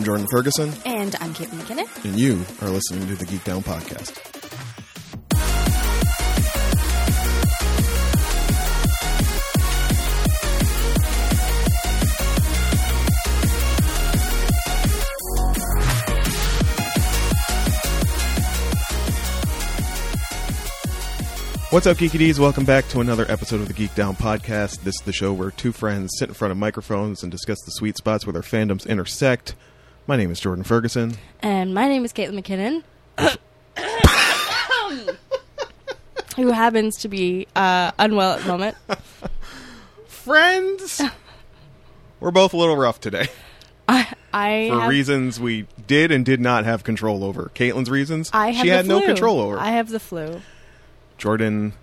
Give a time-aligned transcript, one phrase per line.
[0.00, 2.04] I'm Jordan Ferguson, And I'm Kate McKinnon.
[2.06, 4.16] and you are listening to the Geek Down Podcast.
[21.70, 22.38] What's up, Geekies?
[22.40, 24.80] Welcome back to another episode of the Geek Down Podcast.
[24.82, 27.70] This is the show where two friends sit in front of microphones and discuss the
[27.70, 29.54] sweet spots where their fandoms intersect.
[30.10, 31.14] My name is Jordan Ferguson.
[31.38, 32.82] And my name is Caitlin
[33.16, 33.16] McKinnon.
[36.34, 38.76] who happens to be uh, unwell at the moment.
[40.08, 41.00] Friends!
[42.18, 43.28] We're both a little rough today
[43.88, 47.52] I, I for have, reasons we did and did not have control over.
[47.54, 49.60] Caitlin's reasons, I have she the had no control over.
[49.60, 50.42] I have the flu.
[51.18, 51.74] Jordan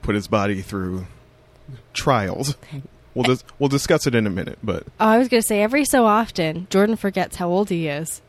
[0.00, 1.06] put his body through
[1.92, 2.56] trials.
[3.14, 5.62] We'll dis- we'll discuss it in a minute, but Oh, I was going to say,
[5.62, 8.20] every so often, Jordan forgets how old he is.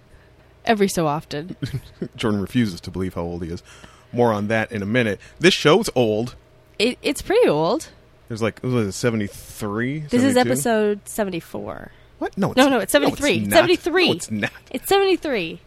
[0.65, 1.55] Every so often.
[2.15, 3.63] Jordan refuses to believe how old he is.
[4.11, 5.19] More on that in a minute.
[5.39, 6.35] This show's old.
[6.79, 7.89] it, it's pretty old.
[8.27, 9.99] There's like what was it, 73?
[10.09, 11.91] This is episode 74.
[12.17, 12.37] What?
[12.37, 13.39] No, it's, No, no, it's 73.
[13.41, 13.51] not.
[13.51, 14.07] 73.
[14.07, 14.51] No, it's not.
[14.71, 15.59] It's 73.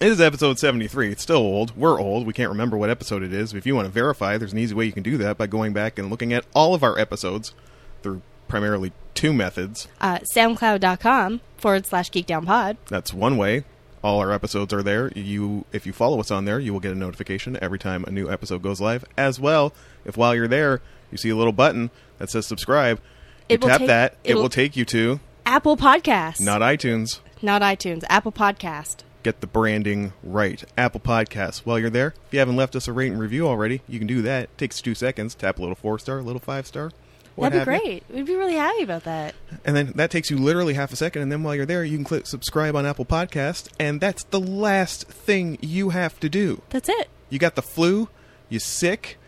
[0.00, 1.12] It is episode 73.
[1.12, 1.76] It's still old.
[1.76, 2.26] We're old.
[2.26, 3.54] We can't remember what episode it is.
[3.54, 5.72] If you want to verify, there's an easy way you can do that by going
[5.72, 7.54] back and looking at all of our episodes
[8.02, 8.20] through
[8.54, 9.88] primarily two methods.
[10.00, 12.76] Uh, SoundCloud.com forward slash geekdownpod.
[12.86, 13.64] That's one way.
[14.00, 15.10] All our episodes are there.
[15.16, 18.12] You, if you follow us on there, you will get a notification every time a
[18.12, 19.04] new episode goes live.
[19.18, 19.72] As well,
[20.04, 23.00] if while you're there you see a little button that says subscribe,
[23.48, 24.16] you It tap take- that.
[24.22, 26.40] It will take you to Apple Podcasts.
[26.40, 27.18] not iTunes.
[27.42, 28.04] Not iTunes.
[28.08, 28.98] Apple Podcast.
[29.24, 30.62] Get the branding right.
[30.78, 31.58] Apple Podcasts.
[31.60, 34.06] While you're there, if you haven't left us a rate and review already, you can
[34.06, 34.44] do that.
[34.44, 35.34] It takes two seconds.
[35.34, 36.92] Tap a little four star, a little five star.
[37.34, 38.04] What That'd be great.
[38.08, 39.34] We'd be really happy about that.
[39.64, 41.22] And then that takes you literally half a second.
[41.22, 43.68] And then while you're there, you can click subscribe on Apple Podcast.
[43.78, 46.62] And that's the last thing you have to do.
[46.70, 47.08] That's it.
[47.30, 48.08] You got the flu,
[48.48, 49.18] you sick,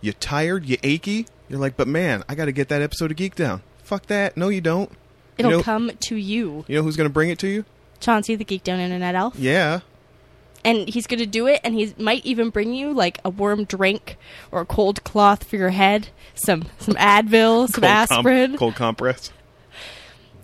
[0.00, 1.26] you tired, you achy.
[1.48, 3.62] You're like, but man, I got to get that episode of Geek Down.
[3.82, 4.36] Fuck that.
[4.36, 4.90] No, you don't.
[5.38, 6.64] It'll you know, come to you.
[6.68, 7.64] You know who's going to bring it to you?
[8.00, 9.36] Chauncey, the Geek Down Internet Elf.
[9.36, 9.80] Yeah.
[10.66, 13.64] And he's going to do it, and he might even bring you like a warm
[13.64, 14.16] drink
[14.50, 18.56] or a cold cloth for your head, some some Advil, some Cold aspirin.
[18.58, 19.32] cold compress.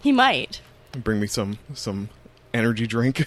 [0.00, 0.60] He might,
[0.96, 2.08] Bring me some some
[2.54, 3.26] energy drink,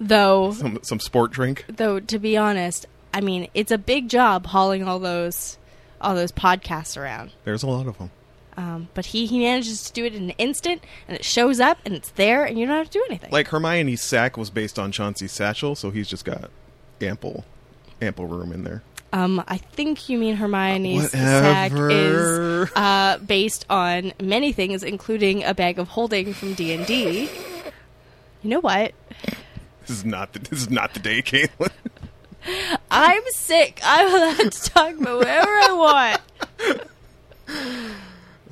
[0.00, 0.52] though.
[0.54, 1.64] some some sport drink.
[1.68, 5.58] Though to be honest, I mean, it's a big job hauling all those
[6.00, 7.30] all those podcasts around.
[7.44, 8.10] There's a lot of them.
[8.56, 11.78] Um, but he he manages to do it in an instant, and it shows up,
[11.84, 13.30] and it's there, and you don't have to do anything.
[13.30, 16.50] Like Hermione's sack was based on Chauncey's satchel, so he's just got
[17.00, 17.44] ample
[18.00, 18.82] ample room in there.
[19.14, 25.54] Um, I think you mean Hermione's sack is uh, based on many things, including a
[25.54, 27.28] bag of holding from D and D.
[28.42, 28.92] You know what?
[29.82, 31.70] This is not the, this is not the day, Caitlin.
[32.90, 33.80] I'm sick.
[33.84, 36.18] I'm allowed to talk about whatever I
[36.68, 37.92] want.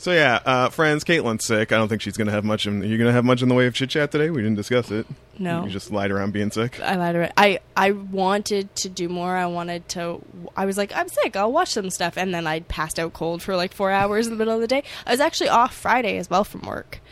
[0.01, 1.73] So yeah, uh, friends, Caitlin's sick.
[1.73, 2.67] I don't think she's gonna have much.
[2.67, 4.31] In, are you gonna have much in the way of chit chat today?
[4.31, 5.07] We didn't discuss it.
[5.39, 5.65] No.
[5.65, 6.81] you just lied around being sick.
[6.81, 7.17] I lied.
[7.17, 7.33] around.
[7.37, 9.37] I I wanted to do more.
[9.37, 10.23] I wanted to.
[10.57, 11.37] I was like, I'm sick.
[11.37, 14.33] I'll watch some stuff, and then I passed out cold for like four hours in
[14.33, 14.85] the middle of the day.
[15.07, 17.03] I was actually off Friday as well from work,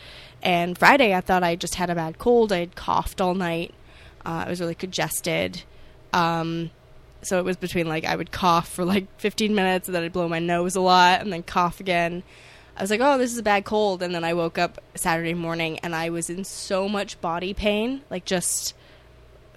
[0.41, 2.51] and Friday I thought I just had a bad cold.
[2.51, 3.71] I had coughed all night.
[4.25, 5.61] Uh, I was really congested.
[6.11, 6.71] Um,
[7.21, 10.11] so it was between like I would cough for like 15 minutes, and then I'd
[10.13, 12.23] blow my nose a lot, and then cough again.
[12.79, 14.01] I was like, oh, this is a bad cold.
[14.01, 18.03] And then I woke up Saturday morning and I was in so much body pain,
[18.09, 18.73] like just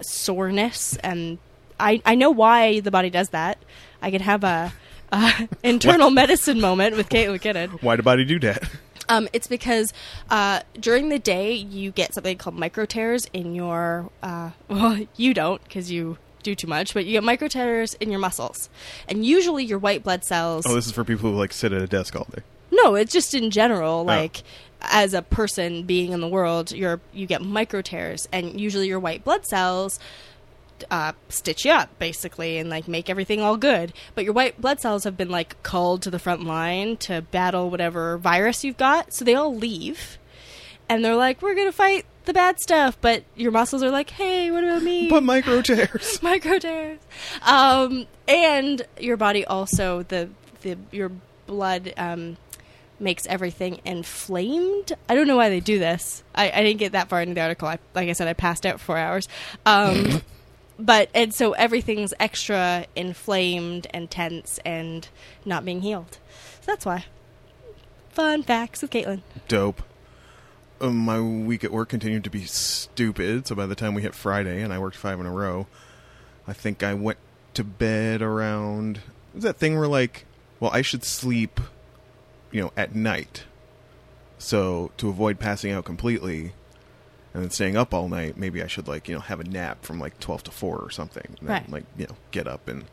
[0.01, 0.97] soreness.
[0.97, 1.37] And
[1.79, 3.59] I, I know why the body does that.
[4.01, 4.73] I could have a,
[5.13, 7.81] a internal medicine moment with Kate McKinnon.
[7.81, 8.69] Why did body do that?
[9.07, 9.93] Um, it's because
[10.29, 14.09] uh, during the day you get something called micro tears in your.
[14.21, 18.09] Uh, well, you don't because you do too much, but you get micro tears in
[18.09, 18.69] your muscles,
[19.07, 20.65] and usually your white blood cells.
[20.65, 22.43] Oh, this is for people who like sit at a desk all day.
[22.83, 24.43] No, it's just in general, like
[24.81, 28.99] as a person being in the world, you're you get micro tears, and usually your
[28.99, 29.99] white blood cells
[30.91, 33.93] uh, stitch you up basically and like make everything all good.
[34.15, 37.69] But your white blood cells have been like called to the front line to battle
[37.69, 40.17] whatever virus you've got, so they all leave,
[40.89, 44.51] and they're like, "We're gonna fight the bad stuff," but your muscles are like, "Hey,
[44.51, 46.19] what about me?" But micro tears.
[46.21, 46.99] micro tears.
[47.43, 50.29] Um, and your body also the
[50.61, 51.11] the your
[51.45, 52.37] blood um,
[53.03, 54.93] makes everything inflamed.
[55.07, 56.23] I don't know why they do this.
[56.33, 57.67] I, I didn't get that far into the article.
[57.67, 59.27] I, like I said, I passed out for four hours.
[59.65, 60.21] Um,
[60.79, 65.07] but and so everything's extra inflamed and tense and
[65.45, 66.17] not being healed.
[66.61, 67.05] So that's why.
[68.09, 69.21] Fun facts with Caitlin.
[69.47, 69.81] Dope.
[70.81, 73.47] uh, my week at work continued to be stupid.
[73.47, 75.67] So by the time we hit Friday, and I worked five in a row,
[76.47, 77.17] I think I went
[77.55, 79.01] to bed around.
[79.35, 80.25] Is that thing where like,
[80.59, 81.59] well, I should sleep,
[82.53, 83.43] you know, at night.
[84.37, 86.53] So to avoid passing out completely,
[87.33, 89.83] and then staying up all night, maybe I should like you know have a nap
[89.83, 91.35] from like twelve to four or something.
[91.39, 91.69] And then, Right.
[91.69, 92.85] Like you know get up and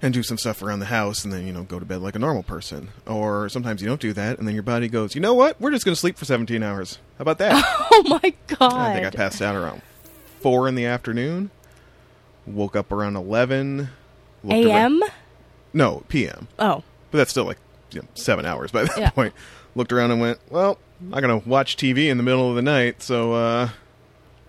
[0.00, 2.14] and do some stuff around the house, and then you know go to bed like
[2.14, 2.90] a normal person.
[3.06, 5.60] Or sometimes you don't do that, and then your body goes, you know what?
[5.60, 6.98] We're just going to sleep for seventeen hours.
[7.18, 7.64] How about that?
[8.00, 8.72] Oh my god.
[8.72, 9.82] I think I passed out around
[10.40, 11.50] four in the afternoon.
[12.46, 13.88] Woke up around eleven.
[14.44, 15.10] looked around- AM?
[15.72, 16.46] No, p.m.
[16.60, 16.84] Oh.
[17.10, 17.58] But that's still like
[17.92, 19.10] you know, seven hours by that Yeah.
[19.10, 19.34] point.
[19.74, 22.62] Looked around and went, well, I'm not gonna watch TV in the middle of the
[22.62, 23.68] night, so uh,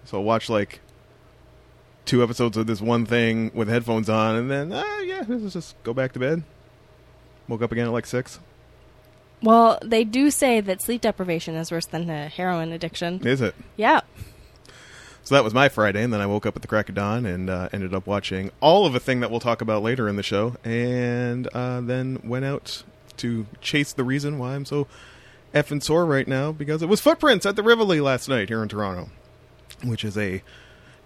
[0.06, 0.80] so I'll watch like
[2.06, 5.76] two episodes of this one thing with headphones on, and then uh, yeah, let's just
[5.84, 6.44] go back to bed.
[7.48, 8.40] Woke up again at like six.
[9.42, 13.26] Well, they do say that sleep deprivation is worse than a heroin addiction.
[13.26, 13.56] Is it?
[13.78, 14.02] Yeah.
[15.24, 17.26] So that was my Friday, and then I woke up at the crack of dawn
[17.26, 20.16] and uh, ended up watching all of a thing that we'll talk about later in
[20.16, 22.84] the show, and uh, then went out
[23.20, 24.88] to chase the reason why I'm so
[25.54, 28.70] effing sore right now because it was Footprints at the Rivoli last night here in
[28.70, 29.10] Toronto,
[29.84, 30.44] which is a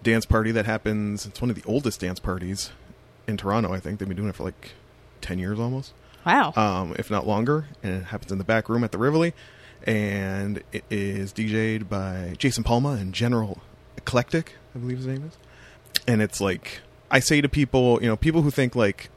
[0.02, 1.24] dance party that happens.
[1.26, 2.70] It's one of the oldest dance parties
[3.26, 3.72] in Toronto.
[3.72, 4.72] I think they've been doing it for like
[5.20, 5.92] ten years almost
[6.26, 6.52] Wow.
[6.56, 9.32] um, if not longer, and it happens in the back room at the Rivoli,
[9.86, 13.60] and it is DJ'd by Jason Palma and General
[13.96, 15.38] Eclectic, I believe his name is.
[16.06, 16.80] And it's like
[17.10, 19.08] I say to people, you know, people who think like,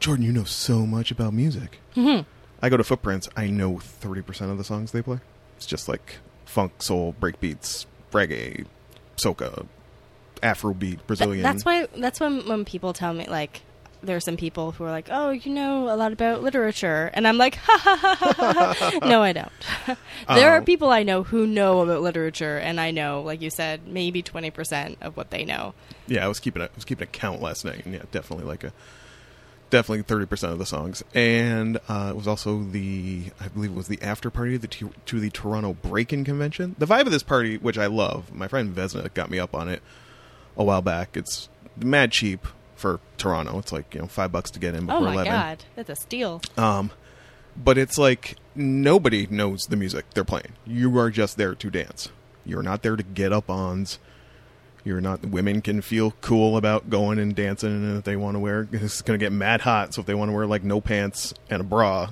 [0.00, 1.78] Jordan, you know so much about music.
[1.94, 2.20] hmm
[2.64, 5.18] I go to Footprints, I know thirty percent of the songs they play.
[5.56, 6.16] It's just like
[6.46, 8.64] funk, soul, breakbeats, reggae,
[9.22, 9.66] soca,
[10.42, 11.42] Afrobeat, Brazilian.
[11.42, 11.86] that's why.
[11.96, 13.60] That's when when people tell me like.
[14.02, 17.26] There are some people who are like, "Oh, you know a lot about literature," and
[17.26, 18.98] I'm like, "Ha ha ha ha!" ha.
[19.08, 19.48] no, I don't.
[20.28, 20.62] there are Oh.
[20.64, 24.50] people I know who know about literature, and I know, like you said, maybe twenty
[24.50, 25.72] percent of what they know.
[26.06, 28.44] Yeah, I was keeping a, I was keeping a count last night, and yeah, definitely
[28.44, 28.74] like a
[29.70, 33.76] definitely thirty percent of the songs, and uh, it was also the I believe it
[33.76, 36.76] was the after party the to, to the Toronto Break-In Convention.
[36.78, 39.68] The vibe of this party, which I love, my friend Vesna got me up on
[39.68, 39.82] it
[40.56, 41.16] a while back.
[41.16, 42.46] It's mad cheap
[42.76, 43.58] for Toronto.
[43.58, 45.32] It's like you know five bucks to get in before Oh my eleven.
[45.32, 46.40] god, that's a steal.
[46.56, 46.90] Um,
[47.56, 50.52] but it's like nobody knows the music they're playing.
[50.66, 52.08] You are just there to dance.
[52.44, 53.98] You're not there to get up ons.
[54.84, 55.24] You're not.
[55.24, 59.00] Women can feel cool about going and dancing, and if they want to wear, it's
[59.00, 59.94] going to get mad hot.
[59.94, 62.10] So if they want to wear like no pants and a bra,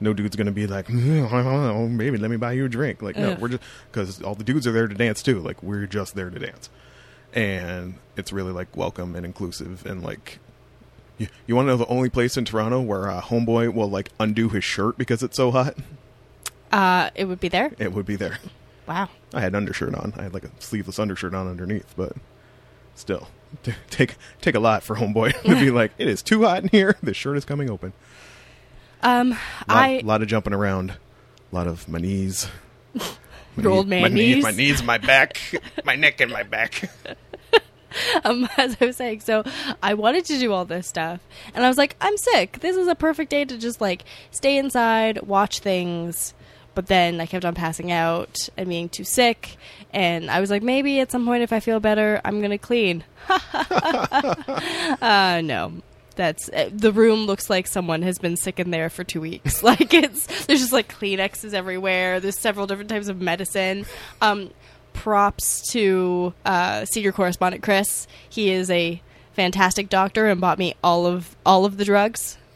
[0.00, 3.16] no dude's going to be like, oh, "Baby, let me buy you a drink." Like,
[3.16, 3.38] no, Ugh.
[3.40, 5.38] we're just because all the dudes are there to dance too.
[5.38, 6.70] Like, we're just there to dance,
[7.32, 10.40] and it's really like welcome and inclusive and like
[11.18, 14.10] you, you want to know the only place in Toronto where a homeboy will like
[14.18, 15.76] undo his shirt because it's so hot?
[16.72, 17.70] Uh, it would be there.
[17.78, 18.38] It would be there.
[18.86, 19.08] Wow.
[19.32, 20.12] I had an undershirt on.
[20.16, 22.12] I had like a sleeveless undershirt on underneath, but
[22.94, 23.28] still,
[23.62, 26.68] t- take take a lot for homeboy to be like, it is too hot in
[26.68, 26.96] here.
[27.02, 27.92] This shirt is coming open.
[29.02, 29.38] Um, Lot,
[29.68, 32.48] I lot of jumping around, a lot of my knees.
[33.54, 34.42] My old knee- man my knees, knees.
[34.44, 35.38] my knees, my back,
[35.84, 36.90] my neck, and my back.
[38.24, 39.44] um, as I was saying, so
[39.82, 41.20] I wanted to do all this stuff,
[41.54, 42.60] and I was like, I'm sick.
[42.60, 46.32] This is a perfect day to just like stay inside, watch things.
[46.74, 49.56] But then I kept on passing out and being too sick,
[49.92, 53.04] and I was like, maybe at some point, if I feel better, I'm gonna clean.
[53.28, 55.74] uh, no.
[56.14, 59.62] That's uh, the room looks like someone has been sick in there for two weeks.
[59.72, 62.20] Like it's there's just like Kleenexes everywhere.
[62.20, 63.86] There's several different types of medicine.
[64.20, 64.50] Um,
[64.92, 68.06] props to uh, senior correspondent Chris.
[68.28, 69.00] He is a
[69.34, 72.38] fantastic doctor and bought me all of all of the drugs.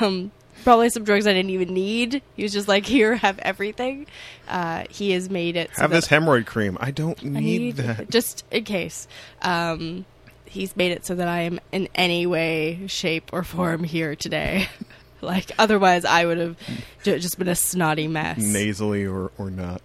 [0.00, 0.32] Um,
[0.66, 2.22] probably some drugs I didn't even need.
[2.34, 4.06] He was just like, "Here, have everything."
[4.48, 5.70] Uh, he has made it.
[5.74, 6.76] so Have this hemorrhoid cream.
[6.80, 8.10] I don't need, I need that.
[8.10, 9.06] just in case.
[9.42, 10.04] Um,
[10.44, 14.66] he's made it so that I am in any way, shape, or form here today.
[15.20, 16.56] like otherwise, I would have
[17.04, 18.38] just been a snotty mess.
[18.38, 19.80] Nasally or or not.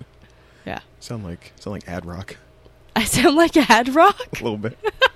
[0.65, 2.37] Yeah, Sound like sound like ad rock
[2.95, 4.19] I sound like Ad Rock.
[4.39, 4.77] a little bit.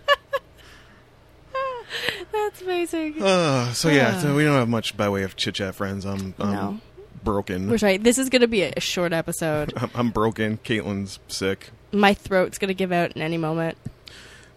[2.32, 3.22] That's amazing.
[3.22, 4.20] Uh, so yeah, Ah.
[4.20, 6.06] so we don't have much by way of chit chat, friends.
[6.06, 6.80] I'm, I'm No.
[7.24, 7.70] broken.
[7.70, 7.98] We're sorry.
[7.98, 9.74] This is going to be a short episode.
[9.78, 10.58] I'm, I'm broken.
[10.64, 13.78] Caitlin's sick, My throat's going to give out in any moment.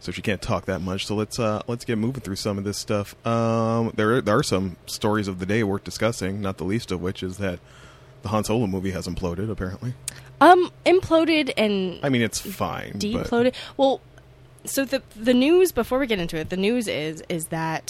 [0.00, 1.06] so she can't talk that much.
[1.06, 3.14] So let's uh, let's get moving through some of this stuff.
[3.26, 6.40] Um, there there are some stories of the day worth discussing.
[6.40, 7.58] Not the least of which is that
[8.22, 9.50] the Han Solo movie has imploded.
[9.50, 9.94] Apparently,
[10.40, 12.92] Um, imploded and I mean it's fine.
[12.94, 13.54] but- deploded.
[13.76, 14.00] Well,
[14.68, 17.88] so the the news before we get into it, the news is is that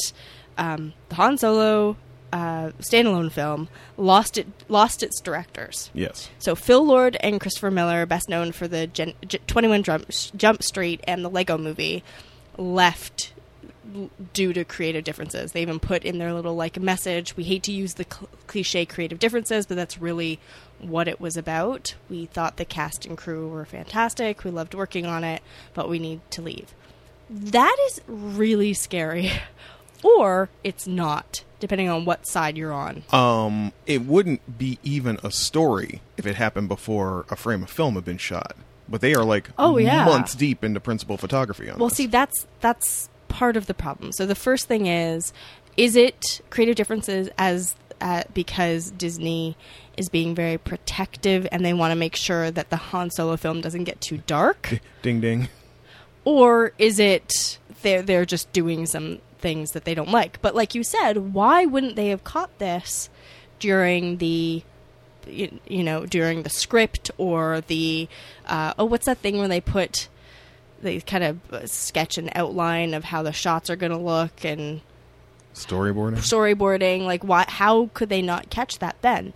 [0.57, 1.97] um, the Han Solo
[2.33, 5.91] uh, standalone film lost it lost its directors.
[5.95, 6.29] Yes.
[6.39, 10.63] So Phil Lord and Christopher Miller, best known for the Gen- J- 21 Jump, Jump
[10.63, 12.03] Street and the Lego movie,
[12.57, 13.33] left
[14.35, 15.53] due to creative differences.
[15.53, 18.85] They even put in their little like message, we hate to use the cl- cliche
[18.85, 20.39] creative differences, but that's really
[20.81, 21.95] what it was about.
[22.09, 24.45] We thought the cast and crew were fantastic.
[24.45, 25.43] We loved working on it,
[25.75, 26.73] but we need to leave.
[27.31, 29.33] That is really scary.
[30.03, 33.03] or it's not, depending on what side you're on.
[33.13, 37.95] Um, it wouldn't be even a story if it happened before a frame of film
[37.97, 38.55] had been shot.
[38.89, 40.05] But they are like Oh, yeah.
[40.05, 41.99] months deep into principal photography on Well, this.
[41.99, 44.13] see, that's that's part of the problem.
[44.13, 45.33] So the first thing is,
[45.77, 49.57] is it creative differences as uh, because Disney
[49.99, 53.61] is being very protective and they want to make sure that the Han Solo film
[53.61, 55.49] doesn't get too dark, ding ding.
[56.25, 60.41] or is it they're they're just doing some things that they don't like?
[60.41, 63.11] But like you said, why wouldn't they have caught this
[63.59, 64.63] during the
[65.27, 68.09] you, you know during the script or the
[68.47, 70.09] uh, oh what's that thing where they put
[70.81, 74.45] they kind of uh, sketch an outline of how the shots are going to look
[74.45, 74.81] and
[75.55, 76.19] Storyboarding.
[76.19, 79.33] storyboarding like why how could they not catch that then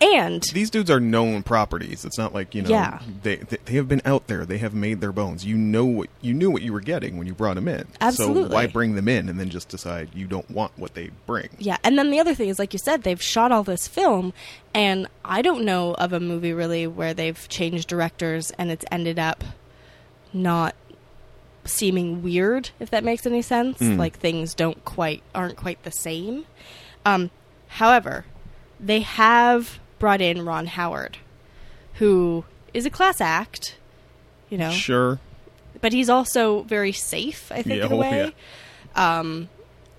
[0.00, 2.04] and These dudes are known properties.
[2.04, 3.00] It's not like you know Yeah.
[3.22, 4.44] they, they they have been out there.
[4.46, 5.44] They have made their bones.
[5.44, 7.86] You know what you knew what you were getting when you brought them in.
[8.00, 8.48] Absolutely.
[8.50, 11.48] So why bring them in and then just decide you don't want what they bring?
[11.58, 14.32] yeah and then the other thing is like you said they've shot all this film
[14.74, 19.18] and i don't know of a movie really where they've changed directors and it's ended
[19.18, 19.42] up
[20.32, 20.74] not
[21.64, 23.98] seeming weird if that makes any sense Mm.
[23.98, 26.44] like things don't quite aren't quite the same
[27.04, 27.30] um
[27.68, 28.24] however
[28.80, 31.18] they have brought in ron howard
[31.94, 33.76] who is a class act
[34.50, 35.18] you know Sure.
[35.80, 38.34] but he's also very safe, I think, Yeah, in a way.
[38.96, 39.48] Um,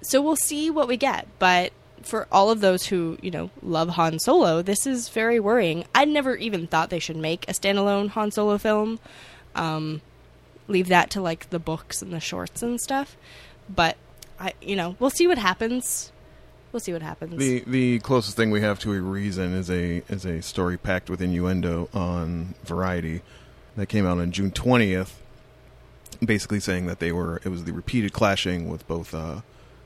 [0.01, 1.27] so we'll see what we get.
[1.39, 5.85] But for all of those who, you know, love Han Solo, this is very worrying.
[5.93, 8.99] I never even thought they should make a standalone Han Solo film.
[9.55, 10.01] Um,
[10.67, 13.15] leave that to like the books and the shorts and stuff.
[13.69, 13.95] But
[14.39, 16.11] I, you know, we'll see what happens.
[16.71, 17.35] We'll see what happens.
[17.37, 21.09] The the closest thing we have to a reason is a is a story packed
[21.09, 23.21] with innuendo on Variety
[23.75, 25.19] that came out on June twentieth,
[26.23, 29.41] basically saying that they were it was the repeated clashing with both uh,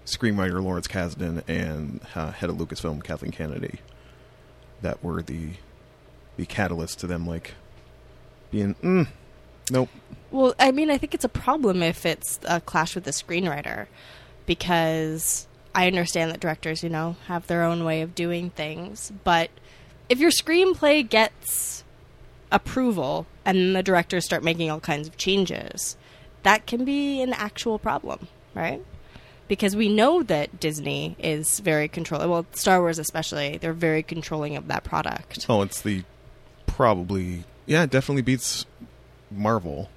[0.06, 3.80] screenwriter Lawrence Kasdan and uh, head of Lucasfilm Kathleen Kennedy
[4.82, 5.52] that were the
[6.36, 7.54] the catalyst to them like
[8.52, 9.08] being mm,
[9.72, 9.90] nope
[10.32, 13.88] Well, I mean, I think it's a problem if it's a clash with the screenwriter
[14.46, 19.12] because I understand that directors, you know, have their own way of doing things.
[19.24, 19.50] But
[20.10, 21.84] if your screenplay gets
[22.52, 25.98] approval and the directors start making all kinds of changes,
[26.44, 28.84] that can be an actual problem, right?
[29.48, 32.30] Because we know that Disney is very controlling.
[32.30, 35.46] Well, Star Wars especially, they're very controlling of that product.
[35.50, 36.04] oh it's the
[36.66, 38.66] probably yeah it definitely beats
[39.30, 39.90] Marvel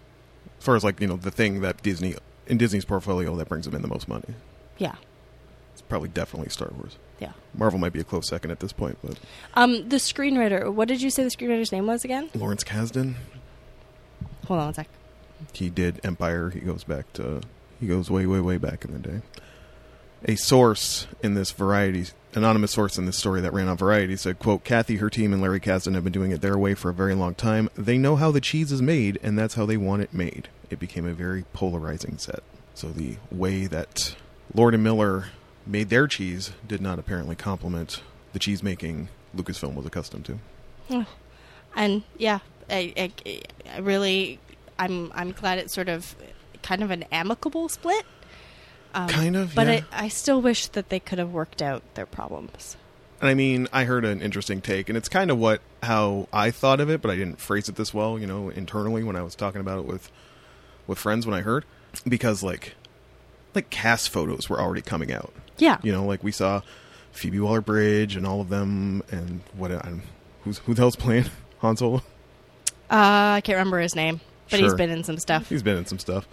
[0.58, 2.14] as far as like you know the thing that Disney
[2.46, 4.34] in Disney's portfolio that brings them in the most money.
[4.78, 4.96] Yeah,
[5.88, 6.96] probably definitely Star Wars.
[7.18, 7.32] yeah.
[7.54, 9.18] Marvel might be a close second at this point, but
[9.54, 10.72] Um, the screenwriter.
[10.72, 12.28] What did you say the screenwriter's name was again?
[12.34, 13.14] Lawrence Kasdan,
[14.46, 14.88] Hold on one sec.
[15.52, 16.50] he did Empire.
[16.50, 17.40] He goes back to
[17.80, 19.20] he goes way way way back in the day.
[20.24, 24.38] A source in this Variety anonymous source in this story that ran on Variety said,
[24.38, 26.94] "quote Kathy, her team, and Larry Kasdan have been doing it their way for a
[26.94, 27.68] very long time.
[27.76, 30.48] They know how the cheese is made, and that's how they want it made.
[30.70, 32.42] It became a very polarizing set.
[32.74, 34.14] So the way that
[34.54, 35.26] Lord and Miller
[35.66, 41.06] made their cheese did not apparently complement the cheese making Lucasfilm was accustomed to."
[41.74, 42.38] And yeah,
[42.70, 43.40] I, I,
[43.74, 44.40] I really,
[44.78, 46.16] I'm, I'm glad it's sort of,
[46.62, 48.04] kind of an amicable split.
[48.94, 49.80] Um, Kind of, but yeah.
[49.92, 52.76] I, I still wish that they could have worked out their problems.
[53.20, 56.50] And I mean, I heard an interesting take, and it's kind of what how I
[56.50, 59.22] thought of it, but I didn't phrase it this well, you know, internally when I
[59.22, 60.10] was talking about it with
[60.86, 61.64] with friends when I heard,
[62.08, 62.74] because like
[63.54, 65.32] like cast photos were already coming out.
[65.58, 66.60] Yeah, You know, like we saw
[67.12, 70.02] Phoebe Waller Bridge and all of them, and what I'm,
[70.42, 71.26] who's who the hell's playing
[71.60, 72.02] Han Solo?
[72.90, 74.20] uh, I can't remember his name,
[74.50, 75.48] but he's been in some stuff.
[75.48, 76.28] He's been in some stuff.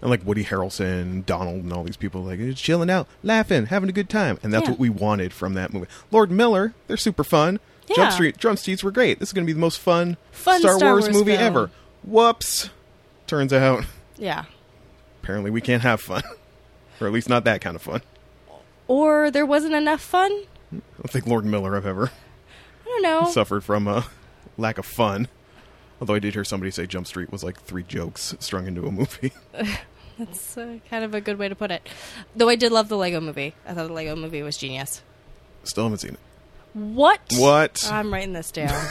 [0.00, 3.88] And like Woody Harrelson, Donald, and all these people, like just chilling out, laughing, having
[3.88, 4.70] a good time, and that's Yeah.
[4.70, 5.86] what we wanted from that movie.
[6.10, 7.60] Lord Miller, they're super fun.
[7.88, 7.96] Yeah.
[7.96, 9.18] Jump Street, Drum Streets were great.
[9.20, 11.42] This is going to be the most fun, Fun Star, Star Wars, Wars movie film.
[11.44, 11.70] ever.
[12.04, 12.70] Whoops!
[13.28, 13.84] Turns out,
[14.16, 14.44] Yeah,
[15.22, 16.22] apparently, we can't have fun,
[17.00, 18.02] or at least not that kind of fun.
[18.92, 20.30] Or there wasn't enough fun.
[20.70, 23.24] I don't think Lord Miller have ever I don't know.
[23.30, 24.04] suffered from a
[24.58, 25.28] lack of fun.
[25.98, 28.90] Although I did hear somebody say Jump Street was like three jokes strung into a
[28.92, 29.32] movie.
[30.18, 31.88] That's uh, kind of a good way to put it.
[32.36, 33.54] Though I did love the Lego movie.
[33.66, 35.00] I thought the Lego movie was genius.
[35.64, 36.20] Still haven't seen it.
[36.74, 37.20] What?
[37.36, 37.88] What?
[37.90, 38.88] I'm writing this down.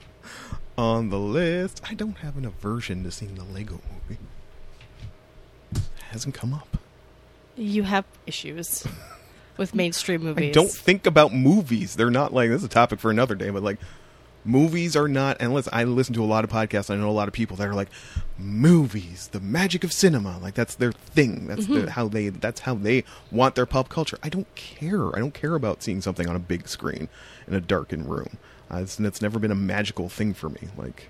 [0.78, 1.80] On the list.
[1.90, 4.20] I don't have an aversion to seeing the Lego movie.
[6.10, 6.78] hasn't come up.
[7.56, 8.86] you have issues
[9.56, 10.50] with mainstream movies.
[10.50, 11.96] I don't think about movies.
[11.96, 13.78] They're not like this is a topic for another day, but like
[14.44, 15.36] movies are not.
[15.40, 16.90] And listen, I listen to a lot of podcasts.
[16.90, 17.88] I know a lot of people that are like
[18.38, 20.38] movies, the magic of cinema.
[20.38, 21.46] Like that's their thing.
[21.46, 21.86] That's Mm-hmm.
[21.86, 22.28] the, how they.
[22.30, 24.18] That's how they want their pop culture.
[24.22, 25.14] I don't care.
[25.14, 27.08] I don't care about seeing something on a big screen
[27.46, 28.38] in a darkened room.
[28.70, 30.68] Uh, it's, it's never been a magical thing for me.
[30.76, 31.08] Like,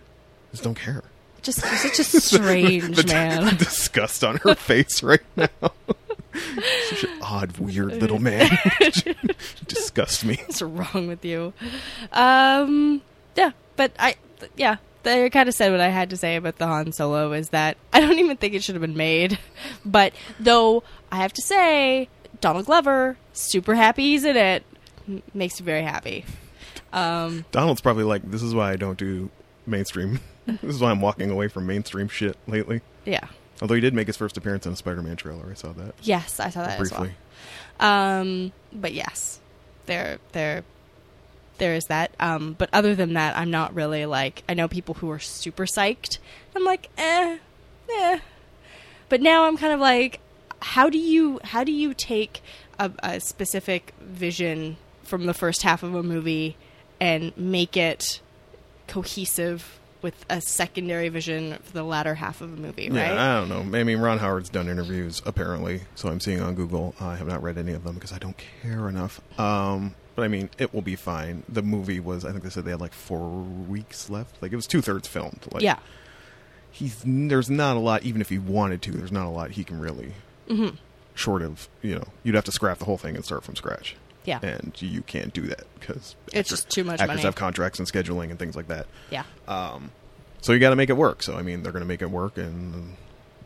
[0.48, 1.02] I just don't care.
[1.42, 3.44] Just such a strange the, man.
[3.44, 5.48] The disgust on her face right now.
[6.88, 8.50] Such an odd, weird little man.
[9.66, 10.36] Disgust me.
[10.46, 11.52] What's wrong with you?
[12.12, 13.02] Um,
[13.36, 16.58] yeah, but I, th- yeah, they kind of said what I had to say about
[16.58, 19.38] the Han Solo is that I don't even think it should have been made.
[19.84, 22.08] But though I have to say,
[22.40, 24.64] Donald Glover, super happy he's in it,
[25.08, 26.24] M- makes me very happy.
[26.92, 29.30] Um, Donald's probably like, this is why I don't do
[29.66, 30.20] mainstream.
[30.46, 32.80] this is why I'm walking away from mainstream shit lately.
[33.04, 33.26] yeah,
[33.62, 35.48] Although he did make his first appearance in a Spider-Man trailer.
[35.50, 37.00] I saw that yes, I saw that as well.
[37.00, 37.16] briefly.
[37.80, 39.40] Um, but yes,
[39.86, 40.64] there, there,
[41.58, 42.14] there is that.
[42.18, 45.66] Um, but other than that, I'm not really like I know people who are super
[45.66, 46.18] psyched.
[46.56, 47.38] I'm like, eh,
[47.90, 48.18] eh.
[49.08, 50.20] But now I'm kind of like,
[50.60, 52.42] how do you how do you take
[52.78, 56.56] a, a specific vision from the first half of a movie
[57.00, 58.20] and make it
[58.88, 63.08] cohesive with a secondary vision for the latter half of a movie, right?
[63.08, 63.78] Yeah, I don't know.
[63.78, 66.94] I mean, Ron Howard's done interviews apparently, so I'm seeing on Google.
[67.00, 69.22] I have not read any of them because I don't care enough.
[69.40, 71.42] Um, but I mean, it will be fine.
[71.48, 74.40] The movie was, I think they said they had like four weeks left.
[74.42, 75.40] Like it was two thirds filmed.
[75.50, 75.78] Like, yeah.
[76.70, 78.04] he's there's not a lot.
[78.04, 80.12] Even if he wanted to, there's not a lot he can really.
[80.48, 80.76] Mm-hmm.
[81.14, 83.96] Short of you know, you'd have to scrap the whole thing and start from scratch.
[84.24, 84.40] Yeah.
[84.42, 87.22] and you can't do that because It's just too much actors money.
[87.22, 88.86] have contracts and scheduling and things like that.
[89.10, 89.24] Yeah.
[89.46, 89.90] Um,
[90.40, 91.22] so you got to make it work.
[91.22, 92.96] So I mean, they're going to make it work, and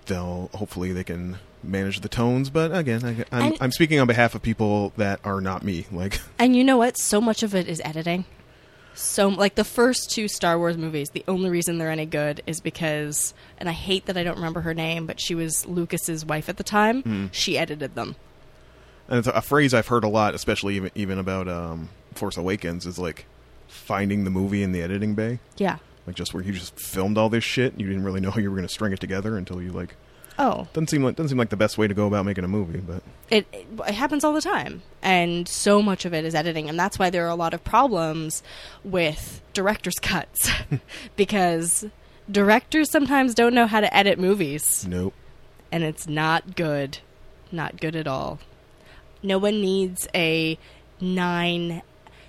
[0.07, 2.51] they'll hopefully they can manage the tones.
[2.51, 5.87] But again, I, I'm, And- I'm speaking on behalf of people that are not me.
[5.93, 6.97] Like, And you know what?
[6.99, 8.25] So much of it is editing.
[8.95, 12.61] So, like the first two Star Wars movies, the only reason they're any good is
[12.61, 16.49] because, and I hate that I don't remember her name, but she was Lucas's wife
[16.49, 17.03] at the time.
[17.03, 17.27] Hmm.
[17.31, 18.17] She edited them.
[19.09, 22.87] And it's a phrase I've heard a lot, especially even even about um, Force Awakens,
[22.87, 23.27] is like
[23.66, 25.40] finding the movie in the editing bay.
[25.57, 25.79] Yeah.
[26.07, 28.51] Like just where you just filmed all this shit, you didn't really know how you
[28.51, 29.94] were going to string it together until you like.
[30.40, 32.49] Oh, Doesn't seem like doesn't seem like the best way to go about making a
[32.49, 36.33] movie, but it, it it happens all the time, and so much of it is
[36.33, 38.44] editing, and that's why there are a lot of problems
[38.85, 40.49] with director's cuts
[41.16, 41.87] because
[42.31, 44.87] directors sometimes don't know how to edit movies.
[44.88, 45.12] nope.
[45.73, 46.99] and it's not good.
[47.51, 48.38] Not good at all.
[49.23, 50.59] No one needs a
[51.01, 51.83] nine.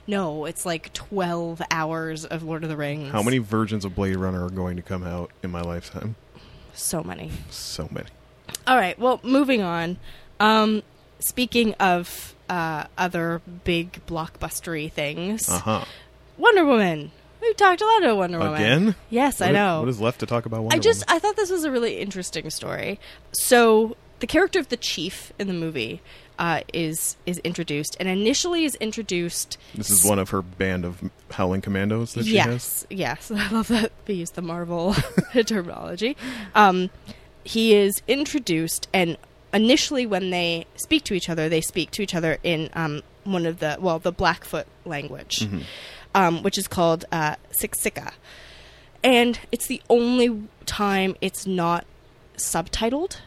[0.07, 3.11] No, it's like 12 hours of Lord of the Rings.
[3.11, 6.15] How many versions of Blade Runner are going to come out in my lifetime?
[6.73, 7.31] So many.
[7.51, 8.07] So many.
[8.65, 9.97] All right, well, moving on.
[10.39, 10.81] Um,
[11.19, 15.85] speaking of uh, other big blockbustery things, Uh huh.
[16.37, 17.11] Wonder Woman.
[17.41, 18.55] We've talked a lot about Wonder Woman.
[18.55, 18.95] Again?
[19.09, 19.79] Yes, I What- know.
[19.81, 20.61] What is left to talk about?
[20.61, 21.15] Wonder I just Woman?
[21.17, 22.99] I thought this was a really interesting story.
[23.33, 26.01] So the character of the chief in the movie
[26.39, 29.57] uh, is is introduced, and initially is introduced.
[29.75, 32.87] This is one of her band of howling commandos that she has.
[32.89, 33.31] yes, yes.
[33.35, 34.95] I love that they use the Marvel
[35.45, 36.17] terminology.
[36.55, 36.89] Um,
[37.43, 39.17] he is introduced, and
[39.53, 43.45] initially when they speak to each other, they speak to each other in um, one
[43.45, 45.59] of the well, the Blackfoot language, Mm-hmm.
[46.15, 48.13] um, which is called uh, Siksika,
[49.03, 51.85] and it's the only time it's not
[52.37, 53.17] subtitled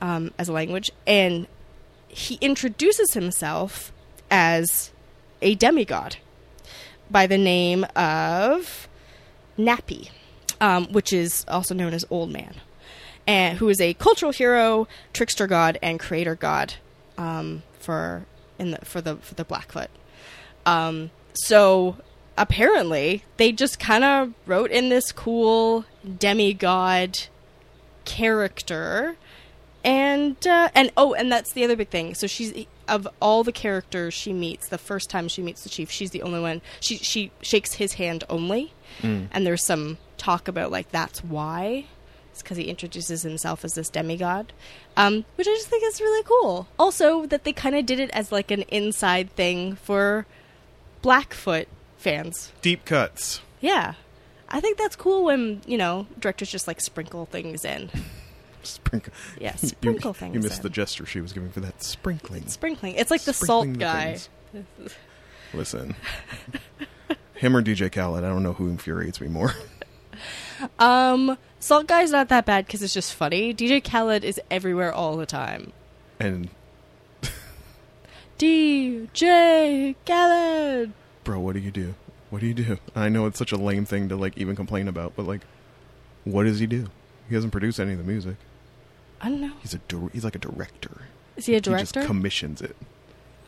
[0.00, 1.46] um, as a language, and
[2.14, 3.92] he introduces himself
[4.30, 4.92] as
[5.42, 6.16] a demigod
[7.10, 8.88] by the name of
[9.58, 10.10] Napi,
[10.60, 12.54] um, which is also known as Old Man,
[13.26, 16.74] and who is a cultural hero, trickster god, and creator god
[17.18, 18.26] um, for
[18.60, 19.90] in the for the for the Blackfoot.
[20.64, 21.96] Um, so
[22.38, 25.84] apparently, they just kind of wrote in this cool
[26.18, 27.26] demigod
[28.04, 29.16] character
[29.84, 32.14] and uh, and oh and that's the other big thing.
[32.14, 35.90] So she's of all the characters she meets the first time she meets the chief
[35.90, 36.62] she's the only one.
[36.80, 38.72] She she shakes his hand only.
[39.02, 39.26] Mm.
[39.32, 41.86] and there's some talk about like that's why.
[42.30, 44.52] It's because he introduces himself as this demigod.
[44.96, 46.66] Um, which i just think is really cool.
[46.78, 50.26] Also that they kind of did it as like an inside thing for
[51.02, 52.52] blackfoot fans.
[52.62, 53.40] Deep cuts.
[53.60, 53.94] yeah.
[54.48, 57.90] I think that's cool when you know directors just like sprinkle things in
[58.64, 59.12] Sprinkle.
[59.40, 60.62] Yeah, sprinkle you, things You missed in.
[60.62, 62.46] the gesture she was giving for that sprinkling.
[62.48, 62.94] Sprinkling.
[62.96, 64.18] It's like the Sprinkling salt guy.
[65.54, 65.94] Listen,
[67.34, 69.54] him or DJ Khaled, I don't know who infuriates me more.
[70.78, 73.52] Um, Salt Guy's not that bad because it's just funny.
[73.52, 75.72] DJ Khaled is everywhere all the time.
[76.20, 76.48] And
[78.38, 80.92] DJ Khaled.
[81.24, 81.94] bro, what do you do?
[82.30, 82.78] What do you do?
[82.96, 85.42] I know it's such a lame thing to like even complain about, but like,
[86.24, 86.88] what does he do?
[87.28, 88.36] He doesn't produce any of the music.
[89.20, 89.52] I don't know.
[89.62, 91.02] He's a dir- he's like a director.
[91.36, 92.00] Is he a director?
[92.00, 92.76] He just commissions it.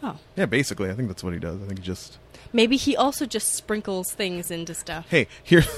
[0.03, 1.61] oh, Yeah, basically, I think that's what he does.
[1.63, 2.19] I think he just
[2.53, 5.07] maybe he also just sprinkles things into stuff.
[5.11, 5.65] hey here.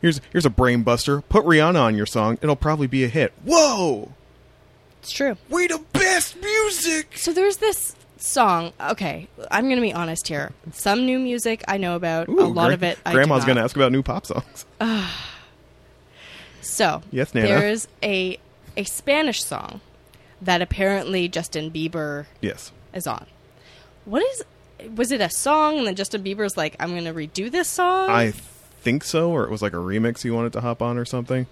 [0.00, 1.22] Here's here's a brain buster.
[1.22, 3.32] Put Rihanna on your song; it'll probably be a hit.
[3.44, 4.12] Whoa,
[5.00, 5.38] It's true.
[5.48, 7.16] we the best music.
[7.16, 8.74] So there's this song.
[8.78, 10.52] Okay, I'm gonna be honest here.
[10.72, 12.28] Some new music I know about.
[12.28, 12.98] Ooh, a lot gra- of it.
[13.06, 14.66] I Grandma's gonna ask about new pop songs.
[16.60, 17.46] So Yes, Nana.
[17.48, 18.38] there's a
[18.76, 19.80] a Spanish song
[20.40, 23.26] that apparently Justin Bieber yes, is on.
[24.04, 24.44] What is?
[24.96, 28.10] Was it a song and then Justin Bieber's like, I'm gonna redo this song?
[28.10, 31.04] I think so, or it was like a remix he wanted to hop on or
[31.04, 31.46] something.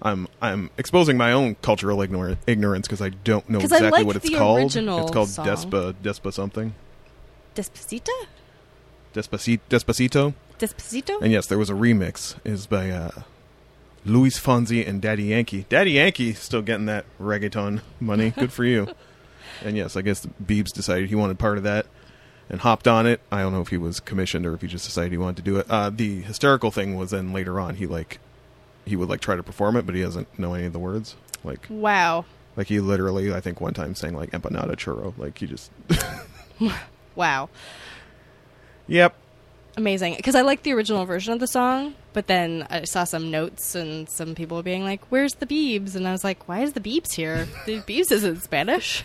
[0.00, 4.16] I'm I'm exposing my own cultural ignor- ignorance because I don't know exactly like what
[4.16, 4.74] it's called.
[4.74, 5.46] it's called song.
[5.46, 6.74] Despa Despa something.
[7.54, 8.08] Despacito.
[9.14, 10.34] Despacito, Despacito.
[10.58, 11.20] Despacito.
[11.20, 12.36] And yes, there was a remix.
[12.44, 13.10] is by uh,
[14.04, 15.66] Luis Fonsi and Daddy Yankee.
[15.68, 18.30] Daddy Yankee still getting that reggaeton money.
[18.30, 18.88] Good for you.
[19.64, 21.86] and yes, I guess Biebs decided he wanted part of that
[22.48, 23.20] and hopped on it.
[23.30, 25.42] I don't know if he was commissioned or if he just decided he wanted to
[25.42, 25.66] do it.
[25.70, 28.18] Uh, the hysterical thing was then later on he like
[28.84, 31.16] he would like try to perform it, but he doesn't know any of the words.
[31.44, 32.24] Like wow.
[32.56, 35.16] like he literally I think one time sang like empanada churro.
[35.16, 35.70] Like he just
[37.14, 37.48] Wow.
[38.88, 39.14] Yep.
[39.76, 40.16] Amazing.
[40.16, 43.74] Because I like the original version of the song, but then I saw some notes
[43.74, 46.80] and some people being like, "Where's the Beebs?" And I was like, "Why is the
[46.80, 47.48] Beebs here?
[47.64, 49.04] The Beebs isn't Spanish."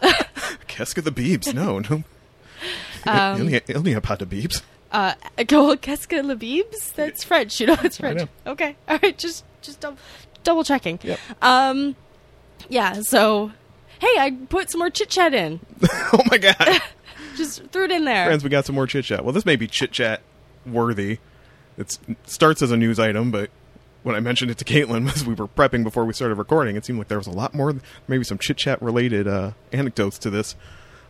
[0.68, 1.52] Casca the Biebs.
[1.52, 2.04] No, no.
[3.06, 4.60] Um, only, only about the Biebs.
[4.92, 5.14] Uh,
[5.46, 6.92] go qu'est-ce que le Beebs?
[6.94, 7.58] That's French.
[7.58, 8.20] You know, it's French.
[8.20, 8.28] know.
[8.52, 8.76] Okay.
[8.86, 9.16] All right.
[9.16, 9.96] Just, just double,
[10.44, 10.98] double checking.
[11.02, 11.18] Yep.
[11.40, 11.96] Um,
[12.68, 13.00] yeah.
[13.00, 13.52] So,
[14.00, 15.60] hey, I put some more chit chat in.
[16.12, 16.82] oh my god.
[17.36, 18.26] Just threw it in there.
[18.26, 19.24] Friends, we got some more chit chat.
[19.24, 20.20] Well, this may be chit chat
[20.66, 21.18] worthy.
[21.78, 23.50] It's, it starts as a news item, but
[24.02, 26.84] when I mentioned it to Caitlin as we were prepping before we started recording, it
[26.84, 27.74] seemed like there was a lot more,
[28.08, 30.54] maybe some chit chat related uh, anecdotes to this.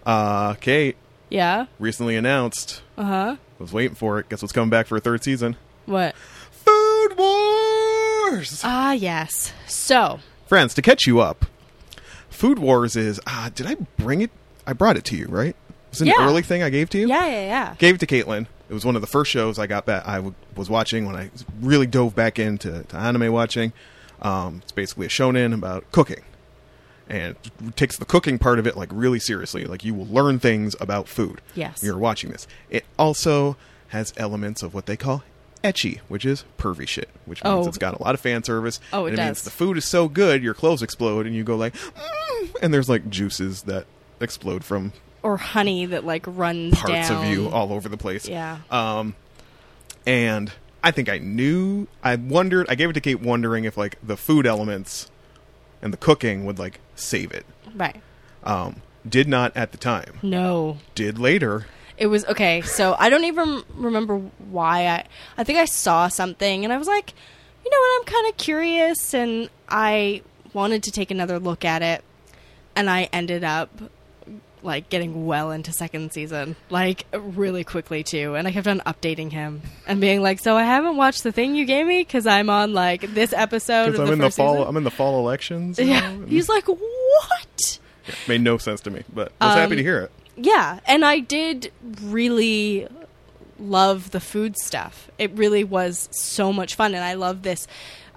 [0.07, 0.97] Uh, Kate
[1.29, 1.67] Yeah.
[1.79, 3.37] recently announced, Uh huh.
[3.59, 4.29] was waiting for it.
[4.29, 5.57] Guess what's coming back for a third season?
[5.87, 6.15] What?
[6.51, 8.61] Food Wars!
[8.65, 9.53] Ah, yes.
[9.67, 11.47] So, Friends, to catch you up,
[12.29, 14.31] Food Wars is, uh, did I bring it?
[14.67, 15.55] I brought it to you, right?
[15.91, 16.27] Was it an Yeah.
[16.27, 17.09] early thing I gave to you?
[17.09, 17.75] yeah, yeah, yeah.
[17.79, 18.47] gave it to Caitlin.
[18.69, 20.07] It was one of the first shows I got back.
[20.07, 23.73] I w- was watching when I really dove back into to anime watching.
[24.23, 26.23] Um, it's basically a shonen about cooking,
[27.09, 27.35] and
[27.67, 29.65] it takes the cooking part of it like really seriously.
[29.65, 31.41] Like you will learn things about food.
[31.55, 31.83] Yes.
[31.83, 32.47] you're watching this.
[32.69, 33.57] It also
[33.89, 35.25] has elements of what they call
[35.65, 37.69] ecchi, which is pervy shit, which means Oh.
[37.69, 38.79] it's got a lot of fan service.
[38.93, 41.43] Oh, it and it means the food is so good, your clothes explode, and you
[41.43, 43.87] go like, mm, and there's like juices that
[44.21, 47.25] explode from Or honey that like runs parts down.
[47.25, 48.29] of you all over the place.
[48.29, 48.59] Yeah.
[48.71, 49.15] Um,
[50.07, 50.51] and
[50.83, 51.87] I think I knew.
[52.03, 52.67] I wondered.
[52.69, 55.11] I gave it to Kate, wondering if like the food elements
[55.83, 57.45] and the cooking would like save it.
[57.75, 58.01] Right.
[58.45, 60.19] Um, did not at the time.
[60.23, 60.79] No.
[60.95, 61.67] Did later.
[61.99, 62.63] It was okay.
[62.63, 65.05] So I don't even remember why I.
[65.37, 67.13] I think I saw something and I was like,
[67.65, 68.01] you know what?
[68.01, 70.23] I'm kind of curious, and I
[70.55, 72.03] wanted to take another look at it,
[72.75, 73.71] and I ended up
[74.63, 78.35] like getting well into second season, like really quickly too.
[78.35, 81.55] And I kept on updating him and being like, "So I haven't watched the thing
[81.55, 84.31] you gave me because I'm on like this episode of Because I'm the in the
[84.31, 84.55] fall.
[84.55, 85.79] season." I'm in the fall elections.
[85.79, 89.73] yeah, know, he's like, "What?" it made no sense to me, but I was happy
[89.73, 90.11] Um, to hear it.
[90.37, 91.71] Yeah, and I did
[92.03, 92.89] really
[93.59, 95.11] love the food stuff.
[95.19, 97.67] It really was so much fun, and I love this.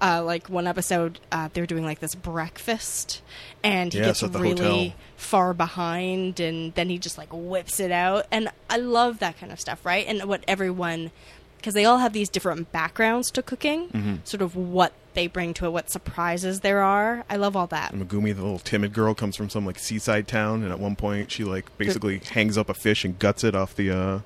[0.06, 3.22] Uh, like one episode, uh, they're doing like this breakfast,
[3.64, 4.50] and he Yes, gets really
[4.90, 4.94] hotel.
[5.16, 9.52] far behind, and then he just like whips it out, and I love that kind
[9.54, 10.06] of stuff, right?
[10.06, 11.12] And what everyone,
[11.58, 14.16] because they all have these different backgrounds to cooking, Mm-hmm.
[14.26, 17.24] sort of what they bring to it, what surprises there are.
[17.30, 17.94] I love all that.
[17.94, 20.98] And Megumi, the little timid girl, comes from some like seaside town, and at one
[20.98, 24.20] point she like basically hangs up a fish and guts it off the uh,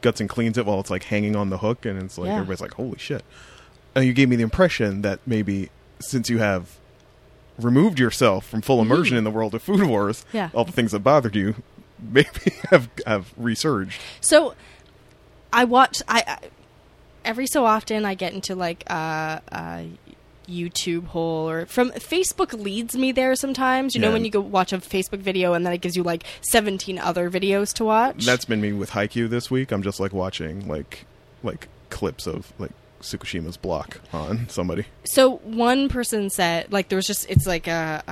[0.00, 2.34] guts and cleans it while it's like hanging on the hook, and it's like Yeah.
[2.34, 3.22] everybody's like, "Holy shit!"
[3.94, 6.78] And you gave me the impression that maybe since you have
[7.58, 10.24] removed yourself from full immersion in the world of Food Wars.
[10.32, 10.50] Yeah.
[10.54, 11.56] all the things that bothered you
[11.98, 12.28] maybe
[12.70, 14.00] have have resurged.
[14.20, 14.54] So
[15.52, 16.38] I watch I, I
[17.24, 19.82] every so often I get into like uh uh
[20.48, 23.94] YouTube hole or from Facebook leads me there sometimes.
[23.94, 26.24] You know when you go watch a Facebook video and then it gives you like
[26.40, 28.24] 17 other videos to watch.
[28.24, 29.70] That's been me with Haikyuu this week.
[29.70, 31.04] I'm just like watching like
[31.42, 34.84] like clips of like Tsukishima's block on somebody.
[35.04, 38.02] so one person said like there was just it's like a,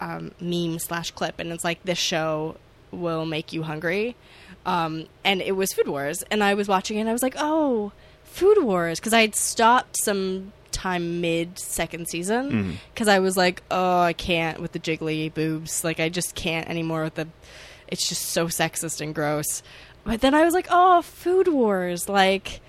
[0.00, 2.56] a um, meme slash clip and it's like this show
[2.90, 4.16] will make you hungry.
[4.66, 7.34] Um, and it was food wars and i was watching it and i was like
[7.38, 7.92] oh
[8.24, 13.62] food wars because i had stopped some time mid second season because i was like
[13.70, 15.82] oh i can't with the jiggly boobs.
[15.82, 17.28] Like i just can't anymore with the
[17.88, 19.62] it's just so sexist and gross.
[20.04, 22.60] But then i was like oh food wars like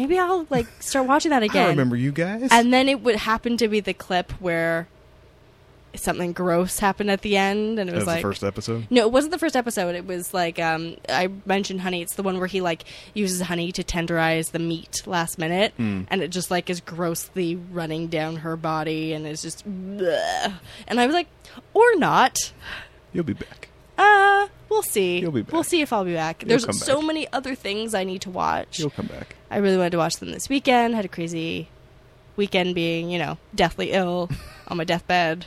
[0.00, 2.48] maybe i'll like start watching that again I remember you guys.
[2.50, 4.88] and then it would happen to be the clip where
[5.96, 8.86] something gross happened at the end, and it was was like the first episode.
[8.90, 9.96] no, it wasn't the first episode.
[9.96, 12.00] It was like um, I mentioned honey.
[12.00, 16.02] It's the one where he like uses honey to tenderize the meat last minute, Hmm.
[16.08, 19.66] and it just like is grossly running down her body, and it's just.
[19.68, 20.52] bleh.
[20.86, 21.26] And I was like,
[21.74, 22.52] or not.
[23.12, 23.68] You'll be back.
[23.98, 25.18] Uh, we'll see.
[25.18, 25.52] You'll be back.
[25.52, 26.42] We'll see if I'll be back.
[26.42, 27.06] You'll There's come so back.
[27.06, 28.78] many other things I need to watch.
[28.78, 29.36] You'll come back.
[29.50, 30.94] I really wanted to watch them this weekend.
[30.94, 31.68] Had a crazy
[32.36, 34.30] weekend being, you know, deathly ill
[34.68, 35.44] on my deathbed.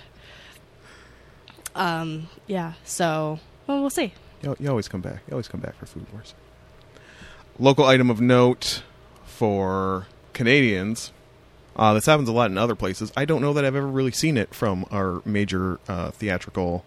[1.75, 4.13] Um, yeah, so well, we'll see.
[4.43, 5.21] You, you always come back.
[5.27, 6.33] You always come back for Food Wars.
[7.57, 8.83] Local item of note
[9.25, 11.11] for Canadians.
[11.75, 13.11] Uh, this happens a lot in other places.
[13.17, 16.85] I don't know that I've ever really seen it from our major uh, theatrical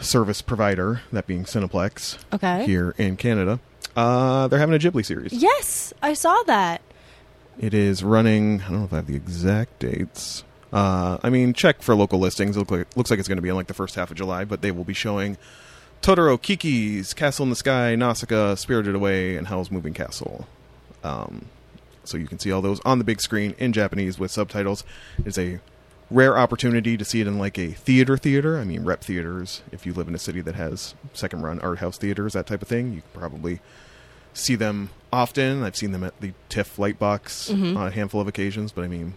[0.00, 2.64] service provider, that being Cineplex, Okay.
[2.66, 3.60] here in Canada.
[3.96, 5.32] Uh, they're having a Ghibli series.
[5.32, 6.80] Yes, I saw that.
[7.60, 8.62] It is running.
[8.62, 10.42] I don't know if I have the exact dates.
[10.72, 12.56] Uh, I mean, check for local listings.
[12.56, 14.16] It look like, looks like it's going to be in like the first half of
[14.16, 15.36] July, but they will be showing
[16.02, 20.48] Totoro, Kiki's, Castle in the Sky, Nausicaa, Spirited Away, and Howl's Moving Castle.
[21.04, 21.44] Um,
[22.02, 24.82] so you can see all those on the big screen in Japanese with subtitles.
[25.24, 25.60] It's a
[26.14, 28.58] rare opportunity to see it in like a theater theater.
[28.58, 29.62] I mean, rep theaters.
[29.72, 32.62] If you live in a city that has second run art house theaters, that type
[32.62, 33.60] of thing, you can probably
[34.32, 35.62] see them often.
[35.62, 37.76] I've seen them at the TIFF Lightbox Mhm.
[37.76, 39.14] on a handful of occasions, but I mean,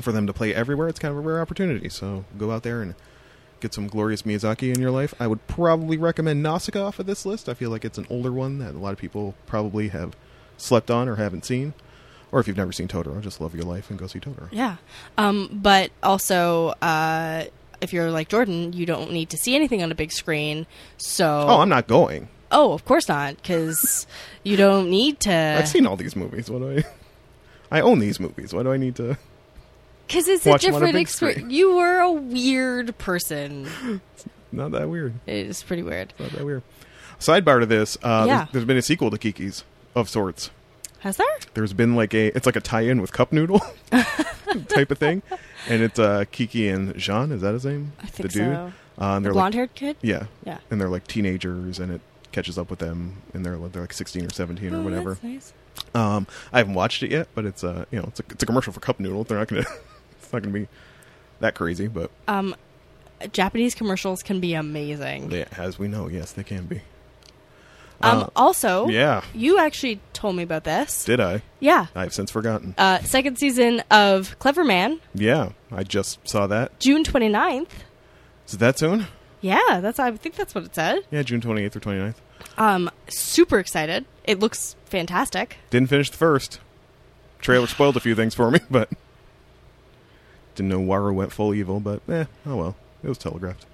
[0.00, 1.88] for them to play everywhere, it's kind of a rare opportunity.
[1.88, 2.94] So go out there and
[3.60, 5.14] get some glorious Miyazaki in your life.
[5.18, 7.48] I would probably recommend Nausicaa off of this list.
[7.48, 10.14] I feel like it's an older one that a lot of people probably have
[10.56, 11.74] slept on or haven't seen.
[12.34, 14.48] Or if you've never seen Totoro, just love your life and go see Totoro.
[14.50, 14.78] Yeah.
[15.16, 17.44] Um, but also, uh,
[17.80, 20.66] if you're like Jordan, you don't need to see anything on a big screen.
[20.96, 22.26] So, Oh, I'm not going.
[22.50, 24.08] Oh, of course not, because
[24.42, 25.32] you don't need to.
[25.32, 26.50] I've seen all these movies.
[26.50, 26.84] What do I?
[27.78, 28.52] I own these movies.
[28.52, 29.16] Why do I need to?
[30.08, 31.52] Because it's a different experience.
[31.52, 34.00] You were a weird person.
[34.52, 35.14] Not that weird.
[35.26, 36.12] It is pretty weird.
[36.18, 36.64] Not that weird.
[37.20, 37.96] Sidebar to this.
[38.02, 38.36] Uh, Yeah.
[38.38, 39.62] there's, there's been a sequel to Kiki's
[39.94, 40.50] of sorts.
[41.04, 41.26] Has there?
[41.54, 43.60] There's been like a it's like a tie-in with Cup Noodle
[44.68, 45.22] type of thing,
[45.68, 47.30] and it's uh, Kiki and Jean.
[47.30, 47.92] Is that his name?
[48.02, 48.54] I think the dude.
[48.54, 48.72] so.
[48.98, 49.96] Uh, The they're like blonde-haired kid.
[50.02, 50.58] yeah, Yeah.
[50.70, 52.00] and they're like teenagers, and it
[52.32, 55.18] catches up with them, and they're they're like 16 or 17 or Oh, whatever.
[55.22, 55.52] nice.
[55.94, 58.46] Um, I haven't watched it yet, but it's uh you know it's a, it's a
[58.46, 59.24] commercial for Cup Noodle.
[59.24, 59.64] They're not gonna
[60.12, 60.68] it's not gonna be
[61.40, 62.54] that crazy, but Um,
[63.32, 65.28] Japanese commercials can be amazing.
[65.28, 66.80] they, as we know, yes, they can be.
[68.00, 71.04] Um, Uh, also, yeah, you actually told me about this.
[71.04, 71.42] did I?
[71.60, 71.86] Yeah.
[71.94, 72.74] I've since forgotten.
[72.76, 76.78] Uh, second season of Cleverman, Yeah, I just saw that.
[76.80, 77.68] June 29th.
[78.46, 79.06] Is it that soon?
[79.40, 81.00] Yeah, that's I think that's what it said.
[81.10, 82.14] Yeah, June 28th or 29th.
[82.58, 84.04] Um, super excited.
[84.24, 85.56] It looks fantastic.
[85.70, 86.60] Didn't finish the first.
[87.40, 88.88] Trailer spoiled a few things for me, but
[90.54, 91.80] didn't know Waru went full evil.
[91.80, 93.66] But eh, oh well, it was telegraphed.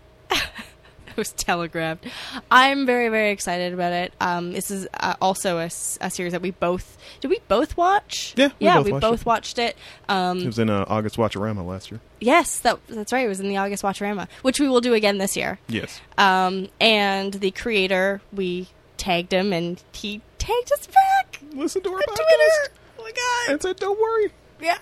[1.20, 2.06] Was telegraphed.
[2.50, 4.12] I'm very very excited about it.
[4.20, 7.28] Um, this is uh, also a series that we both did.
[7.28, 8.32] We both watch.
[8.36, 9.26] Yeah, we yeah, both we watched both it.
[9.26, 9.76] watched it.
[10.08, 12.00] Um, It was in uh, August Watcherama last year.
[12.20, 13.26] yes, that that's right.
[13.26, 15.58] It was in the August Watcherama, which we will do again this year.
[15.68, 21.90] Yes, Um, and the creator, we tagged him, and he tagged us back listen to
[21.90, 22.72] our podcast Twitter.
[22.98, 23.52] Oh my god!
[23.52, 24.30] and said, "Don't worry."
[24.60, 24.78] Yeah.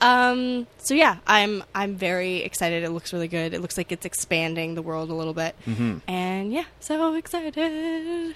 [0.00, 0.66] Um.
[0.78, 2.82] So yeah, I'm I'm very excited.
[2.84, 3.54] It looks really good.
[3.54, 5.98] It looks like it's expanding the world a little bit, Mm-hmm.
[6.08, 8.34] and yeah, so excited.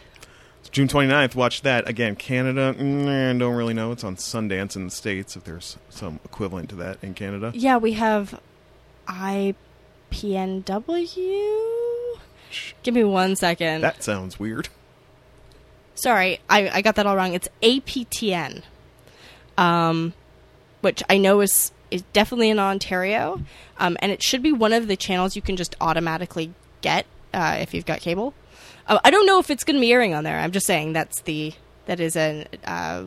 [0.60, 1.34] It's June 29th.
[1.34, 2.16] Watch that again.
[2.16, 3.92] Canada, mm, don't really know.
[3.92, 5.36] It's on Sundance in the states.
[5.36, 8.40] If there's some equivalent to that in Canada, Yeah, we have
[9.06, 9.56] IPNW.
[12.82, 13.82] Give me one second.
[13.82, 14.68] that sounds weird.
[15.96, 17.34] Sorry, I, I got that all wrong.
[17.34, 18.62] It's APTN,
[19.56, 20.12] um,
[20.84, 23.40] which I know is is definitely in Ontario,
[23.78, 27.56] um, and it should be one of the channels you can just automatically get uh,
[27.60, 28.34] if you've got cable.
[28.86, 30.38] Uh, I don't know if it's going to be airing on there.
[30.38, 31.52] I'm just saying that's the
[31.86, 33.04] that is an uh,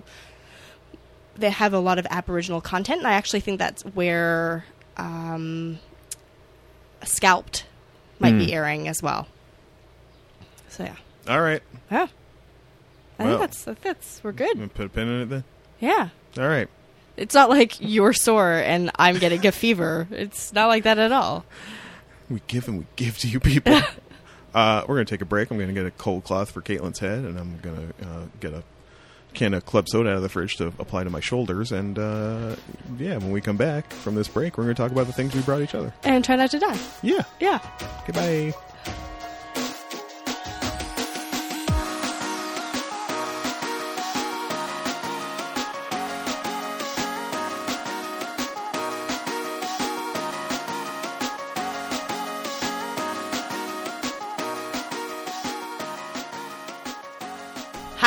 [1.36, 4.66] they have a lot of Aboriginal content, and I actually think that's where
[4.98, 5.80] um,
[7.04, 7.66] Scalped
[8.20, 8.40] might Hmm.
[8.40, 9.28] be airing as well.
[10.70, 10.96] So yeah,
[11.28, 11.62] All right.
[11.92, 12.08] yeah.
[13.20, 13.38] I Well.
[13.40, 14.74] think that's that's we're good.
[14.74, 15.44] put a pin in it then.
[15.80, 16.68] Yeah, All right.
[17.18, 20.08] It's not like you're sore and I'm getting a fever.
[20.12, 21.46] It's not like that at all.
[22.30, 23.80] We give and we give to you people.
[24.54, 25.52] uh, we're gonna take a break.
[25.52, 28.64] I'm gonna get a cold cloth for Caitlin's head, and I'm gonna uh, get a
[29.34, 31.72] can of club soda out of the fridge to apply to my shoulders.
[31.72, 32.56] And uh,
[32.98, 35.42] yeah, when we come back from this break, we're gonna talk about the things we
[35.42, 35.94] brought each other.
[36.04, 36.78] And try not to die.
[37.02, 37.24] Yeah.
[37.40, 37.60] Yeah.
[38.06, 38.54] Goodbye.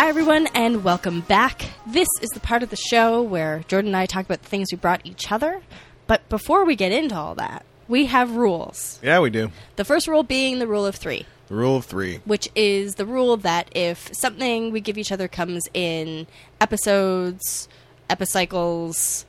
[0.00, 1.66] Hi, everyone, and welcome back.
[1.86, 4.68] This is the part of the show where Jordan and I talk about the things
[4.72, 5.60] we brought each other.
[6.06, 8.98] But before we get into all that, we have rules.
[9.02, 9.50] Yeah, we do.
[9.76, 12.20] The first rule being the rule of three, The rule of three.
[12.24, 16.26] which is the rule that if something we give each other comes in
[16.62, 17.68] episodes,
[18.08, 19.26] epicycles,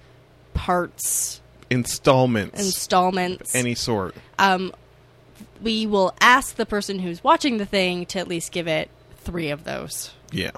[0.54, 2.58] parts, Installments.
[2.62, 4.16] installments, any sort.
[4.40, 4.72] um,
[5.62, 9.50] we will ask the person who's watching the thing to at least give it three
[9.50, 10.12] of those.
[10.32, 10.52] Yeah.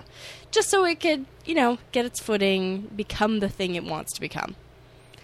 [0.51, 4.21] just so it could, you know, get its footing, become the thing it wants to
[4.21, 4.55] become.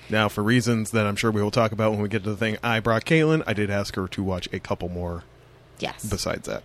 [0.09, 2.35] Now, for reasons that I'm sure we will talk about when we get to the
[2.37, 5.23] thing I brought Caitlin, I did ask her to watch a couple more
[5.79, 6.03] Yes.
[6.03, 6.63] besides that.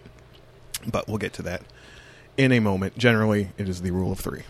[0.90, 1.62] But we'll get to that
[2.38, 2.96] in a moment.
[2.96, 4.42] Generally, it is the rule of three.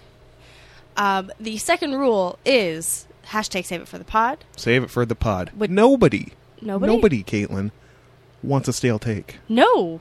[0.97, 4.45] Um, the second rule is hashtag save it for the pod.
[4.57, 5.51] Save it for the pod.
[5.57, 6.29] But nobody,
[6.61, 6.93] Nobody?
[6.93, 7.73] nobody, Caitlin,
[8.45, 9.39] wants a stale take.
[9.49, 10.01] No,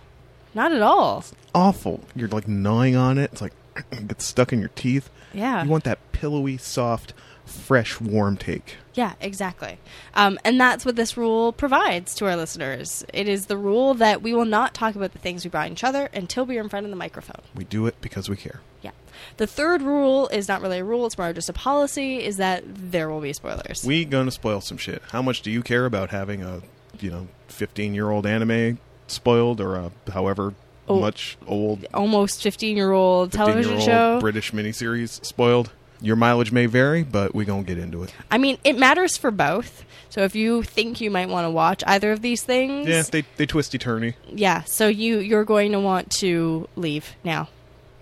[0.56, 1.24] not at all.
[1.54, 2.02] Awful.
[2.16, 3.32] You're like gnawing on it.
[3.32, 3.54] It's like
[3.92, 5.10] it gets stuck in your teeth.
[5.34, 5.64] Yeah.
[5.64, 7.14] You want that pillowy, soft,
[7.46, 8.78] fresh, warm take.
[8.94, 9.80] Yeah, exactly.
[10.14, 13.04] Um, and that's what this rule provides to our listeners.
[13.14, 15.84] It is the rule that we will not talk about the things we brought each
[15.84, 17.42] other until we are in front of the microphone.
[17.56, 18.62] We do it because we care.
[18.82, 18.92] Yeah.
[19.38, 22.64] The third rule is not really a rule, it's more just a policy, is that
[22.66, 23.84] there will be spoilers.
[23.84, 25.02] We gonna spoil some shit.
[25.10, 26.62] How much do you care about having a,
[27.00, 28.78] you know, 15 year old anime
[29.14, 30.54] spoiled or a however
[30.86, 31.00] Oh.
[31.00, 34.20] much old Almost 15 year old 15 television show.
[34.20, 35.72] British miniseries spoiled?
[36.02, 38.14] Your mileage may vary, but we gonna get into it.
[38.30, 39.86] I mean, it matters for both.
[40.10, 43.24] So if you think you might want to watch either of these things, Yeah, they
[43.38, 44.16] they twisty turny.
[44.28, 47.48] yeah, so you you're going to want to leave now.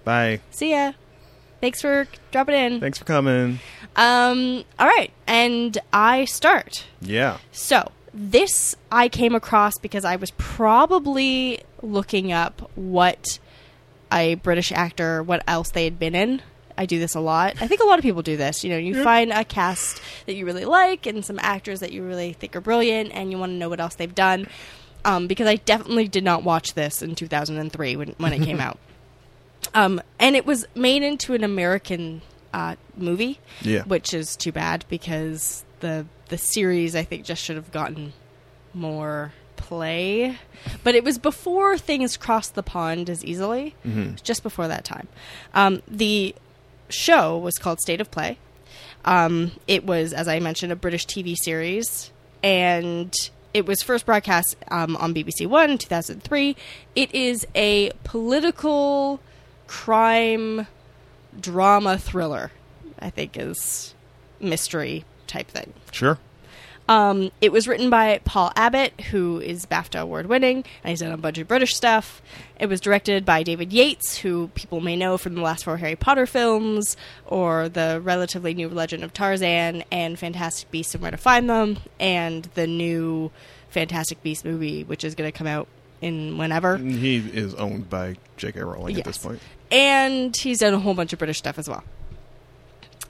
[0.03, 0.41] Bye.
[0.49, 0.93] See ya.
[1.61, 2.79] Thanks for dropping in.
[2.79, 3.59] Thanks for coming.
[3.95, 6.85] Um, all right, and I start.
[6.99, 7.37] Yeah.
[7.51, 13.39] So this I came across because I was probably looking up what
[14.11, 16.41] a British actor, what else they had been in.
[16.77, 17.61] I do this a lot.
[17.61, 18.63] I think a lot of people do this.
[18.63, 22.03] You know, you find a cast that you really like and some actors that you
[22.03, 24.47] really think are brilliant, and you want to know what else they've done.
[25.03, 28.77] Um, because I definitely did not watch this in 2003 when, when it came out.
[29.73, 32.21] Um, and it was made into an American
[32.53, 33.83] uh, movie Yeah.
[33.83, 38.13] which is too bad because the the series I think just should have gotten
[38.73, 40.37] more play.
[40.83, 43.75] But it was before things crossed the pond as easily.
[43.85, 44.21] Mhm.
[44.23, 45.07] Just before that time,
[45.53, 46.33] um, the
[46.89, 48.37] show was called State of Play.
[49.05, 52.11] Um, it was, as I mentioned, a British TV series,
[52.43, 53.13] and
[53.53, 56.55] it was first broadcast um, on BBC One, two thousand three.
[56.95, 59.19] It is a political
[59.67, 60.67] crime
[61.39, 62.51] drama thriller,
[62.99, 63.93] I think is
[64.39, 65.73] mystery type thing.
[65.91, 66.17] Sure.
[66.89, 71.11] Um, it was written by Paul Abbott, who is BAFTA award winning, and he's done
[71.13, 72.21] a bunch of British stuff.
[72.59, 75.95] It was directed by David Yates, who people may know from the last four Harry
[75.95, 81.17] Potter films, or the relatively new Legend of Tarzan, and Fantastic Beasts and Where to
[81.17, 83.31] Find Them, and the new
[83.69, 85.67] Fantastic Beasts movie, which is going to come out
[86.01, 86.77] in whenever.
[86.77, 88.59] He is owned by J.K.
[88.59, 89.39] Rowling at this point.
[89.71, 91.83] and he's done a whole bunch of British stuff as well.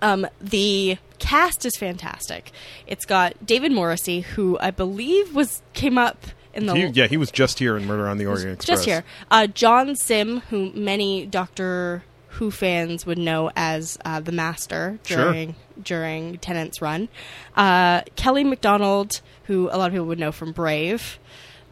[0.01, 2.51] Um, the cast is fantastic.
[2.87, 7.17] It's got David Morrissey, who I believe was came up in the He, yeah, he
[7.17, 8.77] was just here in Murder on the Orient Express.
[8.79, 9.03] just here.
[9.29, 15.25] Uh, John Simm, who many Doctor Who fans would know as uh, the Master Sure.
[15.25, 17.07] during during Tennant's run.
[17.55, 21.19] Uh, Kelly Macdonald, who a lot of people would know from Brave.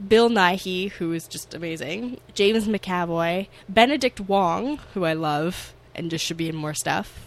[0.06, 2.20] Bill Nighy, who is just amazing.
[2.34, 3.48] James McAvoy.
[3.68, 7.26] Benedict Wong, who I love and just should be in more stuff.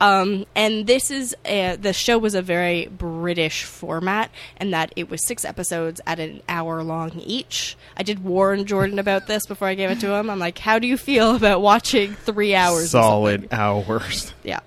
[0.00, 5.10] Um, and this is a, the show was a very British format, and that it
[5.10, 7.76] was six episodes at an hour long each.
[7.96, 10.30] I did warn Jordan about this before I gave it to him.
[10.30, 14.32] I'm like, "How do you feel about watching three hours?" Solid hours.
[14.42, 14.60] Yeah.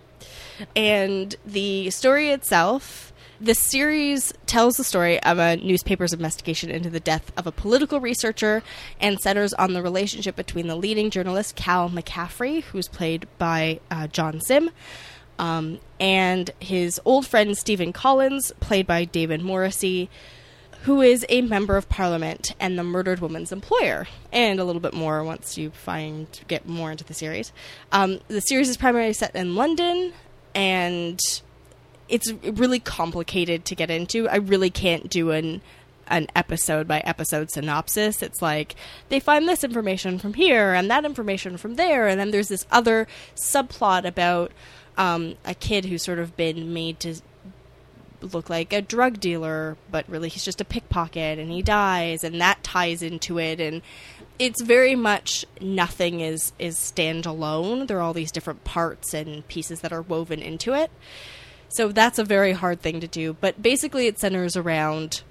[0.76, 7.00] And the story itself, the series tells the story of a newspaper's investigation into the
[7.00, 8.64] death of a political researcher
[9.00, 14.08] and centers on the relationship between the leading journalist Cal McCaffrey, who's played by uh,
[14.08, 14.70] John Simm,
[15.40, 20.10] um, and his old friend Stephen Collins, played by David Morrissey,
[20.84, 24.94] who is a member of parliament and the murdered woman's employer, and a little bit
[24.94, 27.52] more once you find get more into the series.
[27.92, 30.14] Um, the series is primarily set in London,
[30.54, 31.20] and
[32.14, 34.30] it's really complicated to get into.
[34.30, 35.62] I really can't do an
[36.08, 38.22] an episode by episode synopsis.
[38.22, 38.76] It's like
[39.10, 42.68] they find this information from here and that information from there, and then there's this
[42.72, 44.52] other subplot about
[44.96, 47.16] um, a kid who's sort of been made to
[48.22, 52.40] look like a drug dealer, but really he's just a pickpocket and he dies, and
[52.40, 53.60] that ties into it.
[53.60, 53.82] And
[54.38, 57.88] it's very much nothing is is standalone.
[57.88, 60.92] There are all these different parts and pieces that are woven into it.
[61.74, 63.36] So that's a very hard thing to do.
[63.42, 65.24] But basically, it centers around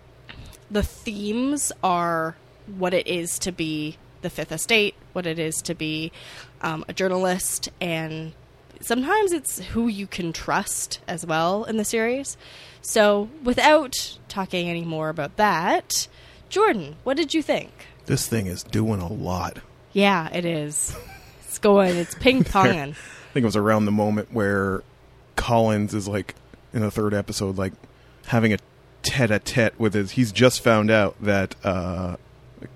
[0.68, 2.34] the themes are
[2.66, 6.10] what it is to be the Fifth Estate, what it is to be
[6.60, 8.32] um, a journalist, and
[8.80, 12.36] sometimes it's who you can trust as well in the series.
[12.80, 16.08] So, without talking any more about that,
[16.48, 17.70] Jordan, what did you think?
[18.06, 19.58] This thing is doing a lot.
[19.92, 20.96] Yeah, it is.
[21.46, 22.90] It's going, it's ping ponging.
[23.30, 24.82] I think it was around the moment where
[25.36, 26.34] Collins is like
[26.72, 27.72] in the third episode, like
[28.26, 28.58] having a
[29.02, 30.12] tete-a-tete with his.
[30.12, 32.16] He's just found out that uh,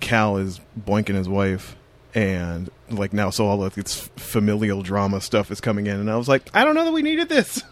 [0.00, 1.76] Cal is boinking his wife,
[2.14, 6.16] and like now, so all of this familial drama stuff is coming in, and I
[6.16, 7.62] was like, I don't know that we needed this.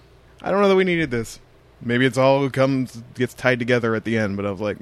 [0.43, 1.41] I don't know that we needed this.
[1.81, 4.79] Maybe it's all comes gets tied together at the end, but I was like,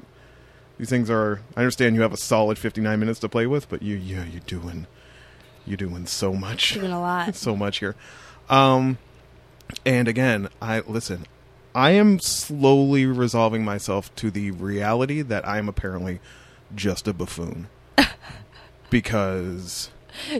[0.77, 1.41] these things are.
[1.55, 4.41] I understand you have a solid fifty-nine minutes to play with, but you, yeah, you're
[4.41, 4.87] doing,
[5.65, 7.35] you're doing so much Doing a lot.
[7.35, 7.95] so much here.
[8.49, 8.97] Um,
[9.85, 11.25] and again, I listen.
[11.75, 16.19] I am slowly resolving myself to the reality that I am apparently
[16.75, 17.67] just a buffoon.
[18.91, 19.89] because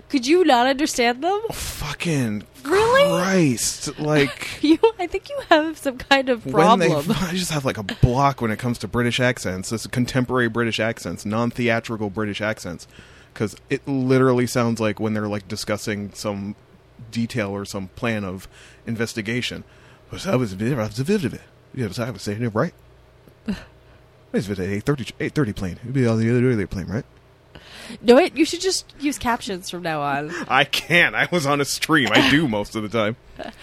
[0.10, 1.42] Could you not understand them?
[1.52, 3.04] fucking Really?
[3.10, 6.88] Christ, like You, I think you have some kind of problem.
[7.08, 9.70] they, I just have like a block when it comes to British accents.
[9.72, 12.88] This contemporary British accents, non-theatrical British accents,
[13.34, 16.56] because it literally sounds like when they're like discussing some
[17.12, 18.48] detail or some plan of
[18.86, 19.64] investigation.
[20.12, 21.42] Was I was I was vivid.
[21.74, 22.74] Yeah, I was saying it right.
[24.34, 25.78] It's a eight thirty eight thirty plane.
[25.84, 27.06] It'd be on the other earlier plane, right?
[28.02, 28.36] no, it.
[28.36, 30.32] You should just use captions from now on.
[30.48, 31.14] I can't.
[31.14, 32.10] I was on a stream.
[32.12, 33.16] I do most of the time.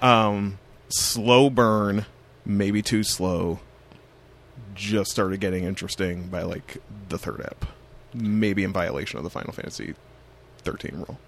[0.00, 2.06] Um, slow burn,
[2.44, 3.58] maybe too slow.
[4.76, 6.76] Just started getting interesting by like
[7.08, 7.64] the third ep,
[8.14, 9.96] maybe in violation of the Final Fantasy
[10.58, 11.18] thirteen rule.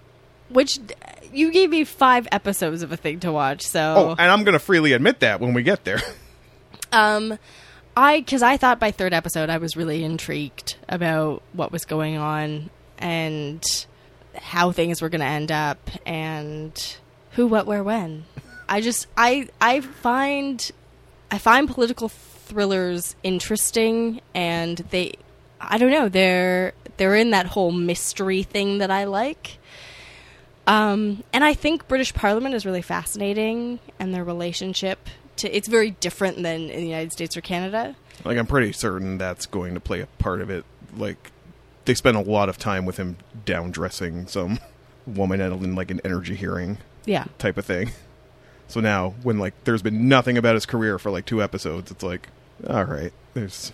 [0.51, 0.79] Which
[1.33, 4.53] you gave me five episodes of a thing to watch, so Oh, and I'm going
[4.55, 6.01] to freely admit that when we get there.
[6.93, 7.39] Um,
[7.97, 12.17] I because I thought by third episode I was really intrigued about what was going
[12.17, 13.63] on and
[14.35, 16.97] how things were going to end up and
[17.33, 18.25] who, what, where, when.
[18.69, 20.69] I just I I find
[21.31, 25.15] I find political thrillers interesting and they
[25.61, 29.59] I don't know they're they're in that whole mystery thing that I like.
[30.71, 35.91] Um, and I think British Parliament is really fascinating, and their relationship to it's very
[35.91, 37.97] different than in the United States or Canada.
[38.25, 40.65] like I'm pretty certain that's going to play a part of it.
[40.97, 41.33] Like
[41.87, 44.61] they spend a lot of time with him down dressing some
[45.07, 47.91] woman at in like an energy hearing Yeah, type of thing.
[48.69, 52.05] So now, when like there's been nothing about his career for like two episodes, it's
[52.05, 52.29] like,
[52.69, 53.73] all right, there's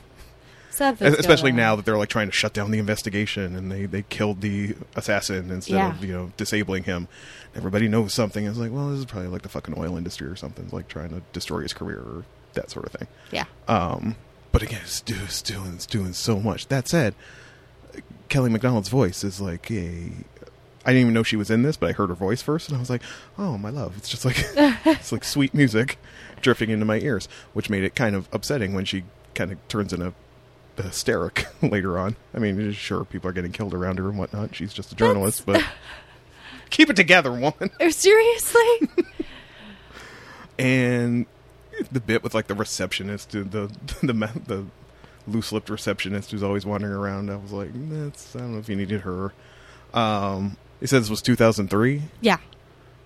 [0.77, 4.03] Something's especially now that they're like trying to shut down the investigation and they they
[4.03, 5.91] killed the assassin instead Yeah.
[5.97, 7.09] of you know disabling him.
[7.55, 8.45] Everybody knows something.
[8.47, 11.09] It's like, well, this is probably like the fucking oil industry or something, like trying
[11.11, 13.09] to destroy his career or that sort of thing.
[13.31, 14.16] Yeah, Um,
[14.53, 16.68] but again, it's, it's doing it's doing so much.
[16.68, 17.14] That said,
[18.29, 20.11] Kelly Macdonald's voice is like a.
[20.85, 22.77] I didn't even know she was in this, but I heard her voice first, and
[22.77, 23.03] I was like,
[23.39, 24.37] "Oh, my love!" It's just like
[24.87, 25.99] it's like sweet music
[26.41, 29.05] drifting into my ears, which made it kind of upsetting when she
[29.35, 30.12] kind of turns into a
[30.83, 32.16] hysteric later on.
[32.35, 34.55] I mean, sure, people are getting killed around her and whatnot.
[34.55, 35.64] She's just a journalist, but
[36.70, 37.70] keep it together, woman.
[37.81, 38.89] oh, seriously.
[40.59, 41.27] and
[41.93, 43.72] the bit with like the receptionist, the the
[44.03, 44.12] the,
[44.47, 44.64] the
[45.27, 47.31] loose lipped receptionist who's always wandering around.
[47.31, 49.33] I was like, that's I don't know if you needed her.
[49.95, 52.03] Um, he said this was 2003.
[52.20, 52.39] yeah.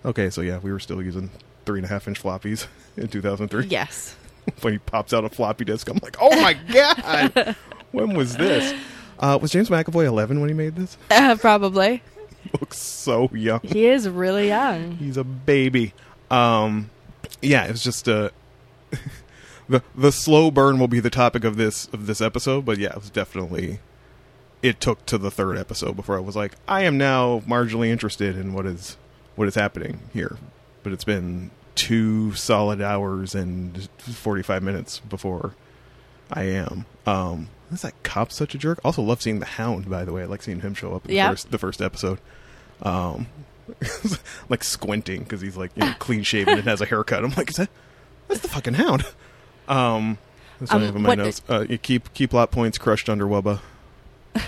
[0.03, 1.29] Okay, so yeah, we were still using
[1.65, 2.65] three and a half inch floppies
[2.97, 3.67] in 2003.
[3.67, 4.15] Yes.
[4.61, 7.55] when he pops out a floppy disk, I'm like, oh my god,
[7.91, 8.73] when was this?
[9.19, 10.97] Uh, was James McAvoy 11 when he made this?
[11.11, 12.01] Uh, probably.
[12.59, 13.59] Looks so young.
[13.63, 14.97] He is really young.
[14.97, 15.93] He's a baby.
[16.31, 16.89] Um,
[17.41, 18.31] yeah, it was just uh,
[19.69, 22.65] the the slow burn will be the topic of this of this episode.
[22.65, 23.79] But yeah, it was definitely.
[24.63, 28.37] It took to the third episode before I was like, I am now marginally interested
[28.37, 28.97] in what is
[29.35, 30.37] what is happening here.
[30.83, 35.55] But it's been two solid hours and forty five minutes before
[36.31, 36.85] I am.
[37.05, 38.79] Um, is that cop such a jerk?
[38.83, 39.89] Also, love seeing the Hound.
[39.89, 42.19] By the way, I like seeing him show up in the first the first episode.
[42.81, 43.27] Um,
[44.49, 47.23] like squinting because he's like you know, clean shaven and has a haircut.
[47.23, 47.69] I'm like, is that
[48.27, 49.05] that's the fucking Hound?
[49.67, 50.17] Um,
[50.59, 51.41] that's Um, one of my what- notes.
[51.49, 53.59] Uh, you keep keep lot points crushed under Wubba.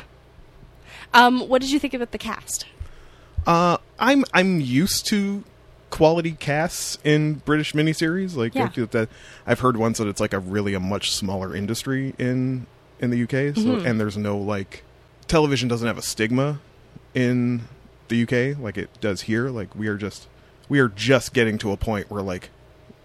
[1.14, 2.66] Um, what did you think about the cast?
[3.46, 5.44] Uh, I'm I'm used to
[5.94, 8.36] quality casts in British miniseries.
[8.36, 8.64] Like Yeah.
[8.64, 9.10] I do that,
[9.46, 12.66] I've heard once that it's like a really a much smaller industry in
[13.00, 13.54] in the UK.
[13.56, 13.86] So Mhm.
[13.86, 14.84] and there's no like
[15.28, 16.60] television doesn't have a stigma
[17.14, 17.62] in
[18.08, 19.50] the UK like it does here.
[19.50, 20.28] Like we are just
[20.68, 22.50] we are just getting to a point where like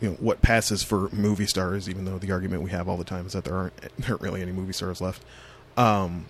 [0.01, 3.05] you know what passes for movie stars, even though the argument we have all the
[3.05, 5.22] time is that there aren't there aren't really any movie stars left.
[5.76, 6.24] Um,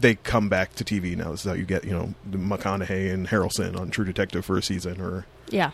[0.00, 1.30] they come back to TV now.
[1.30, 4.62] This is how you get, you know, McConaughey and Harrelson on True Detective for a
[4.62, 5.70] season, or Yeah.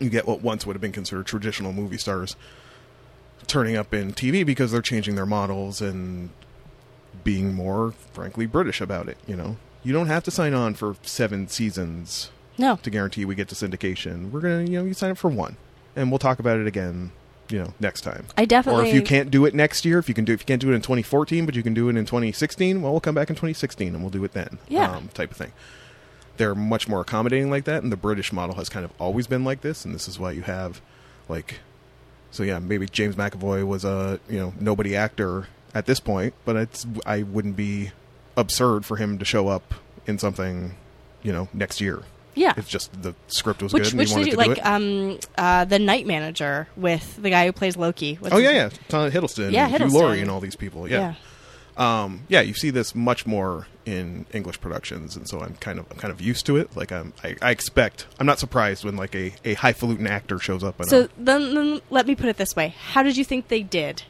[0.00, 2.36] you get what once would have been considered traditional movie stars
[3.46, 6.30] turning up in TV because they're changing their models and
[7.22, 9.18] being more, frankly, British about it.
[9.26, 12.76] You know, you don't have to sign on for seven seasons No.
[12.82, 14.30] to guarantee we get to syndication.
[14.30, 15.56] We're gonna, you know, you sign up for one,
[15.94, 17.12] and we'll talk about it again,
[17.48, 18.26] you know, next time.
[18.36, 18.84] I definitely.
[18.84, 20.60] Or if you can't do it next year, if you can do if you can't
[20.60, 23.30] do it in 2014, but you can do it in 2016, well, we'll come back
[23.30, 24.58] in 2016 and we'll do it then.
[24.68, 24.96] Yeah.
[24.96, 25.52] um, type of thing.
[26.36, 29.44] They're much more accommodating like that, and the British model has kind of always been
[29.44, 30.80] like this, and this is why you have,
[31.28, 31.60] like,
[32.32, 36.56] so yeah, maybe James McAvoy was a you know nobody actor at this point, but
[36.56, 37.92] it's I wouldn't be
[38.36, 39.74] absurd for him to show up
[40.06, 40.74] in something,
[41.22, 42.02] you know, next year.
[42.34, 42.54] Yeah.
[42.56, 44.48] It's just the script was Which good and which he they wanted do to do
[44.48, 44.66] like it.
[44.66, 48.14] um uh the night manager with the guy who plays Loki.
[48.16, 50.88] What's oh yeah, yeah, Tom Hiddleston, Yeah, and Hugh Laurie, and all these people.
[50.88, 51.14] Yeah.
[51.76, 55.86] um, yeah, you see this much more in English productions, and so I'm kind of
[55.90, 56.74] I'm kind of used to it.
[56.76, 60.62] Like I'm, I, I expect I'm not surprised when like a, a highfalutin actor shows
[60.64, 60.82] up.
[60.84, 63.62] So a, then, then let me put it this way: How did you think they
[63.62, 64.04] did,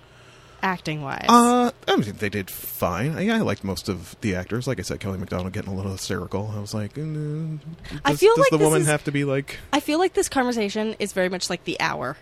[0.65, 1.27] acting wise?
[1.29, 3.17] uh, I think they did fine.
[3.17, 4.67] I, I liked most of the actors.
[4.67, 6.53] Like I said, Kelly Macdonald getting a little hysterical.
[6.57, 7.59] I was like, uh, does,
[8.05, 9.59] I feel does like the woman is- have to be like?
[9.73, 12.17] I feel like this conversation is very much like the hour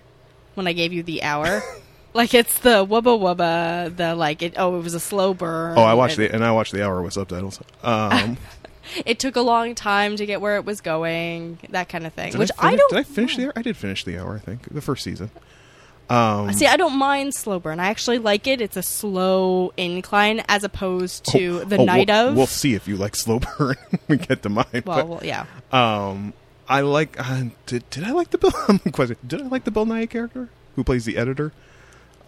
[0.55, 1.62] when I gave you the hour.
[2.14, 4.55] like it's the wubba wubba, the like it.
[4.57, 5.78] Oh, it was a slow burn.
[5.78, 7.61] Oh, I watched and the and I watched the hour with subtitles.
[7.82, 8.36] Um,
[9.07, 12.32] It took a long time to get where it was going, that kind of thing.
[12.32, 12.90] did which I, finish, don't.
[12.90, 13.53] Did I finish the hour?
[13.55, 14.34] I did finish the hour.
[14.34, 15.30] I think the first season.
[16.11, 17.80] Um, See, I don't mind slow burn.
[17.80, 18.61] I actually like it.
[18.61, 22.36] It's a slow incline as opposed to Oh, the oh, night we'll, of.
[22.36, 24.66] We'll see if you like slow burn when we get to mine.
[24.72, 25.46] well, but, well, yeah.
[25.72, 26.34] um,
[26.68, 27.18] I like.
[27.18, 28.50] Uh, did did I like the Bill?
[28.92, 29.16] question.
[29.26, 31.53] Did I like the Bill Nighy character who plays the editor?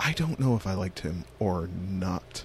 [0.01, 2.45] I don't know if I liked him or not.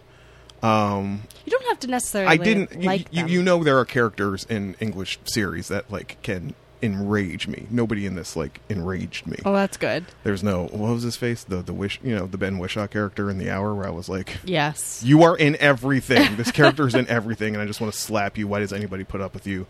[0.61, 2.83] Um, You don't have to necessarily I didn't.
[2.83, 7.67] like you, you know, there are characters in English series that like can enrage me.
[7.69, 9.37] Nobody in this like enraged me.
[9.45, 10.05] Oh, that's good.
[10.23, 11.43] There's no what was his face?
[11.43, 14.07] The the wish you know the Ben Whishaw character in the hour where I was
[14.09, 15.01] like, Yes.
[15.03, 16.35] you are in everything.
[16.37, 18.47] This character is in everything, and I just want to slap you.
[18.47, 19.67] Why does anybody put up with you?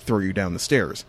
[0.00, 1.04] Throw you down the stairs.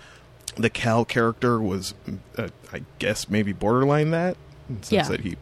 [0.55, 1.95] The Cal character was,
[2.37, 4.37] uh, I guess, maybe borderline that.
[4.67, 5.03] Sense Yeah.
[5.07, 5.35] that he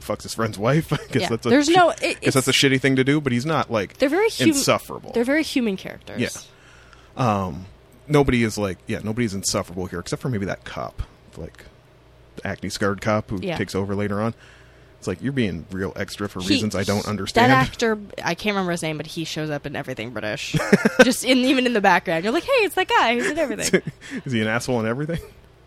[0.00, 0.92] fucks his friend's wife.
[0.92, 1.28] I guess Yeah.
[1.30, 3.46] that's a There's shi- no- it- guess that's a shitty thing to do, but he's
[3.46, 5.12] not like They're very hum- insufferable.
[5.12, 6.20] They're very human characters.
[7.16, 7.44] Yeah.
[7.46, 7.64] um,
[8.12, 11.02] nobody is like, yeah, nobody's insufferable here, except for maybe that cop,
[11.36, 11.64] like
[12.36, 13.56] the acne scarred cop who Yeah.
[13.56, 14.34] takes over later on.
[14.98, 17.50] It's like you're being real extra for He- reasons I don't understand.
[17.50, 20.54] That actor, I can't remember his name, but he shows up in everything British.
[21.02, 23.82] Just in even in the background, you're like, hey, it's that guy He's in everything.
[24.24, 25.18] is he an asshole in everything?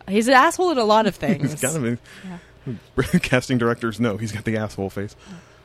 [0.08, 1.50] He's an asshole in a lot of things.
[1.50, 1.98] He's kind of a,
[3.12, 3.18] Yeah.
[3.20, 5.14] casting directors know he's got the asshole face.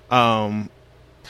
[0.10, 0.70] Um,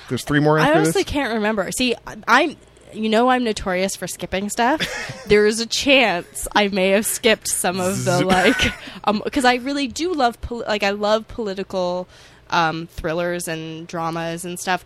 [0.09, 1.11] there's three more I honestly this.
[1.11, 1.71] can't remember.
[1.71, 1.93] See,
[2.27, 2.55] I'm,
[2.93, 5.23] you know, I'm notorious for skipping stuff.
[5.27, 8.73] there is a chance I may have skipped some of the like,
[9.05, 12.07] um, because I really do love, pol- like, I love political
[12.49, 14.85] um, thrillers and dramas and stuff.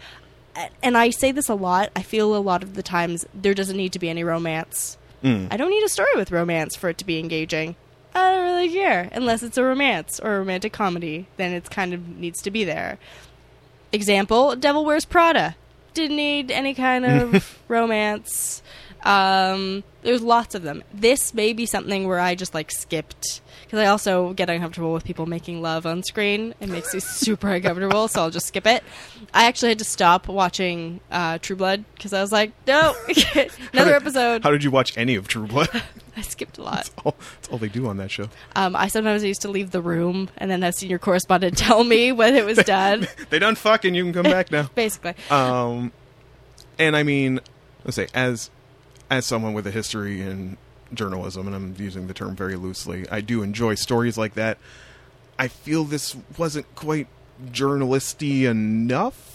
[0.81, 1.91] And I say this a lot.
[1.95, 4.97] I feel a lot of the times there doesn't need to be any romance.
[5.23, 5.47] Mm.
[5.51, 7.75] I don't need a story with romance for it to be engaging.
[8.13, 11.27] I don't really care unless it's a romance or a romantic comedy.
[11.35, 12.97] Then it's kind of needs to be there.
[13.91, 15.55] Example: Devil Wears Prada
[15.95, 18.61] didn't need any kind of romance.
[19.03, 20.83] Um, there's lots of them.
[20.93, 25.03] This may be something where I just like skipped because I also get uncomfortable with
[25.03, 26.53] people making love on screen.
[26.59, 28.83] It makes me super uncomfortable, so I'll just skip it.
[29.33, 33.45] I actually had to stop watching uh, True Blood because I was like, no, How
[33.73, 34.43] another did- episode.
[34.43, 35.69] How did you watch any of True Blood?
[36.17, 36.89] I skipped a lot.
[37.03, 38.29] all, that's all they do on that show.
[38.55, 42.11] Um, I sometimes used to leave the room and then have senior correspondent tell me
[42.11, 43.07] when it was done.
[43.29, 43.95] They done fucking.
[43.95, 44.69] You can come back now.
[44.75, 45.91] Basically, Um,
[46.79, 47.39] and I mean,
[47.83, 48.49] let's say as
[49.09, 50.57] as someone with a history in
[50.93, 54.57] journalism, and I'm using the term very loosely, I do enjoy stories like that.
[55.37, 57.07] I feel this wasn't quite
[57.51, 59.34] journalisty enough.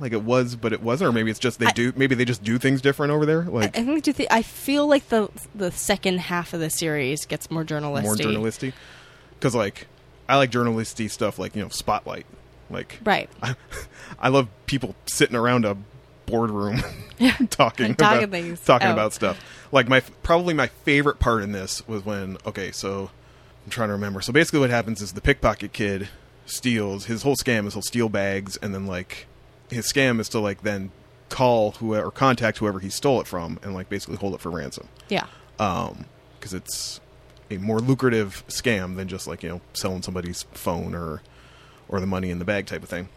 [0.00, 1.92] Like it was, but it wasn't, or maybe it's just they I- do.
[1.94, 4.42] Maybe they just do things different over there, Like I like think do thi- I
[4.42, 8.24] feel like the the second half of the series gets more journalistic.
[8.26, 8.72] more journalisty.
[9.38, 9.86] Because like
[10.28, 12.24] I like journalisty stuff, like you know, Spotlight.
[12.70, 13.28] Like right?
[13.42, 13.56] I,
[14.18, 15.76] I love people sitting around a
[16.26, 16.78] boardroom
[17.18, 18.60] talking Talking about things.
[18.60, 18.92] talking Oh.
[18.92, 19.38] about stuff.
[19.70, 23.10] Like my probably my favorite part in this was when okay, so
[23.66, 24.22] I'm trying to remember.
[24.22, 26.08] So basically, what happens is the pickpocket kid
[26.46, 29.26] steals his whole scam is he'll steal bags and then like
[29.74, 30.90] his scam is to like then
[31.28, 34.50] call whoever or contact whoever he stole it from and like basically hold it for
[34.50, 34.88] ransom.
[35.08, 35.26] Yeah,
[35.58, 36.06] um
[36.38, 37.00] because it's
[37.50, 41.22] a more lucrative scam than just like you know selling somebody's phone or
[41.88, 43.08] or the money in the bag type of thing.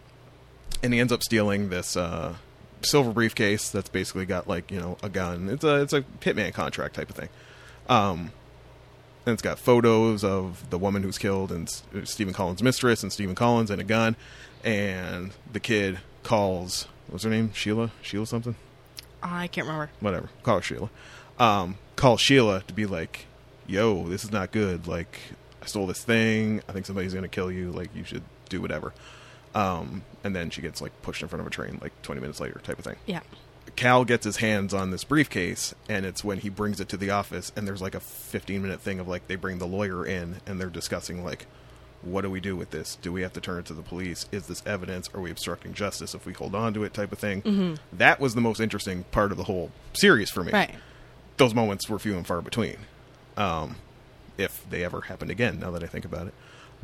[0.84, 2.36] And he ends up stealing this uh
[2.82, 5.50] silver briefcase that's basically got like you know a gun.
[5.50, 7.30] It's a it's a hitman contract type of thing.
[7.90, 8.32] Um
[9.26, 13.12] and it's got photos of the woman who's killed and S- Stephen Collins' mistress and
[13.12, 14.16] Stephen Collins and a gun
[14.64, 18.56] and the kid calls what's her name Sheila Sheila something
[19.24, 19.90] I can't remember.
[20.00, 20.30] whatever.
[20.44, 20.90] Call her Sheila.
[21.40, 23.26] Um, call Sheila to be like,
[23.66, 24.88] "Yo, this is not good.
[24.88, 25.20] Like,
[25.62, 26.62] I stole this thing.
[26.70, 27.72] I think somebody's gonna kill you.
[27.72, 28.94] Like, you should do whatever."
[29.56, 32.40] Um, and then she gets like pushed in front of a train like 20 minutes
[32.40, 32.96] later, type of thing.
[33.08, 33.22] Yeah,
[33.76, 37.10] Cal gets his hands on this briefcase, and it's when he brings it to the
[37.10, 40.38] office, and there's like a 15 minute thing of like they bring the lawyer in,
[40.46, 41.48] and they're discussing like,
[42.02, 42.96] what do we do with this?
[43.02, 44.28] Do we have to turn it to the police?
[44.32, 45.10] Is this evidence?
[45.14, 46.94] Are we obstructing justice if we hold on to it?
[46.94, 47.80] Type of thing.
[47.94, 50.52] That was the most interesting part of the whole series for me.
[50.52, 50.76] right.
[51.38, 52.78] Those moments were few and far between,
[53.36, 53.76] um,
[54.40, 55.60] if they ever happened again.
[55.60, 56.34] Now that I think about it,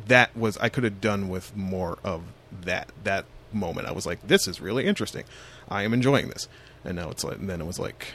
[0.06, 2.22] that was I could have done with more of
[2.62, 2.92] that.
[3.02, 5.24] That moment, I was like, "This is really interesting.
[5.68, 6.46] I am enjoying this."
[6.84, 8.14] And now it's like, and then it was like,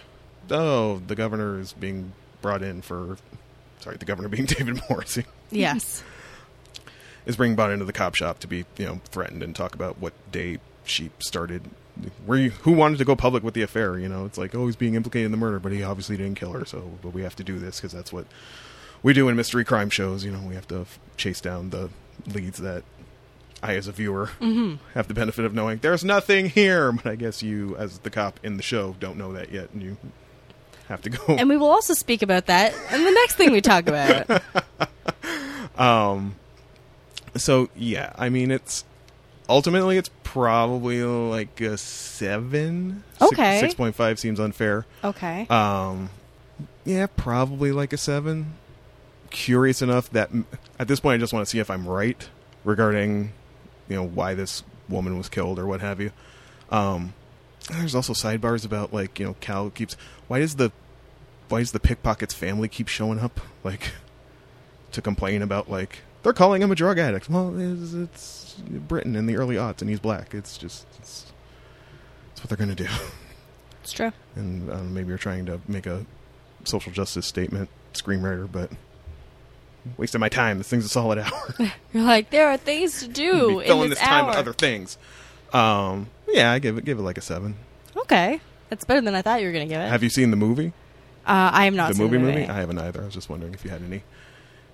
[0.50, 3.18] "Oh, the governor is being brought in for."
[3.82, 6.04] Sorry, the governor being David Morrissey Yes.
[7.26, 10.00] is being brought into the cop shop to be you know threatened and talk about
[10.00, 11.70] what day she started.
[12.26, 14.24] Where you, who wanted to go public with the affair you know?
[14.24, 16.64] It's like oh he's being implicated in the murder but he obviously didn't kill her
[16.64, 18.26] so but we have to do this because that's what
[19.04, 20.40] we do in mystery crime shows you know?
[20.48, 21.90] We have to f- chase down the
[22.26, 22.84] leads that
[23.62, 24.76] i as a viewer mm-hmm.
[24.94, 25.80] have the benefit of knowing.
[25.80, 29.34] There's nothing here but i guess you as the cop in the show don't know
[29.34, 29.98] that yet and you
[30.88, 31.36] have to go.
[31.36, 34.42] And we will also speak about that in the next thing we talk about.
[35.80, 36.36] Um,
[37.40, 38.86] So yeah, I mean it's
[39.48, 43.04] ultimately it's probably like a seven.
[43.22, 43.60] Okay.
[43.60, 44.86] six point five seems unfair.
[45.04, 45.48] Okay.
[45.50, 46.10] Um,
[46.86, 48.54] yeah, probably like a seven.
[49.32, 50.30] Curious enough that
[50.78, 52.30] at this point I just want to see if I'm right
[52.64, 53.32] regarding
[53.88, 56.12] you know why this woman was killed or what have you.
[56.72, 57.14] Um,
[57.72, 59.96] there's also sidebars about like you know Cal keeps
[60.28, 60.72] why does the
[61.50, 63.92] why does the pickpocket's family keep showing up like
[64.92, 67.30] to complain about like they're calling him a drug addict.
[67.30, 68.56] Well, it's, it's
[68.88, 70.34] Britain in the early aughts and he's black.
[70.34, 71.32] It's just it's,
[72.32, 72.88] it's what they're gonna do.
[73.82, 74.12] it's true.
[74.36, 76.06] And um, maybe you're trying to make a
[76.64, 78.72] social justice statement, screenwriter, but
[79.98, 80.58] wasting my time.
[80.58, 81.56] This thing's a solid hour.
[81.94, 84.98] You're like there are things to do filling this, this time with other things.
[85.54, 87.56] Um, yeah, I give it give it like a seven.
[87.96, 88.40] Okay,
[88.70, 89.90] that's better than I thought you were going to give it.
[89.90, 90.74] Have you seen the movie?
[91.26, 92.48] uh, I am not the seen movie, the movie?
[92.48, 93.02] I haven't either.
[93.02, 94.04] I was just wondering if you had any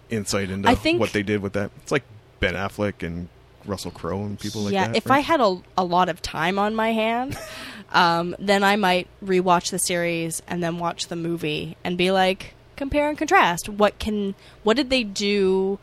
[0.09, 1.71] insight into I think- what they did with that.
[1.77, 2.03] It's like
[2.39, 3.29] Ben Affleck and
[3.65, 4.95] Russell Crowe and people like yeah, that.
[4.95, 7.37] if I had a, a lot of time on my hand,
[7.91, 12.53] um, then I might rewatch the series and then watch the movie and be like,
[12.75, 13.69] compare and contrast.
[13.69, 15.79] What can what did they do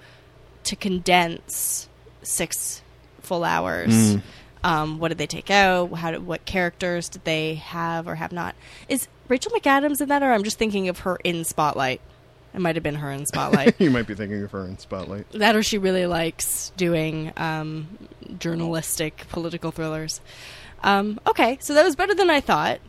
[0.64, 1.88] to condense
[2.22, 2.82] six
[3.20, 3.92] full hours?
[3.92, 4.22] Mm.
[4.64, 5.92] Um, what did they take out?
[5.92, 8.54] How did, what characters did they have or have not?
[8.88, 12.00] Is Rachel McAdams in that, or I'm just thinking of her in Spotlight?
[12.54, 13.80] It might have been her in Spotlight.
[13.80, 15.30] you might be thinking of her in Spotlight.
[15.32, 17.86] that or she really likes doing um,
[18.38, 20.20] journalistic political thrillers.
[20.82, 22.80] Um, okay, so that was better than I thought.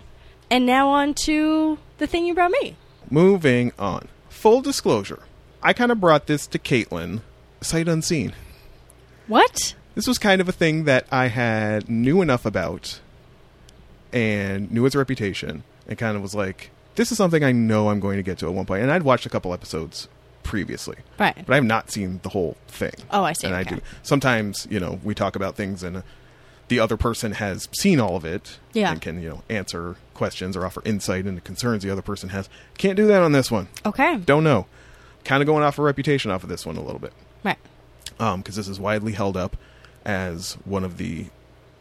[0.49, 2.75] And now on to the thing you brought me.
[3.09, 4.07] Moving on.
[4.29, 5.19] Full disclosure.
[5.61, 7.21] I kind of brought this to Caitlin
[7.61, 8.33] sight unseen.
[9.27, 9.75] What?
[9.95, 12.99] This was kind of a thing that I had knew enough about
[14.11, 17.99] and knew its reputation and kind of was like, this is something I know I'm
[17.99, 18.65] going to get to at one.
[18.81, 20.07] And I'd watched a couple episodes
[20.43, 21.35] previously, Right.
[21.35, 22.91] but I have not seen the whole thing.
[23.11, 23.47] Oh, I see.
[23.47, 23.79] And I do.
[24.01, 26.03] Sometimes, you know, we talk about things and
[26.67, 28.91] the other person has seen all of it Yeah.
[28.91, 32.49] and can you know answer questions or offer insight into concerns the other person has.
[32.77, 33.67] Can't do that on this one.
[33.85, 34.17] Okay.
[34.17, 34.65] Don't know.
[35.23, 37.13] Kind of going off a reputation off of this one a little bit
[37.43, 37.57] Right.
[38.19, 39.55] Um, because this is widely held up
[40.05, 41.27] as one of the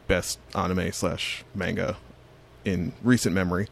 [0.08, 1.96] best anime slash manga
[2.64, 3.66] in recent memory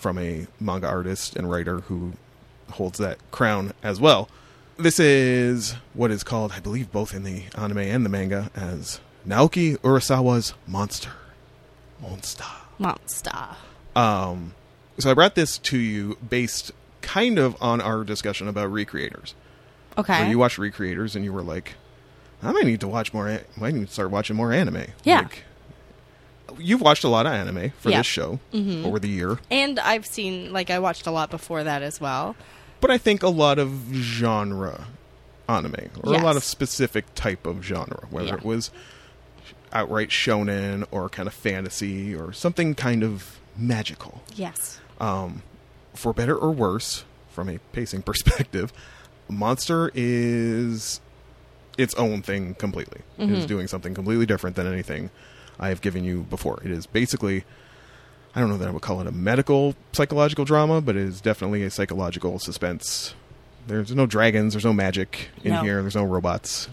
[0.00, 2.12] from a manga artist and writer who
[2.70, 4.28] holds that crown as well.
[4.78, 9.00] This is what is called, I believe, both in the anime and the manga, as
[9.28, 11.12] Naoki Urasawa's Monster.
[12.00, 12.44] Monster.
[12.78, 13.56] Monster.
[13.94, 14.54] Um,
[14.98, 16.72] so I brought this to you based
[17.02, 19.34] kind of on our discussion about recreators.
[19.98, 20.20] Okay.
[20.20, 21.74] Where you watched Recreators and you were like,
[22.42, 23.28] I might need to watch more.
[23.28, 24.86] I might need to start watching more anime.
[25.04, 25.22] Yeah.
[25.22, 25.44] Like,
[26.58, 27.98] you've watched a lot of anime for Yeah.
[27.98, 28.84] this show Mhm.
[28.84, 32.36] over the year, and I've seen like I watched a lot before that as well.
[32.80, 34.86] but I think a lot of genre
[35.46, 38.34] anime or a lot of specific type of genre, whether Yeah.
[38.36, 38.70] it was
[39.72, 44.22] outright shonen or kind of fantasy or something kind of magical.
[44.34, 44.78] Yes.
[45.00, 45.42] um,
[45.94, 48.72] for better or worse, from a pacing perspective,
[49.28, 51.00] Monster is
[51.78, 53.00] its own thing completely.
[53.18, 53.48] It is Mhm.
[53.48, 55.10] doing something completely different than anything
[55.60, 56.60] I have given you before.
[56.64, 57.44] It is basically,
[58.34, 61.20] I don't know that I would call it a medical psychological drama, but it is
[61.20, 63.14] definitely a psychological suspense.
[63.66, 65.62] There's no dragons, there's no magic in No.
[65.62, 66.68] here, there's no robots.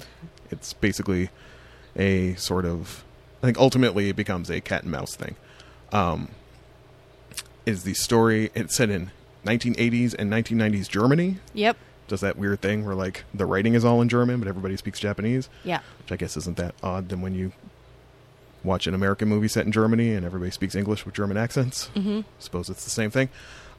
[0.49, 1.29] It's basically
[1.97, 3.03] a sort of,
[3.43, 5.35] I think ultimately it becomes a cat and mouse thing.
[5.91, 6.29] Um,
[7.65, 9.11] is the story it's set in
[9.45, 11.37] 1980s and 1990s Germany.
[11.53, 11.75] Yep.
[12.07, 14.99] Does that weird thing where like the writing is all in German, but everybody speaks
[14.99, 15.79] Japanese, Yeah.
[15.99, 17.51] which I guess isn't that odd than when you
[18.63, 21.89] watch an American movie set in Germany and everybody speaks English with German accents.
[21.95, 22.21] Mm-hmm.
[22.39, 23.29] Suppose it's the same thing.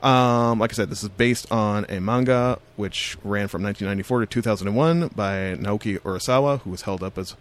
[0.02, 4.26] Um, like I said, this is based on a manga which ran from 1994 to
[4.26, 7.34] 2001 by Naoki Urasawa, who was held up as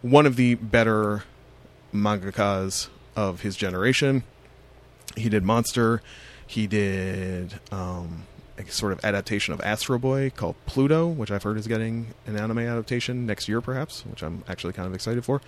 [0.00, 1.24] one of the better
[1.92, 4.24] mangakas of his generation.
[5.16, 6.00] He did Monster.
[6.46, 8.24] He did um,
[8.58, 12.36] a sort of adaptation of Astro Boy called Pluto, which I've heard is getting an
[12.36, 15.40] anime adaptation next year, perhaps, which I'm actually kind of excited for.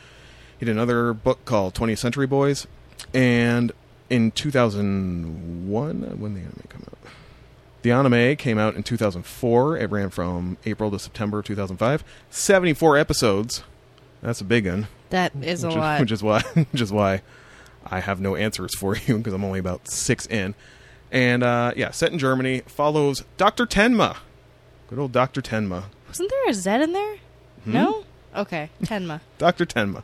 [0.65, 2.67] He did another book called 20th Century Boys,
[3.13, 3.71] and
[4.09, 6.99] in 2001, when the anime come out,
[7.83, 9.77] the anime came out in 2004.
[9.77, 12.03] It ran from April to September 2005.
[12.31, 13.63] 74 episodes.
[14.23, 16.01] That's a big one That is a which lot.
[16.01, 16.41] which is why
[16.73, 17.21] which is why
[17.85, 20.55] I have no answers for you because I'm only about six in.
[21.13, 24.17] And uh, yeah, set in Germany, follows Doctor Tenma.
[24.89, 25.85] Good old Doctor Tenma.
[26.09, 27.17] Wasn't there a Z in there?
[27.65, 27.73] Hmm?
[27.73, 28.05] No.
[28.35, 28.71] Okay.
[28.83, 29.21] Tenma.
[29.37, 30.03] Doctor Tenma.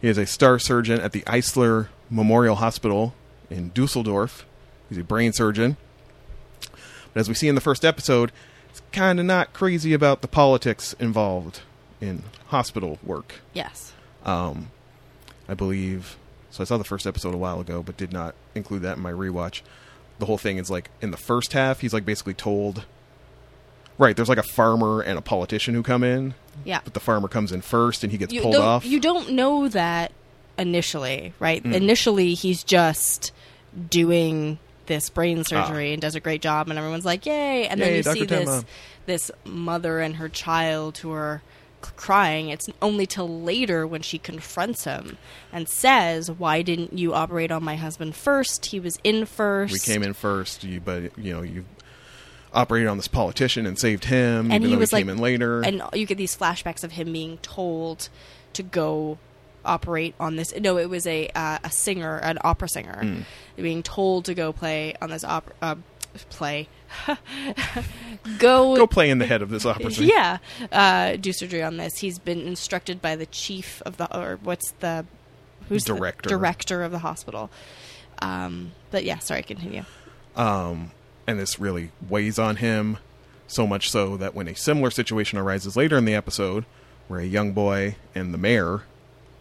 [0.00, 3.14] He is a star surgeon at the Eisler Memorial Hospital
[3.50, 4.46] in Dusseldorf.
[4.88, 5.76] He's a brain surgeon.
[7.12, 8.32] But as we see in the first episode,
[8.70, 11.60] he's kind of not crazy about the politics involved
[12.00, 13.40] in hospital work.
[13.52, 13.92] Yes.
[14.24, 14.70] Um,
[15.48, 16.16] I believe.
[16.50, 19.02] So I saw the first episode a while ago, but did not include that in
[19.02, 19.60] my rewatch.
[20.18, 22.84] The whole thing is like in the first half, he's like basically told.
[23.98, 26.32] Right, there's like a farmer and a politician who come in,
[26.64, 26.80] Yeah.
[26.84, 28.84] but the farmer comes in first and he gets You pulled off.
[28.84, 30.12] you don't know that
[30.58, 31.62] initially, right?
[31.62, 31.74] Mm.
[31.74, 33.32] Initially, he's just
[33.88, 35.42] doing this brain Ah.
[35.44, 38.14] surgery and does a great job, and everyone's like, "Yay!" And then you Dr.
[38.20, 38.64] see this
[39.06, 41.42] this mother and her child who are
[41.96, 42.50] crying.
[42.50, 45.16] It's only till later when she confronts him
[45.52, 48.66] and says, "Why didn't you operate on my husband first?
[48.66, 49.72] He was in first.
[49.72, 51.64] we came in first, you, but you know you
[52.52, 55.16] operated on this politician and saved him, And even he though was he came like-
[55.16, 55.60] in later.
[55.62, 58.08] and you get these flashbacks of him being told
[58.54, 59.18] to go
[59.64, 63.24] operate on this no it was a uh, a singer an opera singer Mm.
[63.56, 65.74] being told to go play on this opera uh,
[66.30, 66.66] play
[68.38, 70.06] go Go play in the head of this opportunity.
[70.06, 70.38] yeah
[70.72, 74.70] uh, do surgery on this he's been instructed by the chief of the or what's
[74.80, 75.04] the
[75.68, 76.28] who's the Director.
[76.30, 77.50] director of the hospital
[78.22, 79.84] um, but yeah sorry continue
[80.36, 80.90] um,
[81.30, 82.98] and this really weighs on him
[83.46, 86.64] so much so that when a similar situation arises later in the episode
[87.08, 88.82] where a young boy and the mayor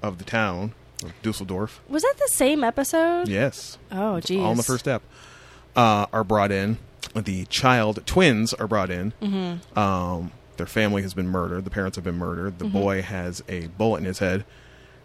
[0.01, 0.73] of the town
[1.03, 3.27] of dusseldorf was that the same episode?
[3.27, 3.77] Yes.
[3.91, 4.41] Oh geez.
[4.41, 5.01] all in the first step.
[5.75, 6.77] Uh, are brought in.
[7.15, 9.13] The child twins are brought in.
[9.21, 9.77] Mm-hmm.
[9.79, 11.63] um, their family has been murdered.
[11.63, 12.59] The parents have been murdered.
[12.59, 12.71] The Mhm.
[12.73, 14.43] boy has a bullet in his head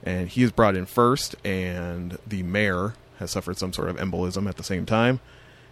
[0.03, 4.49] and he is brought in first and the mayor has suffered some sort of embolism
[4.49, 5.21] at the same time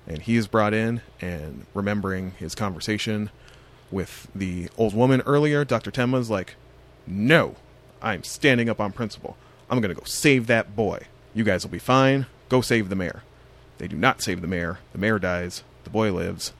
[0.06, 3.30] and he is brought in and remembering his conversation
[3.90, 5.64] with the old woman earlier.
[5.64, 6.56] Dr tenma's like
[7.06, 7.56] no
[8.02, 9.36] i'm standing up on principle.
[9.70, 11.06] I'm going to go save that boy.
[11.34, 12.26] You guys will be fine.
[12.48, 13.22] Go save the mayor.
[13.78, 14.80] They do not save the mayor.
[14.92, 15.62] The mayor dies.
[15.84, 16.52] The boy lives.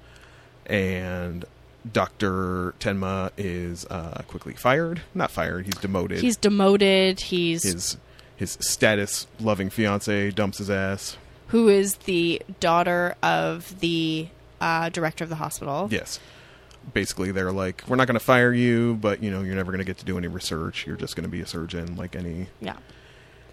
[0.66, 1.45] And
[1.93, 5.03] dr tenma is uh, quickly fired.
[5.14, 5.66] Not fired.
[5.66, 6.20] He's demoted.
[6.20, 7.20] He's demoted.
[7.20, 7.97] He's his
[8.36, 11.16] his status loving fiance dumps his ass.
[11.53, 14.28] Who is the daughter of the
[14.61, 15.88] uh, director of the hospital?
[15.90, 16.18] Yes.
[16.94, 19.78] Basically, they're like, we're not going to fire you, but you know, you're never going
[19.78, 20.86] to get to do any research.
[20.86, 22.76] You're just going to be a surgeon, like any Yeah.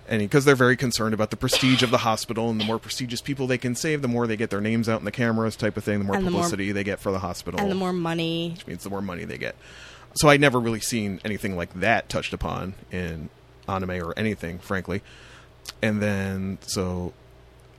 [0.07, 3.21] any because they're very concerned about the prestige of the hospital, and the more prestigious
[3.21, 5.77] people they can save, the more they get their names out in the cameras, type
[5.77, 5.99] of thing.
[5.99, 8.51] The more And the more- publicity they get for the hospital, And the more money.
[8.55, 9.55] which means the more money they get.
[10.15, 13.29] So I'd never really seen anything like that touched upon in
[13.67, 15.01] anime or anything, frankly.
[15.83, 17.13] And then so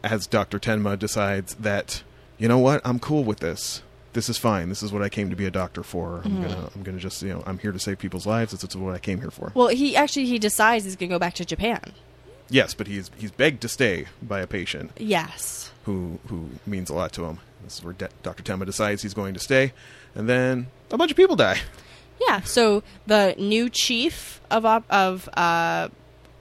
[0.05, 0.59] as Dr.
[0.59, 2.03] Tenma decides that,
[2.39, 3.83] you know what, I'm cool with this.
[4.13, 4.69] This is fine.
[4.71, 6.23] This is what I came to be a doctor for.
[6.25, 8.51] I'm gonna I'm gonna just you know, I'm here to save people's lives.
[8.51, 9.53] This is what I came here for.
[9.55, 11.81] Well, he actually he decides he's going to go back to Japan.
[12.49, 15.71] Yes, but he's he's begged to stay by a patient Yes.
[15.85, 17.39] who who means a lot to him.
[17.63, 18.43] This is where De- Dr.
[18.43, 19.73] Tenma decides he's going to stay,
[20.17, 21.59] and then a bunch of people die.
[22.21, 22.41] Yeah.
[22.41, 25.89] So the new chief of op- of uh,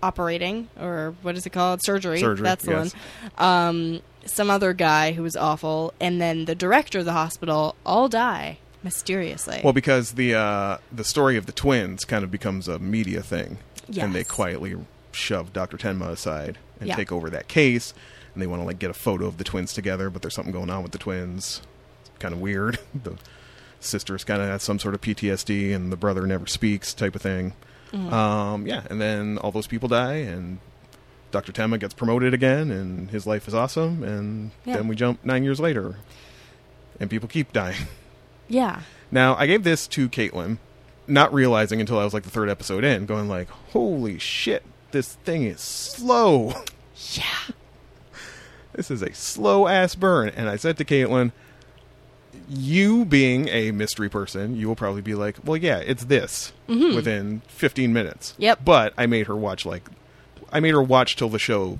[0.02, 2.20] operating or what is it called surgery?
[2.20, 2.93] Surgery, That's the yes.
[3.36, 3.47] one.
[3.47, 8.08] Um, some other guy who was awful, and then the director of the hospital all
[8.10, 9.62] die mysteriously.
[9.64, 13.58] Well, because the uh, the story of the twins kind of becomes a media thing,
[14.00, 14.76] and they quietly
[15.12, 15.78] shove Dr.
[15.78, 16.95] Tenma aside and Yeah.
[16.95, 17.93] take over that case,
[18.34, 20.54] and they want to like get a photo of the twins together, but there's something
[20.54, 21.62] going on with the twins.
[22.02, 22.78] It's kind of weird.
[23.04, 23.16] the
[23.80, 27.22] sister's kind of has some sort of PTSD, and the brother never speaks, type of
[27.22, 27.54] thing.
[27.92, 28.14] Mm-hmm.
[28.14, 30.60] Um, yeah, and then all those people die, and
[31.32, 31.52] Dr.
[31.52, 34.76] Tenma gets promoted again, and his life is awesome, and Yeah.
[34.78, 35.96] then we jump nine years later,
[37.00, 37.88] and people keep dying.
[38.48, 38.82] yeah.
[39.12, 40.60] Now, I gave this to Caitlin,
[41.08, 45.14] not realizing until I was like the third episode in, going like, "Holy shit, this
[45.26, 46.54] thing is slow.
[47.14, 47.24] Yeah.
[48.74, 51.32] This is a slow ass burn." And I said to Caitlin,
[52.50, 57.42] "You being a mystery person, you will probably be like, well, yeah, it's this within
[57.48, 58.60] 15 minutes." Yep.
[58.66, 59.84] But I made her watch like,
[60.52, 61.80] I made her watch till the show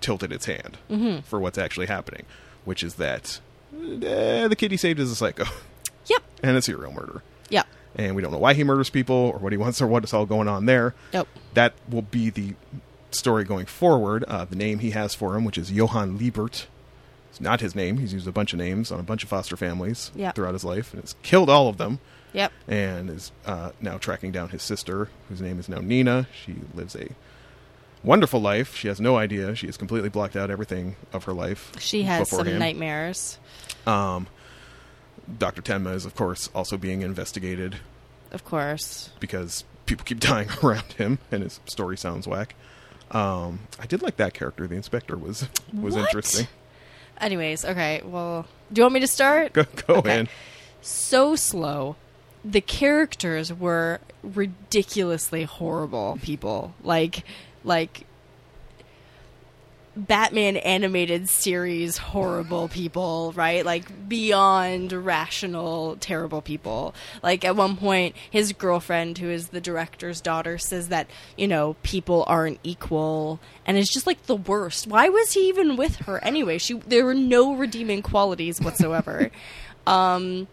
[0.00, 0.76] tilted its hand
[1.24, 2.24] for what's actually happening,
[2.64, 3.40] which is that
[3.74, 5.44] uh, the kid he saved is a psycho
[6.06, 6.22] Yep.
[6.42, 7.66] and a serial murderer Yep.
[7.96, 10.26] and we don't know why he murders people or what he wants or what's all
[10.26, 10.94] going on there.
[11.12, 11.28] Nope.
[11.54, 12.54] That will be the
[13.10, 14.24] story going forward.
[14.24, 16.66] Uh, the name he has for him, which is Johann Liebert,
[17.34, 17.98] it's not his name.
[17.98, 20.30] He's used a bunch of names on a bunch of foster families Yeah.
[20.30, 21.98] throughout his life and has killed all of them.
[22.32, 22.52] Yep.
[22.68, 26.28] And is uh, now tracking down his sister, whose name is now Nina.
[26.44, 27.08] She lives a
[28.04, 28.76] wonderful life.
[28.76, 29.56] She has no idea.
[29.56, 31.72] She has completely blocked out everything of her life.
[31.80, 33.38] She has some nightmares.
[33.84, 34.28] Um,
[35.38, 35.60] Dr.
[35.60, 37.76] Tenma is, of course, also being investigated
[38.30, 39.10] Of course.
[39.18, 42.54] because people keep dying around him, and his story sounds whack.
[43.10, 44.66] Um, I did like that character.
[44.66, 46.06] The inspector was was What?
[46.06, 46.46] interesting.
[47.20, 48.02] Anyways, okay.
[48.04, 49.52] Well, do you want me to start?
[49.52, 50.20] Go, go Okay.
[50.20, 50.28] in.
[50.82, 51.96] so slow.
[52.44, 56.74] The characters were ridiculously horrible people.
[56.82, 57.24] Like
[57.62, 58.06] like
[59.96, 63.64] Batman animated series horrible people, right?
[63.64, 66.94] Like beyond rational terrible people.
[67.22, 71.76] Like at one point his girlfriend who is the director's daughter says that, you know,
[71.82, 74.86] people aren't equal and it's just like the worst.
[74.86, 76.58] Why was he even with her anyway?
[76.58, 79.30] She there were no redeeming qualities whatsoever.
[79.86, 80.48] um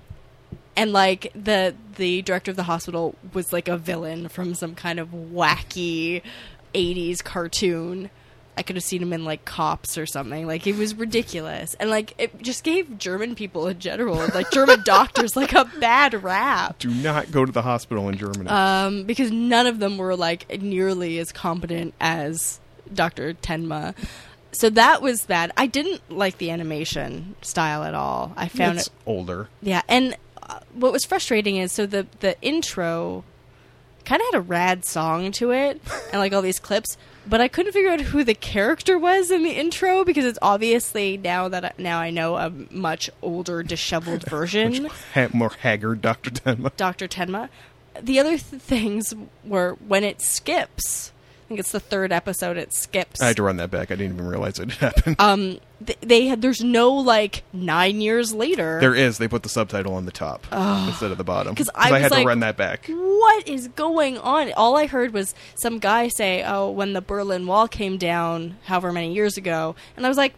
[0.76, 5.00] and like the the director of the hospital was like a villain from some kind
[5.00, 6.22] of wacky
[6.74, 8.10] 80s cartoon
[8.58, 11.90] i could have seen him in like cops or something like it was ridiculous and
[11.90, 16.78] like it just gave german people in general like german doctors like a bad rap
[16.80, 18.50] Do not go to the hospital in Germany.
[18.50, 22.60] um, because none of them were like nearly as competent as
[22.94, 23.34] Dr.
[23.36, 23.96] Tenma.
[24.52, 25.54] So that was bad.
[25.56, 28.34] I didn't like the animation style at all.
[28.36, 29.48] I found it's it older.
[29.62, 33.24] yeah, and uh, what was frustrating is so the the intro
[34.04, 35.82] kind of had a rad song to it,
[36.12, 36.98] and like all these clips,
[37.28, 41.18] but I couldn't figure out who the character was in the intro because it's obviously
[41.18, 44.90] now that I, now I know a much older, disheveled version.
[45.14, 46.32] Ha- more haggard Dr.
[46.32, 46.76] Tenma.
[46.78, 47.08] Dr.
[47.08, 47.50] Tenma.
[48.02, 49.14] The other th- things
[49.44, 51.12] were when it skips.
[51.46, 52.56] I think it's the third episode.
[52.58, 53.22] It skips.
[53.22, 53.92] I had to run that back.
[53.92, 55.18] I didn't even realize it happened.
[55.20, 56.42] um, th- they had.
[56.42, 58.80] There's no like nine years later.
[58.80, 59.18] there is.
[59.18, 60.46] They put the subtitle on the top
[60.88, 62.88] instead of the bottom because I was had like- to run that back.
[62.88, 64.52] what is going on?
[64.54, 68.92] All I heard was some guy say, "Oh, when the Berlin Wall came down, however
[68.92, 70.34] many years ago," and I was like,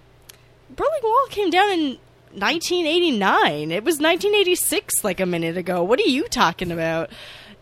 [0.76, 1.98] "Berlin Wall came down in
[2.34, 3.72] 1989.
[3.72, 5.84] It was 1986, like a minute ago.
[5.84, 7.10] What are you talking about?"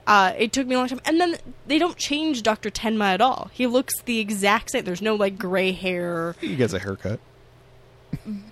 [0.07, 3.21] Uh, it took me a long time, and then they don't change Doctor Tenma at
[3.21, 3.51] all.
[3.53, 4.83] He looks the exact same.
[4.83, 7.19] There's no like gray hair, He gets a haircut.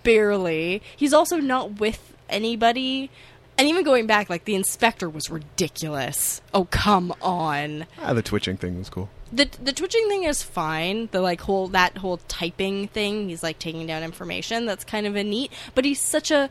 [0.03, 0.81] Barely.
[0.95, 3.09] He's also not with anybody.
[3.57, 6.41] And even going back, like the inspector was ridiculous.
[6.53, 7.85] Oh come on.
[8.01, 9.09] Ah, the twitching thing was cool.
[9.31, 11.09] The the twitching thing is fine.
[11.11, 13.29] The like whole that whole typing thing.
[13.29, 14.65] He's like taking down information.
[14.65, 15.51] That's kind of a neat.
[15.75, 16.49] But he's such a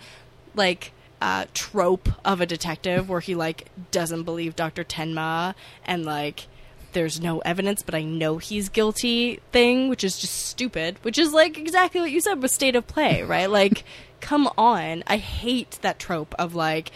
[0.55, 4.85] like uh, trope of a detective where he like doesn't believe Dr.
[4.85, 5.55] Tenma
[5.85, 6.47] and like
[6.93, 10.97] there's no evidence, but I know he's guilty thing, which is just stupid.
[11.03, 13.51] Which is like exactly what you said with state of play, right?
[13.51, 13.85] like,
[14.21, 15.05] come on.
[15.07, 16.91] I hate that trope of like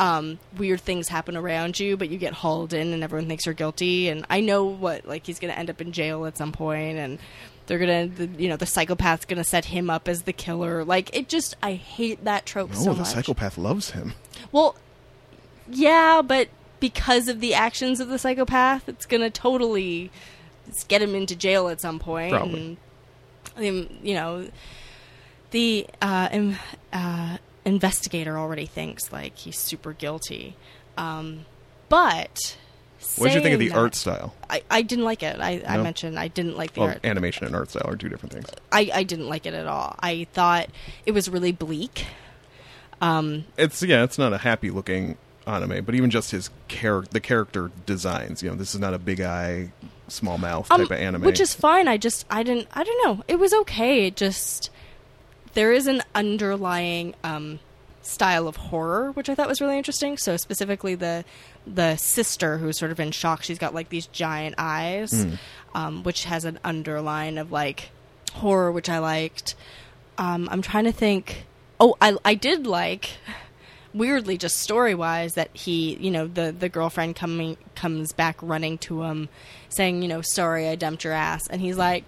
[0.00, 3.54] um, weird things happen around you, but you get hauled in and everyone thinks you're
[3.54, 4.08] guilty.
[4.08, 7.18] And I know what like he's gonna end up in jail at some point, and
[7.66, 10.84] they're gonna the, you know the psychopath's gonna set him up as the killer.
[10.84, 13.08] Like it just I hate that trope Oh, so the much.
[13.08, 14.14] psychopath loves him.
[14.52, 14.74] Well,
[15.70, 16.48] yeah, but
[16.84, 20.10] because of the actions of the psychopath, it's gonna totally
[20.88, 22.30] get him into jail at some point.
[22.32, 22.76] Probably.
[23.56, 24.48] And, um, you know,
[25.50, 26.58] the uh, in,
[26.92, 30.56] uh, investigator already thinks like he's super guilty.
[30.98, 31.46] Um,
[31.88, 32.56] but
[33.16, 34.34] What did you think of the that- art style?
[34.50, 35.40] I, I didn't like it.
[35.40, 37.00] I, I mentioned I didn't like the Well, art.
[37.02, 38.46] animation and art style are two different things.
[38.70, 39.96] I, I didn't like it at all.
[40.00, 40.68] I thought
[41.06, 42.04] it was really bleak.
[43.00, 45.16] Um, It's yeah, it's not a happy looking
[45.46, 48.42] anime, but even just his char- the character designs.
[48.42, 49.72] You know, this is not a big eye,
[50.08, 51.22] small mouth type Um, of anime.
[51.22, 51.88] Which is fine.
[51.88, 53.24] I just I didn't I don't know.
[53.28, 54.06] It was okay.
[54.06, 54.70] It just
[55.54, 57.60] there is an underlying um,
[58.02, 60.16] style of horror which I thought was really interesting.
[60.18, 61.24] So specifically the
[61.66, 63.42] the sister who's sort of in shock.
[63.42, 65.34] She's got like these giant eyes, Hmm.
[65.74, 67.90] um, which has an underline of like
[68.34, 69.54] horror, which I liked.
[70.18, 71.44] Um, I'm trying to think.
[71.80, 73.10] Oh, I I did like
[73.94, 78.76] weirdly just story wise that he you know the the girlfriend coming comes back running
[78.76, 79.28] to him
[79.68, 82.04] saying you know sorry i dumped your ass and he's like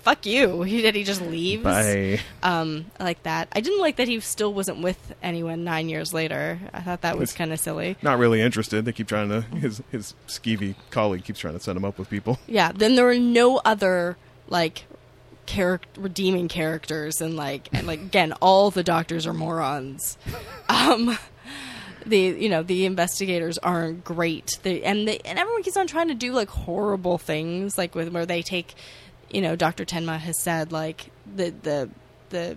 [0.00, 2.20] fuck you he did he just leaves Bye.
[2.42, 6.12] um I like that i didn't like that he still wasn't with anyone nine years
[6.12, 8.84] later i thought that was kind of silly Not really interested.
[8.84, 12.10] They keep trying to his his skeevy colleague keeps trying to set him up with
[12.10, 12.38] people.
[12.46, 14.84] yeah then there were no other like
[15.96, 20.18] redeeming characters and like and like again all the doctors are morons.
[20.68, 21.16] Um
[22.06, 24.58] the you know the investigators aren't great.
[24.62, 28.08] They and they and everyone keeps on trying to do like horrible things like with
[28.12, 28.74] where they take
[29.30, 31.90] you know dr tenma has said like the the
[32.30, 32.56] the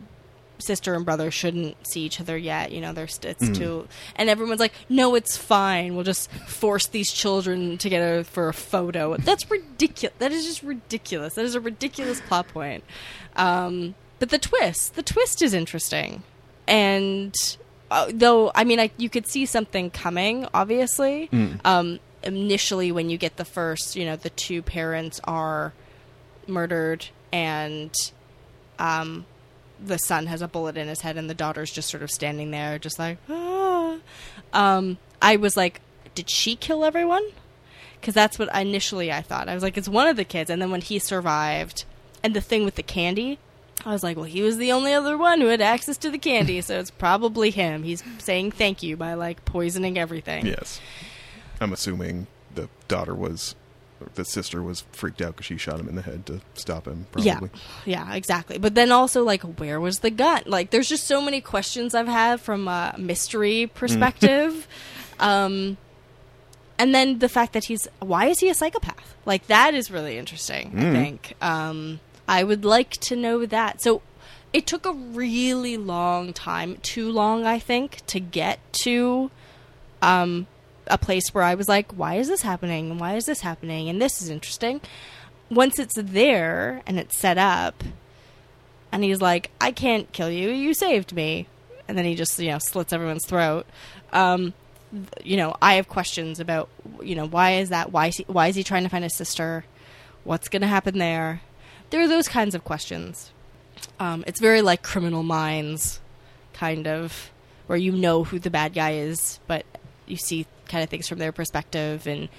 [0.60, 4.30] sister and brother shouldn't see each other yet you know they're st- it's too and
[4.30, 9.16] everyone's like no it's fine we'll just force these children together for a photo.
[9.18, 12.84] That's ridiculous that is just ridiculous that is a ridiculous plot point.
[13.36, 16.24] Um but the twist the twist is interesting.
[16.68, 17.34] And
[17.90, 20.46] uh, though I mean, I, you could see something coming.
[20.54, 21.30] Obviously,
[21.64, 25.72] um, initially when you get the first, you know, the two parents are
[26.48, 27.94] murdered, and
[28.80, 29.26] um,
[29.84, 32.52] the son has a bullet in his head, and the daughter's just sort of standing
[32.52, 33.98] there, just like, ah.
[34.54, 35.82] Um, I was like,
[36.16, 37.24] did she kill everyone?
[38.00, 39.50] Because that's what initially I thought.
[39.50, 41.86] I was like, it's one of the kids, and then when he survived,
[42.24, 43.40] and the thing with the candy,
[43.86, 46.18] I was like, well, he was the only other one who had access to the
[46.18, 47.84] candy, so it's probably him.
[47.84, 50.46] He's saying thank you by like poisoning everything.
[50.46, 50.82] Yes,
[51.62, 53.56] I'm assuming the daughter was,
[54.16, 57.08] the sister was freaked out because she shot him in the head to stop him.
[57.12, 57.28] Probably.
[57.28, 57.40] Yeah,
[57.86, 58.58] yeah, exactly.
[58.58, 60.44] But then also, like, where was the gun?
[60.46, 64.68] Like, there's just so many questions I've had from a mystery perspective.
[65.20, 65.78] um,
[66.80, 69.16] and then the fact that he's why is he a psychopath?
[69.26, 70.74] Like, that is really interesting.
[70.78, 70.92] I Mm.
[70.94, 73.82] think um, I would like to know that.
[73.82, 74.02] So
[74.54, 79.32] it took a really long time, too long, I think, to get to
[80.02, 80.46] um,
[80.90, 82.98] a place where I was like, why is this happening?
[82.98, 83.90] Why is this happening?
[83.90, 84.82] And this is interesting.
[85.50, 87.84] Once it's there and it's set up,
[88.92, 90.50] and he's like, I can't kill you.
[90.50, 91.48] You saved me.
[91.88, 93.66] And then he just, you know, slits everyone's throat.
[94.12, 94.54] Um,
[95.24, 96.70] you know, I have questions about,
[97.02, 97.92] you know, why is that?
[97.92, 99.66] Why is he, why is he trying to find his sister?
[100.24, 101.42] What's going to happen there?
[101.90, 103.32] There are those kinds of questions.
[104.00, 106.00] Um, it's very like Criminal Minds,
[106.54, 107.32] kind of,
[107.68, 109.66] where you know who the bad guy is, but
[110.06, 112.30] you see kind of things from their perspective, and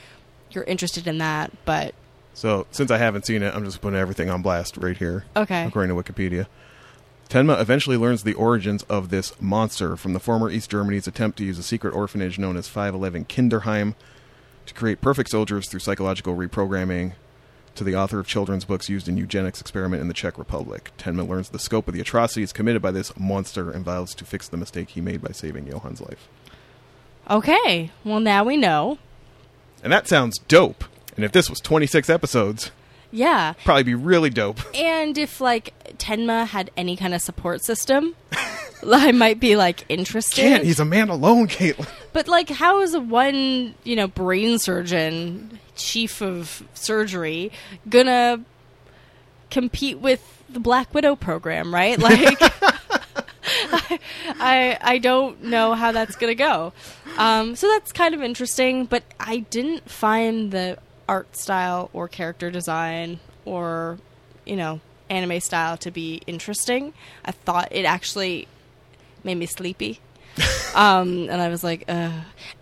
[0.50, 1.52] you're interested in that.
[1.64, 1.94] But
[2.34, 5.24] So since I haven't seen it, I'm just putting everything on blast right here.
[5.36, 6.46] okay, according to Wikipedia.
[7.28, 11.44] Tenma eventually learns the origins of this monster from the former East Germany's attempt to
[11.44, 13.94] use a secret orphanage known as 511 Kinderheim
[14.64, 17.12] to create perfect soldiers through psychological reprogramming
[17.74, 20.90] to the author of children's books used in eugenics experiment in the Czech Republic.
[20.96, 24.48] Tenma learns the scope of the atrocities committed by this monster and vows to fix
[24.48, 26.28] the mistake he made by saving Johann's life.
[27.30, 27.90] Okay.
[28.04, 28.98] Well, now we know.
[29.82, 30.84] And that sounds dope.
[31.16, 32.70] And if this was 26 episodes,
[33.10, 33.54] Yeah.
[33.64, 34.60] probably be really dope.
[34.74, 38.14] And if like Tenma had any kind of support system,
[38.92, 40.42] I might be like interested.
[40.42, 40.64] Can't.
[40.64, 41.88] He's a man alone, Caitlin.
[42.12, 47.50] But like, how is one you know brain surgeon, chief of surgery,
[47.88, 48.40] gonna
[49.50, 51.74] compete with the Black Widow program?
[51.74, 51.98] Right?
[52.02, 52.40] Like,
[53.72, 53.98] I,
[54.38, 56.72] I I don't know how that's gonna go.
[57.16, 58.86] Um, so that's kind of interesting.
[58.86, 63.98] But I didn't find the art style or character design or
[64.44, 66.92] you know anime style to be interesting.
[67.24, 68.48] I thought it actually
[69.24, 70.00] made me sleepy.
[70.74, 72.12] um, and I was like, Ugh.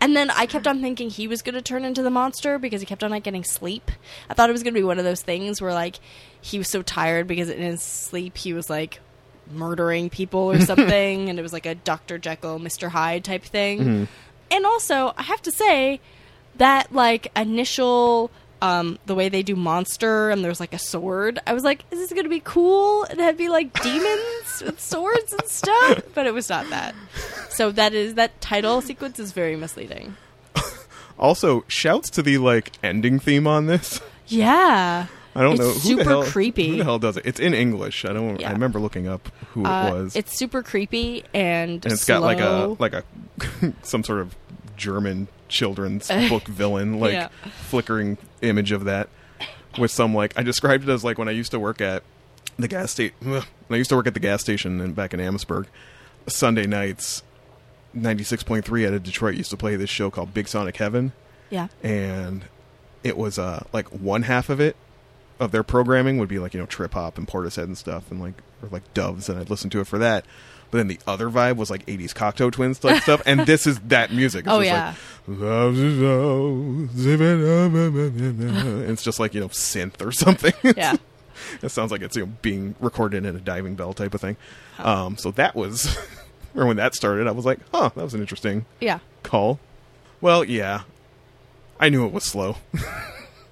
[0.01, 2.81] and then I kept on thinking he was going to turn into the monster because
[2.81, 3.91] he kept on like getting sleep.
[4.31, 5.99] I thought it was going to be one of those things where like
[6.41, 9.01] he was so tired because in his sleep he was like
[9.53, 14.09] murdering people or something, and it was like a Doctor Jekyll, Mister Hyde type thing.
[14.51, 16.01] And also, I have to say
[16.57, 18.31] that like initial
[18.63, 21.99] um the way they do monster and there's like a sword i was like is
[21.99, 23.05] this gonna be cool?
[23.05, 26.01] And it'd be like demons with swords and stuff?
[26.15, 26.95] But it was not that.
[27.51, 30.17] So that is that title sequence is very misleading.
[31.19, 34.01] Also, shouts to the like ending theme on this.
[34.27, 35.07] yeah
[35.37, 36.69] I don't It's know who super the hell creepy.
[36.71, 37.27] Who the hell does it?
[37.27, 38.05] It's in English.
[38.05, 38.41] I don't.
[38.41, 38.49] Yeah.
[38.51, 40.17] I remember looking up who it Uh, was.
[40.17, 43.05] it's super creepy and and it's got like a like a
[43.83, 44.35] some sort of
[44.77, 47.29] German children's book villain, like Yeah.
[47.69, 49.09] flickering image of that
[49.79, 52.03] with some like I described it as like when I used to work at
[52.59, 53.15] the gas station.
[53.21, 55.67] When I used to work at the gas station in, back in Amherstburg,
[56.29, 57.23] Sunday nights,
[57.93, 60.77] ninety six point three out of Detroit used to play this show called Big Sonic
[60.79, 61.13] Heaven,
[61.51, 62.45] yeah and
[63.05, 64.77] it was uh like one half of it
[65.39, 68.21] of their programming would be like you know trip hop and Portishead and stuff and
[68.21, 70.25] like or like Doves and I'd listen to it for that.
[70.71, 73.79] But then the other vibe was like '80s Cocteau Twins type stuff, and this is
[73.81, 74.47] that music.
[74.47, 74.95] It's Oh, just yeah.
[75.29, 75.99] like, "Love is
[78.91, 80.53] it's just like you know synth or something.
[80.77, 80.97] yeah
[81.63, 84.37] it sounds like it's you know, being recorded in a diving bell type of thing.
[84.79, 85.97] Um, so that was,
[86.57, 89.61] or when that started, I was like, huh, that was an interesting yeah call.
[90.21, 90.83] Well, yeah,
[91.79, 92.57] I knew it was slow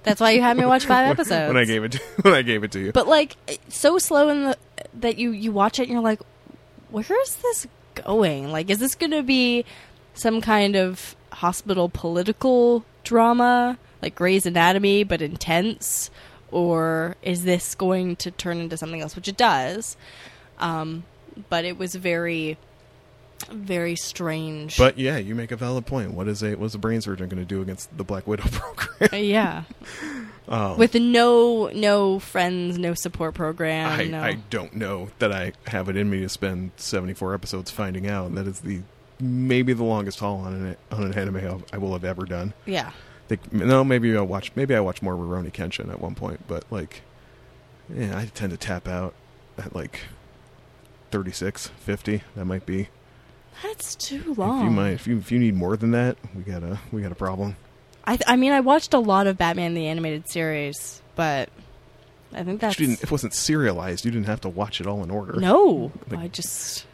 [0.05, 2.41] that's why you had me watch five episodes when I gave it to, when I
[2.41, 2.91] gave it to you.
[2.91, 4.57] but like it's so slow in the
[4.93, 6.21] that you you watch it and you're like
[6.91, 8.51] where is this going?
[8.51, 9.65] Like is this gonna be
[10.13, 16.09] some kind of hospital political drama like Grey's Anatomy but intense?
[16.51, 19.15] Or is this going to turn into something else?
[19.15, 19.97] Which it does.
[20.59, 21.03] Um
[21.49, 22.57] but it was very
[23.51, 26.13] very strange But yeah, you make a valid point.
[26.13, 29.23] What is a what's a brain surgeon going to do against the Black Widow program?
[29.23, 29.63] Yeah
[30.47, 35.53] Um, with no no friends no support program I, no I don't know that I
[35.67, 38.33] have it in me to spend 74 episodes finding out.
[38.35, 38.81] That is the
[39.19, 42.53] maybe the longest haul on an on an anime I will have ever done.
[42.65, 42.91] yeah
[43.27, 46.63] think no, maybe I watch maybe I watch more Rurouni Kenshin at one point, but
[46.69, 47.01] like,
[47.93, 49.13] yeah, I tend to tap out
[49.57, 50.01] at like
[51.11, 52.21] 36, 50.
[52.35, 52.89] That might be.
[53.63, 56.43] That's too If you long might, if you if you need more than that, we
[56.43, 57.55] got a we got a problem.
[58.07, 61.49] I, th- I mean, I watched a lot of Batman the animated series, but
[62.33, 64.05] I think that's it wasn't serialized.
[64.05, 65.33] You didn't have to watch it all in order.
[65.39, 65.91] no.
[66.09, 66.85] Like- I just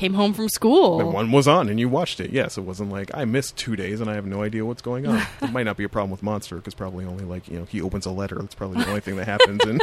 [0.00, 0.98] came home from school.
[0.98, 2.30] And one was on, and you watched it.
[2.30, 5.06] Yes, it wasn't like I missed two days and I have no idea what's going
[5.06, 5.22] on.
[5.42, 7.82] it might not be a problem with Monster because probably only like you know he
[7.82, 8.36] opens a letter.
[8.40, 9.80] That's probably the only thing that happens in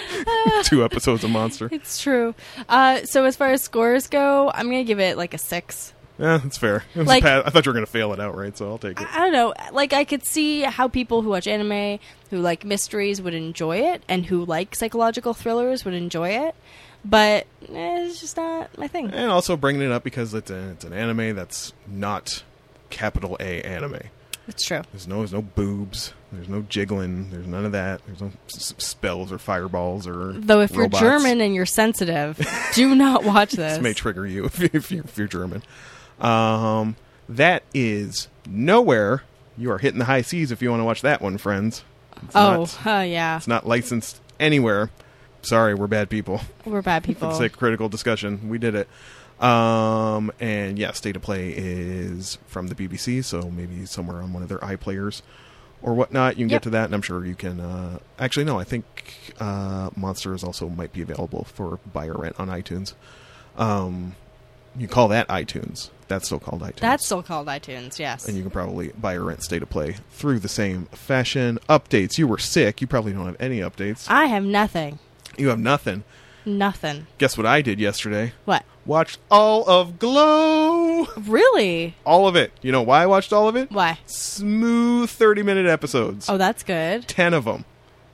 [0.64, 1.70] two episodes of Monster.
[1.72, 2.34] It's true.
[2.68, 5.94] Uh, so as far as scores go, I'm gonna give it like a six.
[6.18, 6.84] Yeah, that's fair.
[6.94, 9.06] Like- pa- I thought you were going to fail it outright, so I'll take it.
[9.06, 9.52] I, I don't know.
[9.72, 11.98] Like I could see how people who watch anime,
[12.30, 16.54] who like mysteries, would enjoy it, and who like psychological thrillers would enjoy it.
[17.08, 19.10] But eh, it's just not my thing.
[19.10, 22.42] And also bringing it up because it's, a, it's an anime that's not
[22.90, 24.00] capital A anime.
[24.48, 24.82] It's true.
[24.92, 26.12] There's no there's no boobs.
[26.30, 27.30] There's no jiggling.
[27.30, 28.00] There's none of that.
[28.06, 31.00] There's no s- spells or fireballs or Though if robots.
[31.00, 32.38] you're German and you're sensitive,
[32.74, 33.74] do not watch this.
[33.74, 35.62] this may trigger you if, if, you're, if you're German.
[36.20, 36.96] Um,
[37.28, 39.22] that is nowhere.
[39.58, 41.82] You are hitting the high seas if you want to watch that one, friends.
[42.22, 43.36] It's oh, not, uh, yeah.
[43.36, 44.90] it's not licensed anywhere.
[45.46, 46.40] Sorry, we're bad people.
[46.64, 47.28] We're bad For people.
[47.30, 48.88] the sake of critical discussion, we did it.
[49.42, 54.42] Um, and yeah, State of Play is from the BBC, so maybe somewhere on one
[54.42, 55.22] of their iPlayers
[55.82, 56.36] or whatnot.
[56.38, 56.56] You can Yep.
[56.56, 57.60] get to that, and I'm sure you can.
[57.60, 58.84] Uh, actually, no, I think
[59.38, 62.94] uh, Monsters also might be available for buy or rent on iTunes.
[63.58, 64.14] Um,
[64.76, 65.90] you call that iTunes.
[66.08, 66.80] That's still called iTunes.
[66.80, 68.26] That's still called iTunes, yes.
[68.26, 71.58] and you can probably buy or rent State of Play through the same fashion.
[71.68, 72.16] Updates.
[72.16, 72.80] You were sick.
[72.80, 74.06] You probably don't have any updates.
[74.08, 74.98] I have nothing.
[75.38, 76.04] You have nothing.
[76.44, 77.06] Nothing.
[77.18, 78.32] Guess what I did yesterday?
[78.44, 78.64] What?
[78.84, 81.06] Watched all of Glow.
[81.16, 81.94] Really?
[82.04, 82.52] All of it.
[82.62, 83.70] You know why I watched all of it?
[83.70, 83.98] Why?
[84.06, 86.28] Smooth 30 minute episodes.
[86.28, 87.08] Oh, that's good.
[87.08, 87.64] 10 of them.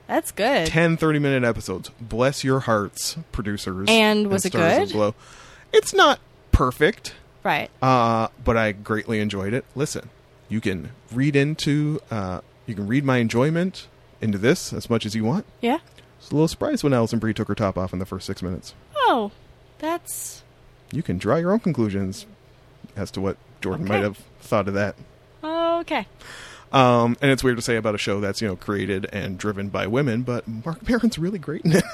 [0.07, 0.67] That's good.
[0.67, 1.91] 10 30 minute episodes.
[2.01, 3.87] Bless your hearts, producers.
[3.91, 4.93] And was it stars of good?
[4.93, 5.15] Glow.
[5.73, 6.19] It's not
[6.53, 7.71] perfect, Right.
[7.81, 9.65] uh, but I greatly enjoyed it.
[9.75, 10.11] Listen,
[10.49, 13.89] you can read into, uh, you can read my enjoyment
[14.21, 15.47] into this as much as you want.
[15.61, 15.79] Yeah.
[16.23, 18.43] Was a little surprised when Alison Brie took her top off in the first six
[18.43, 18.75] minutes.
[18.97, 19.31] Oh,
[19.79, 20.43] that's
[20.93, 22.27] You can draw your own conclusions
[22.97, 23.95] as to what Jordan Okay.
[23.95, 24.95] might have thought of that.
[25.45, 26.07] okay.
[26.73, 29.69] Um, and it's weird to say about a show that's you know created and driven
[29.69, 31.85] by women, but Marc Maron's really great in it.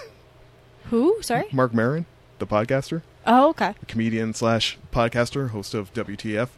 [0.91, 1.21] Who?
[1.23, 1.47] Sorry.
[1.53, 2.07] Mark Maron,
[2.39, 3.75] the podcaster, Oh, okay.
[3.89, 6.49] comedian slash podcaster, host of WTF.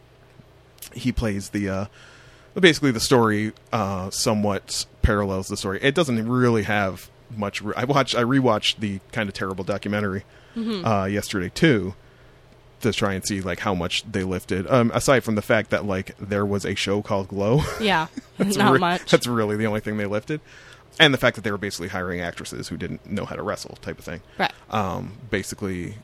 [0.93, 1.85] He plays the uh,
[2.59, 5.79] basically the story uh, somewhat parallels the story.
[5.81, 7.61] It doesn't really have much.
[7.61, 10.23] Re- I watched, I rewatched the kind of terrible documentary
[10.55, 11.95] uh, yesterday too,
[12.81, 14.67] to try and see like how much they lifted.
[14.67, 17.61] Um, aside from the fact that like there was a show called Glow.
[17.79, 18.07] Yeah.
[18.37, 19.09] That's Not re- much.
[19.11, 20.41] That's really the only thing they lifted,
[20.99, 23.77] and the fact that they were basically hiring actresses who didn't know how to wrestle,
[23.81, 24.21] type of thing.
[24.37, 24.51] Right.
[24.71, 25.95] Um, basically,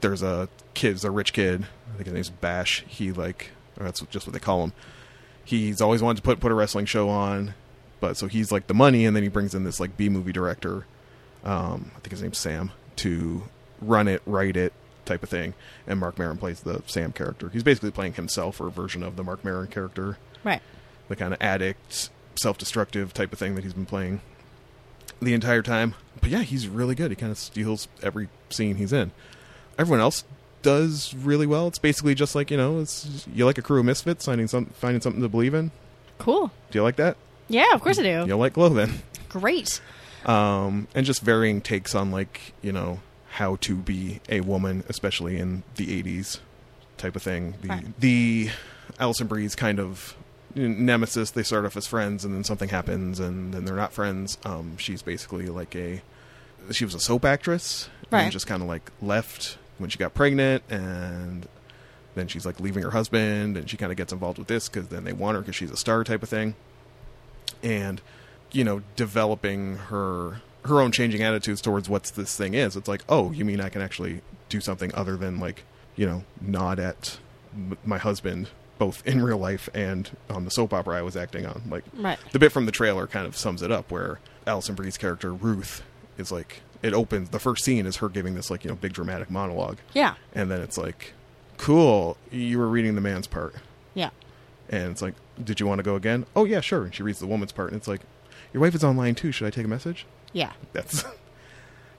[0.00, 1.66] there's a kid, a rich kid.
[1.92, 2.84] I think his name's Bash.
[2.86, 4.72] He like, that's just what they call him.
[5.44, 7.54] He's always wanted to put put a wrestling show on,
[8.04, 10.30] but so he's like the money, and then he brings in this like B movie
[10.30, 10.84] director.
[11.42, 13.44] Um, I think his name's Sam to
[13.80, 14.74] run it, write it,
[15.06, 15.54] type of thing.
[15.86, 17.48] And Marc Maron plays the Sam character.
[17.48, 20.60] He's basically playing himself or a version of the Marc Maron character Right.
[21.08, 24.20] the kind of addict, self-destructive type of thing that he's been playing
[25.22, 25.94] the entire time.
[26.20, 27.10] But yeah, he's really good.
[27.10, 29.12] He kind of steals every scene he's in.
[29.78, 30.24] Everyone else
[30.60, 31.68] does really well.
[31.68, 34.66] It's basically just like you know, it's you like a crew of misfits finding some
[34.66, 35.70] finding something to believe in.
[36.18, 36.50] Cool.
[36.70, 37.16] Do you like that?
[37.48, 38.24] Yeah, of course I do.
[38.26, 39.02] You'll like Glow then.
[39.28, 39.80] Great.
[40.24, 43.00] Um, and just varying takes on like you know
[43.30, 46.38] how to be a woman, especially in the '80s
[46.96, 47.54] type of thing.
[47.62, 48.00] The Right.
[48.00, 48.50] the
[48.98, 50.16] Alison Brie's kind of
[50.54, 51.30] nemesis.
[51.32, 54.38] They start off as friends, and then something happens, and then they're not friends.
[54.44, 56.00] Um, she's basically like a
[56.70, 58.22] she was a soap actress, Right.
[58.22, 61.46] and just kind of like left when she got pregnant, and
[62.14, 64.88] then she's like leaving her husband, and she kind of gets involved with this because
[64.88, 66.54] then they want her because she's a star type of thing,
[67.64, 68.00] and
[68.52, 72.76] you know developing her her own changing attitudes towards what this thing is.
[72.76, 75.64] It's like, oh, you mean I can actually do something other than like
[75.96, 77.18] you know nod at
[77.54, 81.46] m- my husband both in real life and on the soap opera I was acting
[81.46, 81.62] on.
[81.70, 82.18] Like Right.
[82.32, 85.82] the bit from the trailer kind of sums it up where Alison Brie's character Ruth
[86.18, 88.92] is like it opens the first scene is her giving this like you know big
[88.92, 90.14] dramatic monologue Yeah.
[90.34, 91.12] and then it's like
[91.56, 93.54] cool you were reading the man's part
[93.94, 94.10] Yeah.
[94.68, 96.26] and it's like did you want to go again?
[96.36, 96.84] Oh yeah sure.
[96.84, 98.00] And she reads the woman's part and it's like
[98.52, 99.32] your wife is online too.
[99.32, 100.06] Should I take a message?
[100.32, 100.52] Yeah.
[100.72, 101.04] that's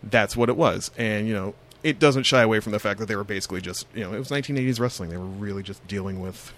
[0.03, 0.91] that's what it was.
[0.97, 3.85] And you know it doesn't shy away from the fact that they were basically just
[3.93, 5.09] you know it was 1980s wrestling.
[5.09, 6.53] They were really just dealing with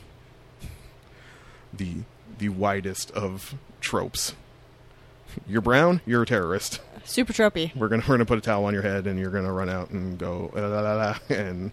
[1.74, 1.98] the
[2.38, 4.34] the widest of tropes.
[5.48, 6.80] You're brown you're a terrorist.
[7.04, 7.76] Super tropey.
[7.76, 9.90] we're gonna we're gonna put a towel on your head and you're gonna run out
[9.92, 11.72] and go ah, "La, la, la, la," and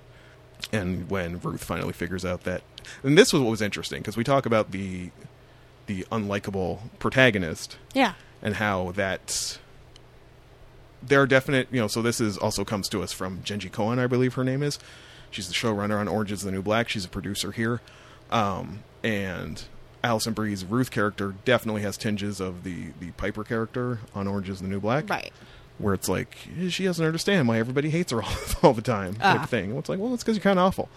[0.73, 2.63] and when Ruth finally figures out that
[3.03, 5.11] and this was what was interesting because we talk about the
[5.87, 8.15] the unlikable protagonist Yeah.
[8.43, 9.59] and how that
[11.03, 13.99] there are definite you know so this is also comes to us from Jenji Kohan
[13.99, 14.79] I believe her name is
[15.31, 17.81] she's the showrunner on Orange is the New Black she's a producer here
[18.31, 19.63] um, and
[20.03, 24.61] Alison Brie's Ruth character definitely has tinges of the the Piper character on Orange is
[24.61, 25.33] the New Black Right.
[25.79, 26.37] where it's like
[26.71, 28.33] she doesn't understand why everybody hates her all,
[28.63, 29.47] all the time type Ah.
[29.47, 29.77] thing.
[29.77, 30.89] It's like, well, it's because you're kind of awful.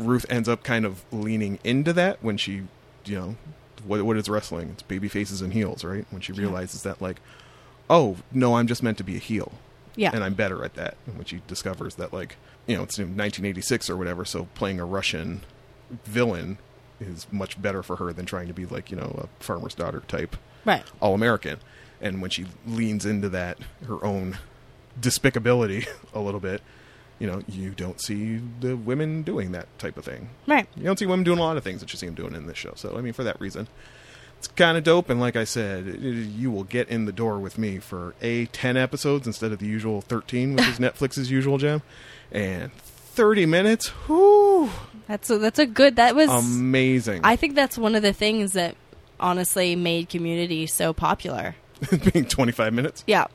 [0.00, 2.62] Ruth ends up kind of leaning into that when she,
[3.04, 3.36] you know,
[3.86, 4.70] what what is wrestling?
[4.70, 6.04] It's baby faces and heels, right?
[6.10, 6.40] When she Yeah.
[6.40, 7.20] realizes that, like,
[7.88, 9.52] oh no, I'm just meant to be a heel,
[9.96, 10.10] Yeah.
[10.14, 10.96] and I'm better at that.
[11.06, 12.36] And when she discovers that, like,
[12.66, 15.42] you know, it's in 1986 or whatever, so playing a Russian
[16.04, 16.58] villain
[17.00, 20.02] is much better for her than trying to be like, you know, a farmer's daughter
[20.08, 20.84] type right.
[21.00, 21.58] all American.
[22.00, 24.38] And when she leans into that, her own
[25.00, 26.62] despicability a little bit,
[27.20, 30.30] you know, you don't see the women doing that type of thing.
[30.48, 30.66] Right.
[30.74, 32.46] You don't see women doing a lot of things that you see them doing in
[32.46, 32.72] this show.
[32.74, 33.68] So, I mean, for that reason,
[34.38, 35.10] it's kind of dope.
[35.10, 38.46] And like I said, it, you will get in the door with me for A,
[38.46, 41.82] 10 episodes instead of the usual 13, which is Netflix's usual gem.
[42.32, 44.70] And 30 minutes, whoo,
[45.06, 45.96] That's a, that's a good.
[45.96, 46.30] That was.
[46.30, 47.20] amazing.
[47.22, 48.76] I think that's one of the things that
[49.18, 51.54] honestly made Community so popular.
[52.12, 53.04] Being 25 minutes.
[53.06, 53.26] Yeah.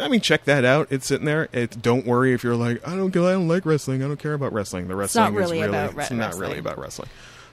[0.00, 0.88] I mean, check that out.
[0.90, 1.48] It's sitting there.
[1.52, 4.02] It, don't worry if you're like, I don't, I don't like wrestling.
[4.02, 4.88] I don't care about wrestling.
[4.88, 7.08] The wrestling not really is really, about re- it's not really about wrestling.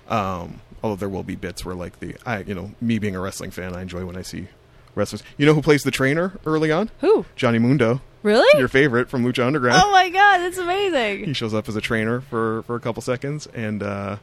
[0.08, 3.20] Um, although there will be bits where, like the, I, you know, me being a
[3.20, 4.48] wrestling fan, I enjoy when I see
[4.96, 5.22] wrestlers.
[5.38, 6.90] You know who plays the trainer early on?
[7.02, 7.26] Who?
[7.36, 8.60] Johnny Mundo, Really?
[8.60, 9.82] your favorite from Lucha Underground.
[9.86, 11.26] oh my god, that's amazing.
[11.26, 14.18] he shows up as a trainer for for a couple seconds, and uh,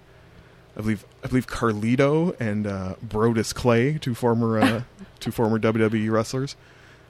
[0.76, 4.82] I believe I believe Carlito and uh, Brodus Clay, two former uh,
[5.20, 6.56] two former WWE wrestlers,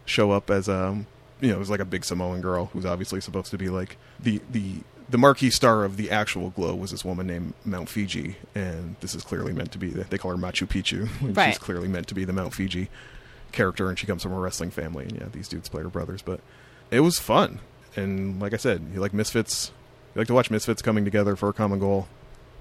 [0.06, 1.04] show up as a
[1.40, 3.98] you know, it was like a big Samoan girl who's obviously supposed to be like
[4.18, 4.76] the the
[5.08, 9.14] the marquee star of the actual Glow was this woman named Mount Fiji, and this
[9.14, 9.90] is clearly meant to be.
[9.90, 11.08] The, they call her Machu Picchu.
[11.36, 11.50] Right.
[11.50, 12.88] She's clearly meant to be the Mount Fiji
[13.52, 15.04] character, and she comes from a wrestling family.
[15.04, 16.40] And yeah, these dudes play her brothers, but
[16.90, 17.60] it was fun.
[17.94, 19.70] And like I said, you like Misfits.
[20.14, 22.08] You like to watch Misfits coming together for a common goal.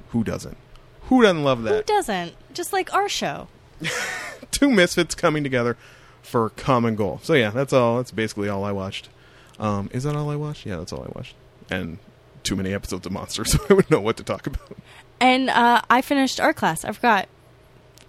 [0.09, 0.57] Who doesn't?
[1.03, 1.75] Who doesn't love that?
[1.75, 2.33] Who doesn't?
[2.53, 3.47] Just like our show.
[4.51, 5.77] Two Misfits coming together
[6.25, 7.19] for common goal.
[7.23, 7.97] So yeah, that's all.
[7.97, 9.09] That's basically all I watched.
[9.59, 10.65] Um, is that all I watched?
[10.65, 11.35] Yeah, that's all I watched.
[11.69, 11.99] And
[12.43, 14.77] too many episodes of Monsters, so I wouldn't know what to talk about.
[15.19, 16.83] And uh, I finished art class.
[16.83, 17.27] I forgot.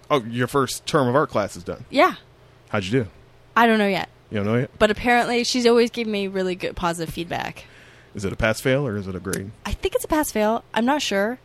[0.09, 1.85] Oh, your first term of art class is done.
[1.89, 2.15] Yeah.
[2.69, 3.09] How'd you do?
[3.55, 4.09] I don't know yet.
[4.29, 4.71] You don't know yet?
[4.77, 7.65] But apparently, she's always giving me really good positive feedback.
[8.13, 9.51] Is it a pass fail or is it a grade?
[9.65, 10.63] I think it's a pass fail.
[10.73, 11.39] I'm not sure.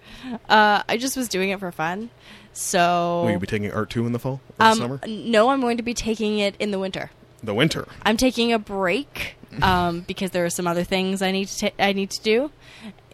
[0.49, 2.11] Uh, I just was doing it for fun.
[2.53, 3.23] So.
[3.25, 5.01] Will you be taking art two in the fall or um, the summer?
[5.07, 7.11] No, I'm going to be taking it in the winter.
[7.43, 7.89] The winter.
[8.03, 11.77] I'm taking a break um, because there are some other things I need to ta-
[11.85, 12.51] I need to do,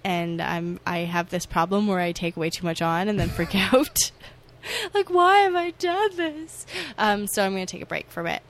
[0.04, 3.28] and I'm I have this problem where I take way too much on and then
[3.28, 4.10] freak out.
[4.94, 6.66] like, why have I done this?
[6.98, 8.42] Um, so I'm going to take a break from it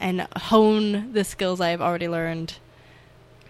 [0.00, 2.58] and hone the skills I have already learned,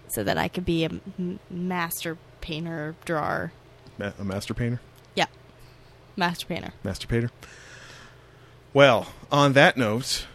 [0.09, 0.89] so that I could be a
[1.19, 3.53] m- master painter drawer.
[3.97, 4.81] Ma- a master painter.
[6.15, 6.73] Master painter.
[6.83, 7.31] Master painter.
[8.73, 10.25] Well, on that note,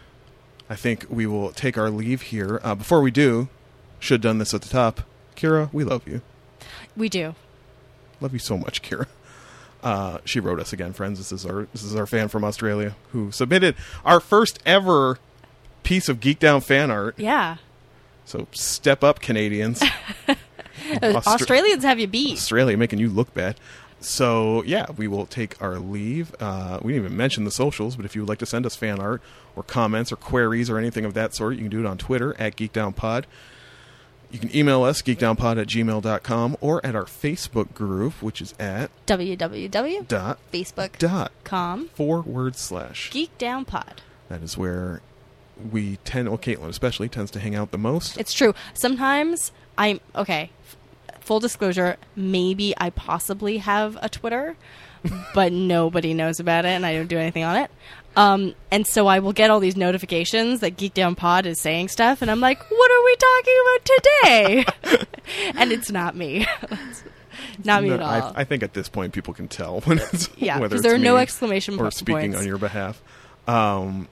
[0.69, 2.59] I think we will take our leave here.
[2.63, 3.49] Uh, before we do,
[3.99, 5.01] should have done this at the top.
[5.35, 6.21] Kira, we love you.
[6.95, 7.35] We do.
[8.21, 9.07] Love you so much, Kira.
[9.81, 11.17] Uh, she wrote us again, friends.
[11.17, 15.17] This is our this is our fan from Australia who submitted our first ever
[15.83, 17.17] piece of Geek Down fan art.
[17.17, 17.57] Yeah.
[18.25, 19.81] So step up, Canadians.
[20.91, 22.33] Austra- Australians have you beat.
[22.37, 23.59] Australia making you look bad.
[24.01, 26.33] So yeah, we will take our leave.
[26.39, 28.75] Uh, we didn't even mention the socials, but if you would like to send us
[28.75, 29.21] fan art
[29.55, 32.35] or comments or queries or anything of that sort, you can do it on Twitter
[32.39, 33.25] at GeekdownPod.
[34.31, 38.91] You can email us, geekdownpod at gmail.com, or at our Facebook group, which is at
[39.07, 43.09] www.facebook.com dot forward slash.
[43.11, 43.97] geekdownpod.
[44.27, 45.01] That is where
[45.71, 48.17] we tend, well, Caitlin especially, tends to hang out the most.
[48.19, 48.53] It's true.
[48.75, 50.51] Sometimes I'm okay.
[51.29, 54.57] Full disclosure, maybe I possibly have a Twitter,
[55.35, 57.69] but nobody knows about it and I don't do anything on it.
[58.15, 61.89] Um, and so I will get all these notifications that Geek Down Pod is saying
[61.89, 64.65] stuff, and I'm like, what are we talking about today?
[65.59, 66.47] and it's not me.
[67.63, 68.33] not me No, at all.
[68.35, 70.97] I, I think at this point people can tell when it's yeah, whether there are
[70.97, 72.39] no exclamation or speaking points.
[72.39, 72.99] on your behalf.
[73.47, 74.07] Um,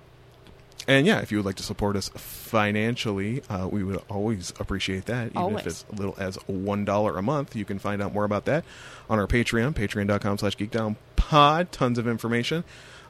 [0.87, 5.05] and yeah, if you would like to support us financially, uh, we would always appreciate
[5.05, 5.27] that.
[5.27, 5.59] Even Always.
[5.61, 8.45] if it's as little as one dollar a month, you can find out more about
[8.45, 8.63] that
[9.09, 11.67] on our Patreon, patreon.com slash geekdownpod.
[11.71, 12.63] Tons of information.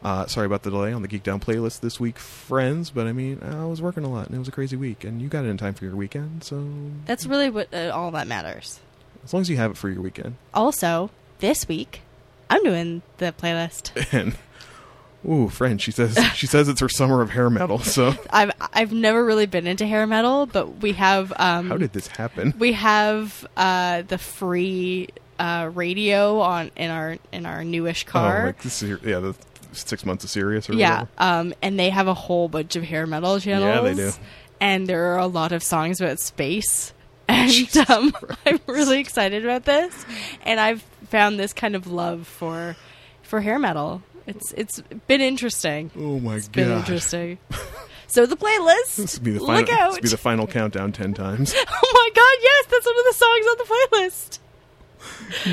[0.03, 3.13] Uh, sorry about the delay on the Geek Down playlist this week, friends, but I
[3.13, 5.43] mean, I was working a lot and it was a crazy week, and you got
[5.43, 6.69] it in time for your weekend, so
[7.05, 8.79] That's really what uh, all that matters.
[9.23, 10.35] as long as you have it for your weekend.
[10.53, 11.09] Also,
[11.39, 12.01] this week,
[12.47, 13.91] I'm doing the playlist.
[14.13, 14.35] And
[15.27, 17.79] ooh, friend, she says she says it's her summer of hair metal.
[17.79, 21.93] So I've I've never really been into hair metal, but we have um how did
[21.93, 22.53] this happen?
[22.59, 28.41] we have uh the free uh radio on in our in our newish car.
[28.41, 29.35] Oh, like the ser- yeah, the
[29.73, 31.09] six months of Sirius or yeah, whatever.
[31.19, 33.65] um and they have a whole bunch of hair metal channels.
[33.65, 34.11] Yeah, they do.
[34.59, 36.93] And there are a lot of songs about space.
[37.29, 38.13] And um,
[38.45, 40.05] I'm really excited about this,
[40.45, 42.77] and I've found this kind of love for
[43.21, 44.01] for hair metal.
[44.27, 45.89] It's it's been interesting.
[45.97, 46.53] Oh my It's god!
[46.53, 47.37] been interesting.
[48.09, 48.95] So the playlist.
[48.95, 49.55] This will be the final.
[49.55, 49.87] Look out!
[49.89, 51.53] This will be the final countdown ten times.
[51.57, 52.37] oh my god!
[52.41, 54.39] Yes, that's one of the songs on the playlist.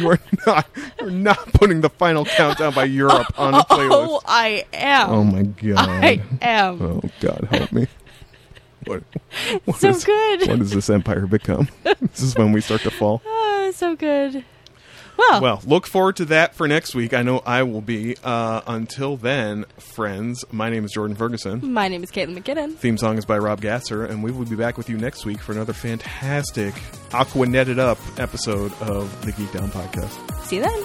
[0.01, 0.67] you are not.
[1.01, 3.91] You're not putting the final countdown by Europe on the playlist.
[3.91, 4.23] Oh.
[4.25, 5.11] I am.
[5.11, 5.89] Oh my god!
[5.89, 6.81] I am.
[6.81, 7.89] Oh god, help me!
[8.85, 9.03] What?
[9.65, 10.47] what so is- good.
[10.49, 11.69] What does this empire become?
[11.83, 13.21] this is when we start to fall.
[13.27, 14.45] Oh, so good.
[15.17, 17.15] Well, Well, look forward to that for next week.
[17.15, 18.17] I know I will be.
[18.25, 21.73] Uh, until then, friends, my name is Jordan Ferguson.
[21.73, 22.75] my name is Caitlin McKinnon.
[22.77, 25.41] Theme song is by Rob Gasser, and we will be back with you next week
[25.41, 26.75] for another fantastic
[27.13, 30.47] Aqua Netted Up episode of the Geek Down Podcast.
[30.47, 30.85] See you then.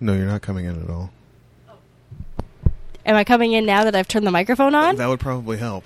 [0.00, 1.10] No, you're not coming in at all.
[3.08, 4.96] Am I coming in now that I've turned the microphone on?
[4.96, 5.82] That would probably help.